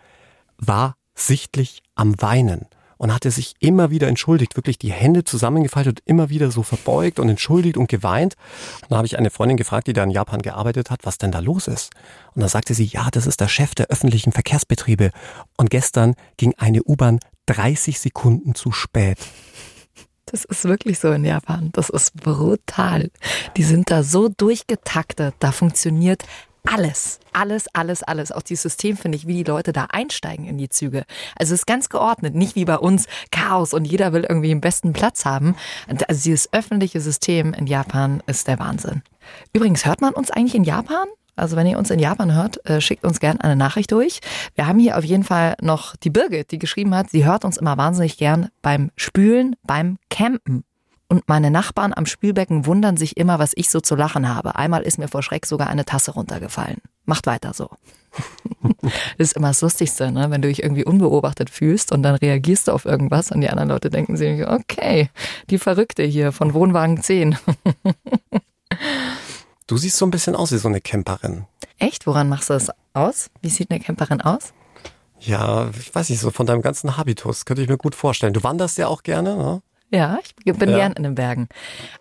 war 0.57 0.95
sichtlich 1.13 1.83
am 1.93 2.19
Weinen 2.19 2.65
und 2.97 3.13
hatte 3.13 3.31
sich 3.31 3.53
immer 3.59 3.91
wieder 3.91 4.07
entschuldigt, 4.07 4.55
wirklich 4.55 4.77
die 4.77 4.91
Hände 4.91 5.23
zusammengefaltet 5.23 6.01
und 6.01 6.09
immer 6.09 6.29
wieder 6.29 6.51
so 6.51 6.63
verbeugt 6.63 7.19
und 7.19 7.29
entschuldigt 7.29 7.77
und 7.77 7.89
geweint. 7.89 8.35
Und 8.83 8.91
dann 8.91 8.97
habe 8.97 9.07
ich 9.07 9.17
eine 9.17 9.29
Freundin 9.29 9.57
gefragt, 9.57 9.87
die 9.87 9.93
da 9.93 10.03
in 10.03 10.11
Japan 10.11 10.41
gearbeitet 10.41 10.91
hat, 10.91 11.01
was 11.03 11.17
denn 11.17 11.31
da 11.31 11.39
los 11.39 11.67
ist. 11.67 11.91
Und 12.33 12.41
dann 12.41 12.49
sagte 12.49 12.73
sie, 12.73 12.85
ja, 12.85 13.09
das 13.11 13.27
ist 13.27 13.41
der 13.41 13.47
Chef 13.47 13.75
der 13.75 13.87
öffentlichen 13.87 14.31
Verkehrsbetriebe. 14.31 15.11
Und 15.57 15.69
gestern 15.69 16.15
ging 16.37 16.53
eine 16.57 16.83
U-Bahn 16.83 17.19
30 17.47 17.99
Sekunden 17.99 18.55
zu 18.55 18.71
spät. 18.71 19.17
Das 20.25 20.43
ist 20.43 20.65
wirklich 20.65 20.99
so 20.99 21.11
in 21.11 21.23
Japan. 21.23 21.69
Das 21.73 21.89
ist 21.89 22.15
brutal. 22.15 23.11
Die 23.57 23.63
sind 23.63 23.91
da 23.91 24.01
so 24.03 24.27
durchgetaktet. 24.27 25.35
Da 25.39 25.51
funktioniert 25.51 26.23
alles, 26.65 27.19
alles, 27.33 27.67
alles, 27.73 28.03
alles. 28.03 28.31
Auch 28.31 28.41
dieses 28.41 28.63
System 28.63 28.97
finde 28.97 29.17
ich, 29.17 29.27
wie 29.27 29.33
die 29.33 29.49
Leute 29.49 29.73
da 29.73 29.87
einsteigen 29.89 30.45
in 30.45 30.57
die 30.57 30.69
Züge. 30.69 31.05
Also 31.37 31.53
es 31.53 31.61
ist 31.61 31.67
ganz 31.67 31.89
geordnet, 31.89 32.35
nicht 32.35 32.55
wie 32.55 32.65
bei 32.65 32.77
uns 32.77 33.07
Chaos 33.31 33.73
und 33.73 33.85
jeder 33.85 34.13
will 34.13 34.25
irgendwie 34.27 34.49
den 34.49 34.61
besten 34.61 34.93
Platz 34.93 35.25
haben. 35.25 35.55
Also 35.87 36.23
dieses 36.23 36.51
öffentliche 36.53 37.01
System 37.01 37.53
in 37.53 37.67
Japan 37.67 38.21
ist 38.27 38.47
der 38.47 38.59
Wahnsinn. 38.59 39.03
Übrigens, 39.53 39.85
hört 39.85 40.01
man 40.01 40.13
uns 40.13 40.31
eigentlich 40.31 40.55
in 40.55 40.63
Japan? 40.63 41.07
Also 41.35 41.55
wenn 41.57 41.67
ihr 41.67 41.77
uns 41.77 41.89
in 41.89 41.99
Japan 41.99 42.33
hört, 42.33 42.65
äh, 42.65 42.79
schickt 42.79 43.03
uns 43.03 43.19
gerne 43.19 43.43
eine 43.43 43.55
Nachricht 43.55 43.91
durch. 43.91 44.21
Wir 44.55 44.67
haben 44.67 44.79
hier 44.79 44.97
auf 44.97 45.03
jeden 45.03 45.23
Fall 45.23 45.55
noch 45.61 45.95
die 45.97 46.09
Birgit, 46.09 46.51
die 46.51 46.59
geschrieben 46.59 46.95
hat, 46.95 47.09
sie 47.09 47.25
hört 47.25 47.43
uns 47.43 47.57
immer 47.57 47.77
wahnsinnig 47.77 48.17
gern 48.17 48.49
beim 48.61 48.91
Spülen, 48.95 49.55
beim 49.63 49.97
Campen. 50.09 50.63
Und 51.07 51.27
meine 51.27 51.51
Nachbarn 51.51 51.93
am 51.95 52.07
Spülbecken 52.07 52.65
wundern 52.65 52.97
sich 52.97 53.17
immer, 53.17 53.37
was 53.37 53.51
ich 53.55 53.69
so 53.69 53.79
zu 53.79 53.95
lachen 53.95 54.27
habe. 54.27 54.55
Einmal 54.55 54.81
ist 54.81 54.97
mir 54.97 55.07
vor 55.07 55.21
Schreck 55.21 55.45
sogar 55.45 55.67
eine 55.67 55.85
Tasse 55.85 56.11
runtergefallen. 56.11 56.81
Macht 57.05 57.27
weiter 57.27 57.53
so. 57.53 57.69
das 58.81 58.91
ist 59.17 59.37
immer 59.37 59.49
das 59.49 59.61
Lustigste, 59.61 60.11
ne? 60.11 60.31
wenn 60.31 60.41
du 60.41 60.47
dich 60.47 60.63
irgendwie 60.63 60.83
unbeobachtet 60.83 61.51
fühlst 61.51 61.91
und 61.91 62.01
dann 62.01 62.15
reagierst 62.15 62.67
du 62.67 62.71
auf 62.71 62.85
irgendwas 62.85 63.31
und 63.31 63.41
die 63.41 63.49
anderen 63.49 63.69
Leute 63.69 63.91
denken 63.91 64.17
sich, 64.17 64.47
okay, 64.47 65.09
die 65.51 65.59
Verrückte 65.59 66.03
hier 66.03 66.31
von 66.31 66.55
Wohnwagen 66.55 67.01
10. 67.03 67.37
du 69.67 69.77
siehst 69.77 69.97
so 69.97 70.07
ein 70.07 70.11
bisschen 70.11 70.35
aus 70.35 70.51
wie 70.51 70.57
so 70.57 70.69
eine 70.69 70.81
Camperin. 70.81 71.45
Echt? 71.77 72.07
Woran 72.07 72.29
machst 72.29 72.49
du 72.49 72.53
das 72.53 72.71
aus? 72.93 73.29
Wie 73.41 73.49
sieht 73.49 73.69
eine 73.69 73.79
Camperin 73.79 74.21
aus? 74.21 74.53
Ja, 75.19 75.69
ich 75.79 75.93
weiß 75.93 76.09
nicht, 76.09 76.19
so 76.19 76.31
von 76.31 76.47
deinem 76.47 76.61
ganzen 76.61 76.97
Habitus 76.97 77.45
könnte 77.45 77.61
ich 77.61 77.69
mir 77.69 77.77
gut 77.77 77.95
vorstellen. 77.95 78.33
Du 78.33 78.43
wanderst 78.43 78.77
ja 78.77 78.87
auch 78.87 79.03
gerne, 79.03 79.35
ne? 79.35 79.61
Ja, 79.91 80.17
ich 80.43 80.53
bin 80.53 80.69
ja. 80.69 80.77
gern 80.77 80.93
in 80.93 81.03
den 81.03 81.15
Bergen. 81.15 81.47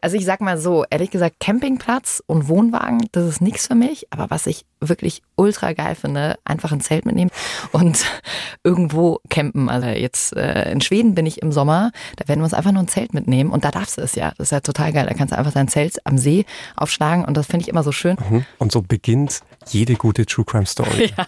Also 0.01 0.17
ich 0.17 0.25
sag 0.25 0.41
mal 0.41 0.57
so, 0.59 0.85
ehrlich 0.89 1.11
gesagt, 1.11 1.39
Campingplatz 1.39 2.23
und 2.27 2.49
Wohnwagen, 2.49 3.09
das 3.13 3.25
ist 3.27 3.41
nichts 3.41 3.67
für 3.67 3.75
mich. 3.75 4.07
Aber 4.11 4.31
was 4.31 4.47
ich 4.47 4.65
wirklich 4.81 5.23
ultra 5.37 5.73
geil 5.75 5.95
finde, 5.95 6.37
einfach 6.45 6.73
ein 6.73 6.81
Zelt 6.81 7.05
mitnehmen 7.05 7.31
und 7.73 8.05
irgendwo 8.65 9.21
campen. 9.29 9.69
Also 9.69 9.89
jetzt 9.89 10.35
äh, 10.35 10.73
in 10.73 10.81
Schweden 10.81 11.15
bin 11.15 11.27
ich 11.27 11.43
im 11.43 11.53
Sommer, 11.53 11.93
da 12.17 12.27
werden 12.27 12.41
wir 12.41 12.45
uns 12.45 12.55
einfach 12.55 12.73
nur 12.73 12.83
ein 12.83 12.89
Zelt 12.89 13.13
mitnehmen 13.13 13.51
und 13.51 13.65
da 13.65 13.71
darfst 13.71 13.99
du 13.99 14.03
es 14.03 14.15
ja. 14.15 14.33
Das 14.39 14.49
ist 14.49 14.53
ja 14.53 14.61
total 14.61 14.93
geil. 14.93 15.07
Da 15.07 15.15
kannst 15.15 15.33
du 15.33 15.39
einfach 15.39 15.53
dein 15.53 15.69
Zelt 15.69 16.05
am 16.07 16.17
See 16.17 16.47
aufschlagen 16.77 17.25
und 17.25 17.37
das 17.37 17.47
finde 17.47 17.65
ich 17.65 17.69
immer 17.69 17.83
so 17.83 17.93
schön. 17.93 18.17
Mhm. 18.29 18.47
Und 18.59 18.73
so 18.73 18.83
beginnt 18.83 19.41
jede 19.69 19.95
gute 19.95 20.27
True 20.27 20.45
Crime 20.45 20.67
Story. 20.67 21.13
Ja. 21.17 21.27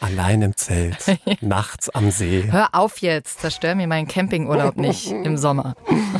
Allein 0.00 0.40
im 0.40 0.56
Zelt, 0.56 0.96
nachts 1.42 1.90
am 1.90 2.10
See. 2.10 2.48
Hör 2.50 2.74
auf 2.74 2.98
jetzt, 2.98 3.40
zerstör 3.40 3.74
mir 3.74 3.86
meinen 3.86 4.08
Campingurlaub 4.08 4.76
nicht 4.78 5.10
im 5.10 5.36
Sommer. 5.36 5.74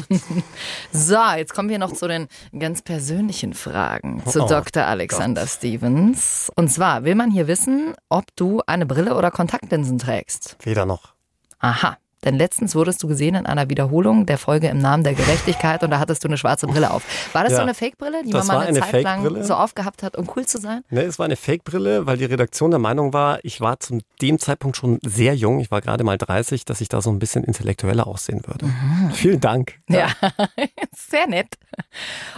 so, 0.92 1.18
jetzt 1.36 1.54
kommen 1.54 1.70
wir 1.70 1.78
noch 1.78 1.92
zu 1.92 2.06
den 2.06 2.28
ganz 2.58 2.82
persönlichen 2.82 3.54
Fragen 3.54 4.22
zu 4.26 4.44
oh, 4.44 4.48
Dr. 4.48 4.84
Alexander 4.84 5.42
Gott. 5.42 5.50
Stevens. 5.50 6.52
Und 6.56 6.68
zwar 6.68 7.04
will 7.04 7.14
man 7.14 7.30
hier 7.30 7.46
wissen, 7.46 7.94
ob 8.10 8.24
du 8.36 8.60
eine 8.66 8.84
Brille 8.84 9.16
oder 9.16 9.30
Kontaktlinsen 9.30 9.98
trägst. 9.98 10.56
Weder 10.60 10.84
noch. 10.84 11.14
Aha, 11.58 11.96
denn 12.24 12.36
letztens 12.36 12.74
wurdest 12.74 13.02
du 13.02 13.08
gesehen 13.08 13.34
in 13.34 13.46
einer 13.46 13.68
Wiederholung 13.70 14.26
der 14.26 14.38
Folge 14.38 14.68
im 14.68 14.78
Namen 14.78 15.04
der 15.04 15.14
Gerechtigkeit 15.14 15.82
und 15.82 15.90
da 15.90 15.98
hattest 15.98 16.22
du 16.24 16.28
eine 16.28 16.36
schwarze 16.36 16.66
Brille 16.66 16.90
auf. 16.90 17.02
War 17.32 17.44
das 17.44 17.52
ja, 17.52 17.56
so 17.58 17.62
eine 17.62 17.74
Fake-Brille, 17.74 18.22
die 18.24 18.32
man 18.32 18.46
mal 18.46 18.58
eine, 18.58 18.82
eine 18.82 18.90
Zeit 18.90 19.02
lang 19.02 19.42
so 19.42 19.54
aufgehabt 19.54 20.02
hat, 20.02 20.16
um 20.16 20.28
cool 20.36 20.44
zu 20.44 20.58
sein? 20.58 20.82
Nee, 20.90 21.02
es 21.02 21.18
war 21.18 21.24
eine 21.24 21.36
Fake-Brille, 21.36 22.06
weil 22.06 22.18
die 22.18 22.26
Redaktion 22.26 22.70
der 22.70 22.80
Meinung 22.80 23.12
war, 23.12 23.38
ich 23.42 23.60
war 23.60 23.80
zu 23.80 24.00
dem 24.20 24.38
Zeitpunkt 24.38 24.76
schon 24.76 24.98
sehr 25.04 25.34
jung, 25.34 25.60
ich 25.60 25.70
war 25.70 25.80
gerade 25.80 26.04
mal 26.04 26.18
30, 26.18 26.64
dass 26.64 26.80
ich 26.80 26.88
da 26.88 27.00
so 27.00 27.10
ein 27.10 27.18
bisschen 27.18 27.44
intellektueller 27.44 28.06
aussehen 28.06 28.42
würde. 28.46 28.66
Mhm. 28.66 29.10
Vielen 29.12 29.40
Dank. 29.40 29.78
Ja, 29.88 30.08
ja. 30.20 30.30
sehr 30.94 31.26
nett. 31.26 31.54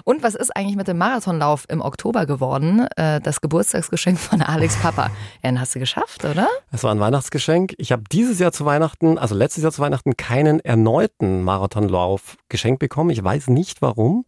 Und 0.05 0.23
was 0.23 0.35
ist 0.35 0.55
eigentlich 0.57 0.77
mit 0.77 0.89
dem 0.89 0.99
Marathonlauf 0.99 1.67
im 1.69 1.81
Oktober 1.81 2.27
geworden? 2.27 2.87
Äh, 2.97 3.21
das 3.21 3.41
Geburtstagsgeschenk 3.41 4.19
von 4.19 4.43
Alex 4.43 4.77
Papa. 4.77 5.11
Ja, 5.43 5.51
den 5.51 5.61
hast 5.61 5.75
du 5.75 5.79
geschafft, 5.79 6.25
oder? 6.25 6.49
Es 6.71 6.85
war 6.85 6.95
ein 6.95 7.01
Weihnachtsgeschenk. 7.01 7.75
Ich 7.79 7.93
habe 7.93 8.05
dieses 8.11 8.39
Jahr 8.39 8.53
zu 8.53 8.65
Weihnachten, 8.65 9.19
also 9.19 9.35
letztes 9.35 9.65
Jahr 9.65 9.72
zu 9.73 9.83
Weihnachten 9.83 10.17
keinen 10.17 10.61
erneuten 10.61 11.43
Marathonlauf 11.43 12.37
geschenkt 12.49 12.79
bekommen. 12.79 13.11
Ich 13.11 13.23
weiß 13.23 13.49
nicht 13.49 13.83
warum. 13.83 14.25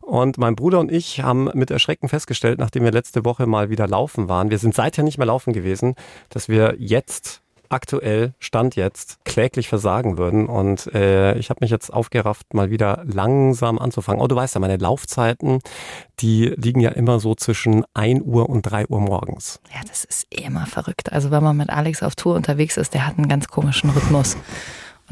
Und 0.00 0.38
mein 0.38 0.56
Bruder 0.56 0.80
und 0.80 0.92
ich 0.92 1.22
haben 1.22 1.48
mit 1.54 1.70
Erschrecken 1.70 2.08
festgestellt, 2.08 2.58
nachdem 2.58 2.84
wir 2.84 2.92
letzte 2.92 3.24
Woche 3.24 3.46
mal 3.46 3.70
wieder 3.70 3.86
laufen 3.86 4.28
waren, 4.28 4.50
wir 4.50 4.58
sind 4.58 4.74
seither 4.74 5.04
nicht 5.04 5.18
mehr 5.18 5.26
laufen 5.26 5.52
gewesen, 5.52 5.94
dass 6.28 6.48
wir 6.48 6.74
jetzt 6.78 7.42
aktuell, 7.72 8.34
Stand 8.38 8.76
jetzt, 8.76 9.24
kläglich 9.24 9.68
versagen 9.68 10.18
würden. 10.18 10.46
Und 10.46 10.92
äh, 10.94 11.36
ich 11.38 11.50
habe 11.50 11.58
mich 11.62 11.70
jetzt 11.70 11.92
aufgerafft, 11.92 12.54
mal 12.54 12.70
wieder 12.70 13.02
langsam 13.04 13.78
anzufangen. 13.78 14.20
Oh, 14.20 14.26
du 14.26 14.36
weißt 14.36 14.54
ja, 14.54 14.60
meine 14.60 14.76
Laufzeiten, 14.76 15.60
die 16.20 16.52
liegen 16.56 16.80
ja 16.80 16.90
immer 16.90 17.18
so 17.18 17.34
zwischen 17.34 17.84
1 17.94 18.22
Uhr 18.24 18.48
und 18.48 18.62
3 18.62 18.86
Uhr 18.88 19.00
morgens. 19.00 19.60
Ja, 19.74 19.80
das 19.88 20.04
ist 20.04 20.26
immer 20.30 20.66
verrückt. 20.66 21.12
Also 21.12 21.30
wenn 21.30 21.42
man 21.42 21.56
mit 21.56 21.70
Alex 21.70 22.02
auf 22.02 22.14
Tour 22.14 22.34
unterwegs 22.34 22.76
ist, 22.76 22.94
der 22.94 23.06
hat 23.06 23.18
einen 23.18 23.28
ganz 23.28 23.48
komischen 23.48 23.90
Rhythmus. 23.90 24.36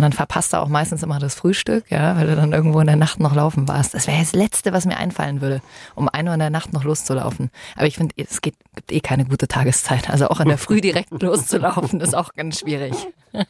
Und 0.01 0.05
dann 0.05 0.13
verpasst 0.15 0.55
er 0.55 0.63
auch 0.63 0.69
meistens 0.69 1.03
immer 1.03 1.19
das 1.19 1.35
Frühstück, 1.35 1.85
ja, 1.91 2.17
weil 2.17 2.27
du 2.27 2.35
dann 2.35 2.55
irgendwo 2.55 2.81
in 2.81 2.87
der 2.87 2.97
Nacht 2.97 3.21
noch 3.21 3.35
laufen 3.35 3.69
warst. 3.69 3.93
Das 3.93 4.07
wäre 4.07 4.19
das 4.19 4.33
Letzte, 4.33 4.73
was 4.73 4.87
mir 4.87 4.97
einfallen 4.97 5.43
würde, 5.43 5.61
um 5.95 6.09
ein 6.09 6.27
Uhr 6.27 6.33
in 6.33 6.41
der 6.41 6.49
Nacht 6.49 6.73
noch 6.73 6.85
loszulaufen. 6.85 7.51
Aber 7.77 7.87
ich 7.87 7.97
finde, 7.99 8.15
es 8.17 8.41
geht, 8.41 8.55
gibt 8.77 8.93
eh 8.93 9.01
keine 9.01 9.27
gute 9.27 9.47
Tageszeit. 9.47 10.09
Also 10.09 10.29
auch 10.29 10.41
in 10.41 10.49
der 10.49 10.57
Früh 10.57 10.81
direkt 10.81 11.11
loszulaufen, 11.23 12.01
ist 12.01 12.17
auch 12.17 12.33
ganz 12.33 12.61
schwierig. 12.61 12.95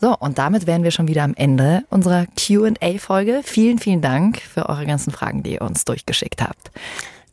So, 0.00 0.14
und 0.18 0.36
damit 0.36 0.66
wären 0.66 0.82
wir 0.82 0.90
schon 0.90 1.08
wieder 1.08 1.22
am 1.22 1.34
Ende 1.34 1.84
unserer 1.88 2.26
QA-Folge. 2.36 3.40
Vielen, 3.42 3.78
vielen 3.78 4.02
Dank 4.02 4.38
für 4.38 4.68
eure 4.68 4.84
ganzen 4.84 5.12
Fragen, 5.12 5.42
die 5.42 5.54
ihr 5.54 5.62
uns 5.62 5.86
durchgeschickt 5.86 6.42
habt. 6.42 6.72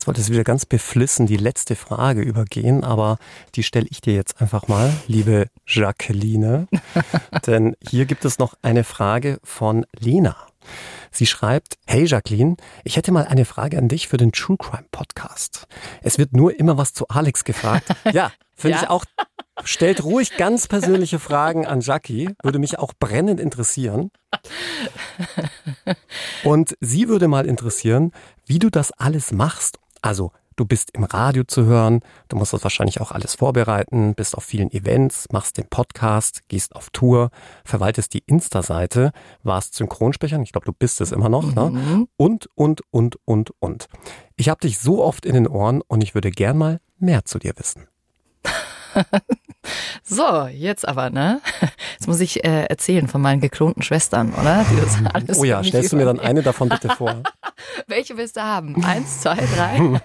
Ich 0.02 0.06
wollte 0.08 0.20
jetzt 0.20 0.32
wieder 0.32 0.42
ganz 0.42 0.66
beflissen 0.66 1.26
die 1.26 1.36
letzte 1.36 1.76
Frage 1.76 2.22
übergehen, 2.22 2.82
aber 2.82 3.18
die 3.54 3.62
stelle 3.62 3.86
ich 3.88 4.00
dir 4.00 4.14
jetzt 4.14 4.40
einfach 4.40 4.66
mal, 4.66 4.92
liebe 5.06 5.46
Jacqueline. 5.64 6.66
Denn 7.46 7.76
hier 7.88 8.04
gibt 8.04 8.24
es 8.24 8.40
noch 8.40 8.54
eine 8.62 8.82
Frage 8.82 9.38
von 9.44 9.86
Lena. 9.96 10.36
Sie 11.10 11.26
schreibt, 11.26 11.78
hey 11.86 12.04
Jacqueline, 12.04 12.56
ich 12.84 12.96
hätte 12.96 13.12
mal 13.12 13.26
eine 13.26 13.44
Frage 13.44 13.78
an 13.78 13.88
dich 13.88 14.08
für 14.08 14.16
den 14.16 14.32
True 14.32 14.56
Crime 14.56 14.86
Podcast. 14.90 15.66
Es 16.02 16.18
wird 16.18 16.32
nur 16.32 16.58
immer 16.58 16.78
was 16.78 16.92
zu 16.92 17.08
Alex 17.08 17.44
gefragt. 17.44 17.88
Ja, 18.12 18.32
finde 18.54 18.76
ja? 18.78 18.82
ich 18.82 18.90
auch. 18.90 19.04
Stellt 19.64 20.02
ruhig 20.02 20.36
ganz 20.36 20.66
persönliche 20.66 21.18
Fragen 21.18 21.66
an 21.66 21.80
Jackie, 21.80 22.30
würde 22.42 22.58
mich 22.58 22.78
auch 22.78 22.92
brennend 22.98 23.40
interessieren. 23.40 24.10
Und 26.44 26.76
sie 26.80 27.08
würde 27.08 27.28
mal 27.28 27.46
interessieren, 27.46 28.12
wie 28.46 28.58
du 28.58 28.70
das 28.70 28.92
alles 28.92 29.32
machst 29.32 29.78
also 30.02 30.32
du 30.56 30.64
bist 30.64 30.90
im 30.92 31.04
Radio 31.04 31.44
zu 31.44 31.64
hören, 31.64 32.00
du 32.28 32.36
musst 32.36 32.52
das 32.52 32.62
wahrscheinlich 32.62 33.00
auch 33.00 33.12
alles 33.12 33.34
vorbereiten, 33.34 34.14
bist 34.14 34.36
auf 34.36 34.44
vielen 34.44 34.70
Events, 34.72 35.28
machst 35.32 35.58
den 35.58 35.68
Podcast, 35.68 36.48
gehst 36.48 36.74
auf 36.76 36.90
Tour, 36.90 37.30
verwaltest 37.64 38.14
die 38.14 38.22
Insta-Seite, 38.26 39.12
warst 39.42 39.74
Synchronsprecher, 39.74 40.40
ich 40.40 40.52
glaube, 40.52 40.66
du 40.66 40.72
bist 40.72 41.00
es 41.00 41.12
immer 41.12 41.28
noch, 41.28 41.54
ne? 41.54 41.70
mhm. 41.70 41.74
ne? 41.74 42.06
Und, 42.16 42.48
und, 42.54 42.82
und, 42.90 43.16
und, 43.24 43.52
und. 43.60 43.86
Ich 44.36 44.48
habe 44.48 44.60
dich 44.60 44.78
so 44.78 45.02
oft 45.02 45.26
in 45.26 45.34
den 45.34 45.46
Ohren 45.46 45.82
und 45.86 46.02
ich 46.02 46.14
würde 46.14 46.30
gern 46.30 46.58
mal 46.58 46.80
mehr 46.98 47.24
zu 47.24 47.38
dir 47.38 47.52
wissen. 47.56 47.86
so, 50.02 50.46
jetzt 50.46 50.86
aber, 50.86 51.10
ne? 51.10 51.40
Jetzt 51.92 52.08
muss 52.08 52.20
ich 52.20 52.44
äh, 52.44 52.64
erzählen 52.64 53.08
von 53.08 53.20
meinen 53.20 53.40
geklonten 53.40 53.82
Schwestern, 53.82 54.32
oder? 54.34 54.64
Oh 55.36 55.44
ja, 55.44 55.62
stellst 55.62 55.92
du 55.92 55.96
mir 55.96 56.04
dann 56.04 56.20
eine 56.20 56.42
davon 56.42 56.68
bitte 56.68 56.88
vor? 56.90 57.22
Welche 57.86 58.16
willst 58.16 58.36
du 58.36 58.42
haben? 58.42 58.82
Eins, 58.84 59.20
zwei, 59.20 59.36
drei? 59.36 60.00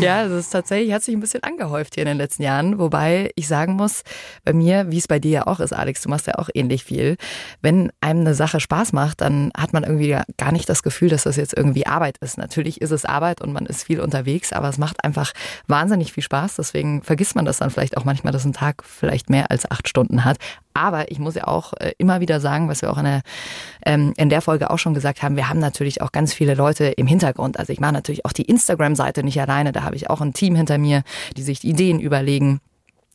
ja, 0.00 0.26
das 0.26 0.46
ist 0.46 0.50
tatsächlich, 0.50 0.92
hat 0.92 1.02
sich 1.02 1.14
ein 1.14 1.20
bisschen 1.20 1.42
angehäuft 1.42 1.94
hier 1.94 2.02
in 2.02 2.08
den 2.08 2.16
letzten 2.16 2.42
Jahren. 2.42 2.78
Wobei 2.78 3.30
ich 3.36 3.46
sagen 3.46 3.74
muss, 3.74 4.02
bei 4.44 4.52
mir, 4.52 4.90
wie 4.90 4.98
es 4.98 5.08
bei 5.08 5.18
dir 5.18 5.30
ja 5.30 5.46
auch 5.46 5.60
ist, 5.60 5.72
Alex, 5.72 6.02
du 6.02 6.08
machst 6.08 6.26
ja 6.26 6.34
auch 6.36 6.48
ähnlich 6.54 6.84
viel. 6.84 7.16
Wenn 7.62 7.92
einem 8.00 8.20
eine 8.20 8.34
Sache 8.34 8.60
Spaß 8.60 8.92
macht, 8.92 9.20
dann 9.20 9.50
hat 9.56 9.72
man 9.72 9.84
irgendwie 9.84 10.16
gar 10.36 10.52
nicht 10.52 10.68
das 10.68 10.82
Gefühl, 10.82 11.08
dass 11.08 11.24
das 11.24 11.36
jetzt 11.36 11.56
irgendwie 11.56 11.86
Arbeit 11.86 12.18
ist. 12.18 12.38
Natürlich 12.38 12.80
ist 12.80 12.90
es 12.90 13.04
Arbeit 13.04 13.40
und 13.40 13.52
man 13.52 13.66
ist 13.66 13.84
viel 13.84 14.00
unterwegs, 14.00 14.52
aber 14.52 14.68
es 14.68 14.78
macht 14.78 15.04
einfach 15.04 15.32
wahnsinnig 15.66 16.12
viel 16.12 16.22
Spaß. 16.22 16.56
Deswegen 16.56 17.02
vergisst 17.02 17.36
man 17.36 17.43
das 17.44 17.58
dann 17.58 17.70
vielleicht 17.70 17.96
auch 17.96 18.04
manchmal, 18.04 18.32
dass 18.32 18.44
ein 18.44 18.52
Tag 18.52 18.84
vielleicht 18.84 19.30
mehr 19.30 19.50
als 19.50 19.70
acht 19.70 19.88
Stunden 19.88 20.24
hat. 20.24 20.38
Aber 20.74 21.10
ich 21.10 21.18
muss 21.18 21.36
ja 21.36 21.46
auch 21.46 21.72
äh, 21.74 21.92
immer 21.98 22.20
wieder 22.20 22.40
sagen, 22.40 22.68
was 22.68 22.82
wir 22.82 22.90
auch 22.90 22.98
in 22.98 23.04
der, 23.04 23.22
ähm, 23.86 24.12
in 24.16 24.28
der 24.28 24.40
Folge 24.40 24.70
auch 24.70 24.78
schon 24.78 24.94
gesagt 24.94 25.22
haben, 25.22 25.36
wir 25.36 25.48
haben 25.48 25.60
natürlich 25.60 26.02
auch 26.02 26.12
ganz 26.12 26.34
viele 26.34 26.54
Leute 26.54 26.86
im 26.86 27.06
Hintergrund. 27.06 27.58
Also 27.58 27.72
ich 27.72 27.80
mache 27.80 27.92
natürlich 27.92 28.24
auch 28.24 28.32
die 28.32 28.42
Instagram-Seite 28.42 29.22
nicht 29.22 29.40
alleine, 29.40 29.72
da 29.72 29.82
habe 29.82 29.96
ich 29.96 30.10
auch 30.10 30.20
ein 30.20 30.32
Team 30.32 30.56
hinter 30.56 30.78
mir, 30.78 31.02
die 31.36 31.42
sich 31.42 31.64
Ideen 31.64 32.00
überlegen. 32.00 32.60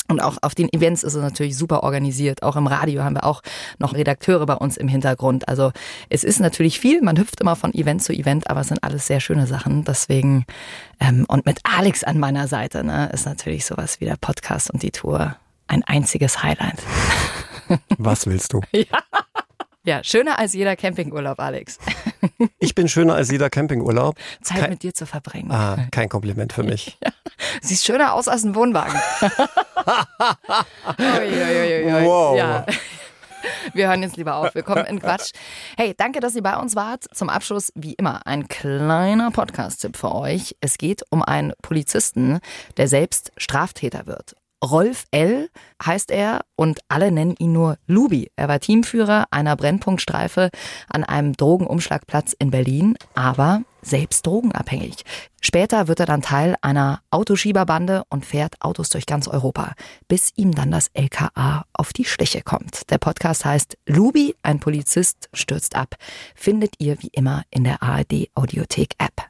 Und 0.10 0.22
auch 0.22 0.38
auf 0.42 0.56
den 0.56 0.74
Events 0.74 1.04
ist 1.04 1.14
es 1.14 1.22
natürlich 1.22 1.56
super 1.56 1.84
organisiert. 1.84 2.44
Auch 2.44 2.56
im 2.56 2.68
Radio 2.68 3.04
haben 3.04 3.16
wir 3.16 3.24
auch 3.24 3.42
noch 3.78 3.94
Redakteure 3.94 4.46
bei 4.46 4.56
uns 4.56 4.76
im 4.76 4.88
Hintergrund. 4.88 5.48
Also 5.48 5.72
es 6.10 6.24
ist 6.24 6.40
natürlich 6.40 6.80
viel. 6.80 7.02
Man 7.02 7.18
hüpft 7.18 7.40
immer 7.42 7.56
von 7.56 7.74
Event 7.74 8.04
zu 8.04 8.12
Event, 8.12 8.50
aber 8.50 8.62
es 8.62 8.70
sind 8.70 8.84
alles 8.84 9.06
sehr 9.06 9.20
schöne 9.20 9.46
Sachen. 9.46 9.86
Deswegen 9.86 10.46
ähm, 11.00 11.26
und 11.28 11.46
mit 11.46 11.60
Alex 11.64 12.04
an 12.04 12.18
meiner 12.20 12.48
Seite 12.48 12.84
ne, 12.84 13.10
ist 13.14 13.26
natürlich 13.26 13.66
sowas 13.66 14.02
wie 14.02 14.06
der 14.06 14.18
Podcast 14.20 14.72
und 14.72 14.82
die 14.82 14.92
Tour 14.92 15.36
ein 15.68 15.84
einziges 15.84 16.42
Highlight. 16.42 16.82
Was 17.98 18.26
willst 18.26 18.54
du? 18.54 18.62
Ja. 18.72 19.00
Ja, 19.84 20.04
schöner 20.04 20.38
als 20.38 20.54
jeder 20.54 20.76
Campingurlaub, 20.76 21.40
Alex. 21.40 21.78
Ich 22.62 22.76
bin 22.76 22.88
schöner 22.90 23.16
als 23.16 23.32
jeder 23.32 23.50
Campingurlaub. 23.50 24.16
Zeit 24.42 24.60
kein, 24.60 24.70
mit 24.70 24.84
dir 24.84 24.94
zu 24.94 25.06
verbringen. 25.06 25.52
Ah, 25.52 25.88
kein 25.92 26.10
Kompliment 26.10 26.54
für 26.54 26.64
mich. 26.64 26.98
Ja. 27.06 27.12
Siehst 27.62 27.86
schöner 27.86 28.14
aus 28.14 28.28
als 28.28 28.44
ein 28.44 28.54
Wohnwagen. 28.54 29.00
ui, 31.00 31.06
ui, 31.08 31.86
ui, 31.86 32.06
wow. 32.06 32.38
Ja. 32.38 32.66
Wir 33.74 33.88
hören 33.88 34.04
jetzt 34.04 34.18
lieber 34.18 34.36
auf. 34.36 34.54
Wir 34.54 34.64
kommen 34.64 34.86
in 34.86 35.00
Quatsch. 35.00 35.32
Hey, 35.78 35.94
danke, 35.98 36.20
dass 36.20 36.36
ihr 36.36 36.44
bei 36.44 36.58
uns 36.58 36.76
wart. 36.76 37.06
Zum 37.14 37.30
Abschluss, 37.30 37.72
wie 37.76 37.94
immer, 37.94 38.28
ein 38.28 38.48
kleiner 38.50 39.32
Podcast-Tipp 39.32 39.96
für 39.96 40.14
euch. 40.14 40.56
Es 40.60 40.78
geht 40.78 41.04
um 41.10 41.24
einen 41.24 41.54
Polizisten, 41.62 42.40
der 42.76 42.90
selbst 42.90 43.32
Straftäter 43.38 44.06
wird. 44.06 44.36
Rolf 44.64 45.06
L. 45.12 45.50
heißt 45.84 46.12
er 46.12 46.42
und 46.56 46.80
alle 46.90 47.12
nennen 47.12 47.36
ihn 47.40 47.54
nur 47.54 47.78
Lubi. 47.88 48.30
Er 48.36 48.48
war 48.48 48.60
Teamführer 48.60 49.26
einer 49.32 49.56
Brennpunktstreife 49.56 50.50
an 50.90 51.04
einem 51.04 51.34
Drogenumschlagplatz 51.34 52.34
in 52.38 52.52
Berlin, 52.52 52.98
aber 53.16 53.62
selbst 53.82 54.26
drogenabhängig. 54.26 55.06
Später 55.40 55.88
wird 55.88 56.02
er 56.02 56.06
dann 56.06 56.22
Teil 56.22 56.56
einer 56.62 57.02
Autoschieberbande 57.12 58.04
und 58.10 58.26
fährt 58.26 58.62
Autos 58.62 58.90
durch 58.90 59.06
ganz 59.06 59.30
Europa, 59.30 59.74
bis 60.10 60.34
ihm 60.36 60.54
dann 60.54 60.72
das 60.72 60.90
LKA 60.94 61.64
auf 61.72 61.94
die 61.94 62.04
Schliche 62.04 62.42
kommt. 62.42 62.90
Der 62.90 62.98
Podcast 62.98 63.46
heißt 63.46 63.78
Lubi, 63.86 64.36
ein 64.44 64.60
Polizist 64.60 65.30
stürzt 65.34 65.76
ab. 65.76 65.96
Findet 66.36 66.74
ihr 66.80 67.02
wie 67.02 67.12
immer 67.14 67.44
in 67.50 67.64
der 67.64 67.82
ARD 67.82 68.30
Audiothek 68.36 68.96
App. 68.98 69.26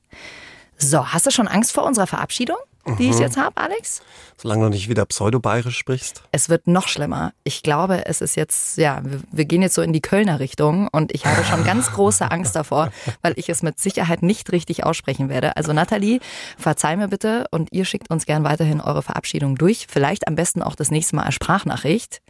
So, 0.77 1.05
hast 1.13 1.27
du 1.27 1.31
schon 1.31 1.47
Angst 1.47 1.73
vor 1.73 1.83
unserer 1.85 2.07
Verabschiedung? 2.07 2.57
Die 2.97 3.07
mhm. 3.07 3.13
ich 3.13 3.19
jetzt 3.19 3.37
habe, 3.37 3.57
Alex? 3.57 4.01
Solange 4.37 4.65
du 4.65 4.69
nicht 4.69 4.89
wieder 4.89 5.05
pseudo-bayerisch 5.05 5.77
sprichst. 5.77 6.23
Es 6.31 6.49
wird 6.49 6.67
noch 6.67 6.87
schlimmer. 6.87 7.33
Ich 7.43 7.63
glaube, 7.63 8.05
es 8.05 8.21
ist 8.21 8.35
jetzt, 8.35 8.77
ja, 8.77 9.01
wir, 9.03 9.19
wir 9.31 9.45
gehen 9.45 9.61
jetzt 9.61 9.75
so 9.75 9.81
in 9.81 9.93
die 9.93 10.01
Kölner 10.01 10.39
Richtung 10.39 10.87
und 10.87 11.13
ich 11.13 11.25
habe 11.25 11.43
schon 11.43 11.63
ganz 11.63 11.91
große 11.93 12.29
Angst 12.31 12.55
davor, 12.55 12.91
weil 13.21 13.33
ich 13.35 13.49
es 13.49 13.63
mit 13.63 13.79
Sicherheit 13.79 14.23
nicht 14.23 14.51
richtig 14.51 14.83
aussprechen 14.85 15.29
werde. 15.29 15.57
Also 15.57 15.73
Nathalie, 15.73 16.19
verzeih 16.57 16.95
mir 16.95 17.07
bitte 17.07 17.45
und 17.51 17.69
ihr 17.71 17.85
schickt 17.85 18.09
uns 18.09 18.25
gern 18.25 18.43
weiterhin 18.43 18.81
eure 18.81 19.01
Verabschiedung 19.01 19.55
durch. 19.55 19.87
Vielleicht 19.89 20.27
am 20.27 20.35
besten 20.35 20.63
auch 20.63 20.75
das 20.75 20.91
nächste 20.91 21.15
Mal 21.15 21.23
als 21.23 21.35
Sprachnachricht. 21.35 22.21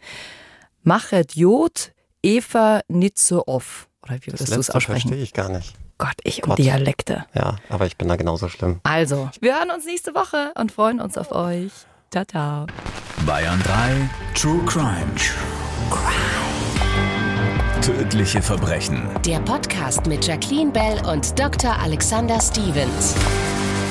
Machet 0.82 1.36
Jod 1.36 1.92
Eva 2.22 2.80
Nitze 2.88 3.46
off. 3.48 3.88
Oder 4.02 4.16
wie 4.16 4.26
würdest 4.28 4.54
du 4.54 4.60
es 4.60 4.70
aussprechen? 4.70 5.08
verstehe 5.08 5.22
ich 5.22 5.32
gar 5.32 5.48
nicht. 5.48 5.74
Gott, 6.00 6.16
ich 6.24 6.42
und 6.42 6.58
Dialekte. 6.58 7.26
Ja, 7.34 7.56
aber 7.68 7.84
ich 7.86 7.98
bin 7.98 8.08
da 8.08 8.16
genauso 8.16 8.48
schlimm. 8.48 8.80
Also, 8.84 9.28
wir 9.40 9.54
hören 9.56 9.70
uns 9.70 9.84
nächste 9.84 10.14
Woche 10.14 10.52
und 10.58 10.72
freuen 10.72 10.98
uns 10.98 11.18
auf 11.18 11.30
euch. 11.30 11.70
Ciao, 12.10 12.24
ciao. 12.24 12.66
Bayern 13.26 13.62
3 13.62 14.10
True 14.34 14.60
Crime. 14.64 15.14
True 15.14 15.90
Crime. 15.90 16.40
Tödliche 17.82 18.40
Verbrechen. 18.40 19.10
Der 19.26 19.40
Podcast 19.40 20.06
mit 20.06 20.26
Jacqueline 20.26 20.70
Bell 20.70 21.00
und 21.06 21.38
Dr. 21.38 21.78
Alexander 21.78 22.40
Stevens. 22.40 23.14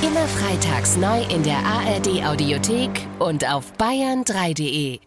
Immer 0.01 0.27
freitags 0.27 0.97
neu 0.97 1.21
in 1.33 1.43
der 1.43 1.57
ARD 1.57 2.25
Audiothek 2.25 2.89
und 3.19 3.47
auf 3.47 3.71
bayern3.de. 3.77 4.99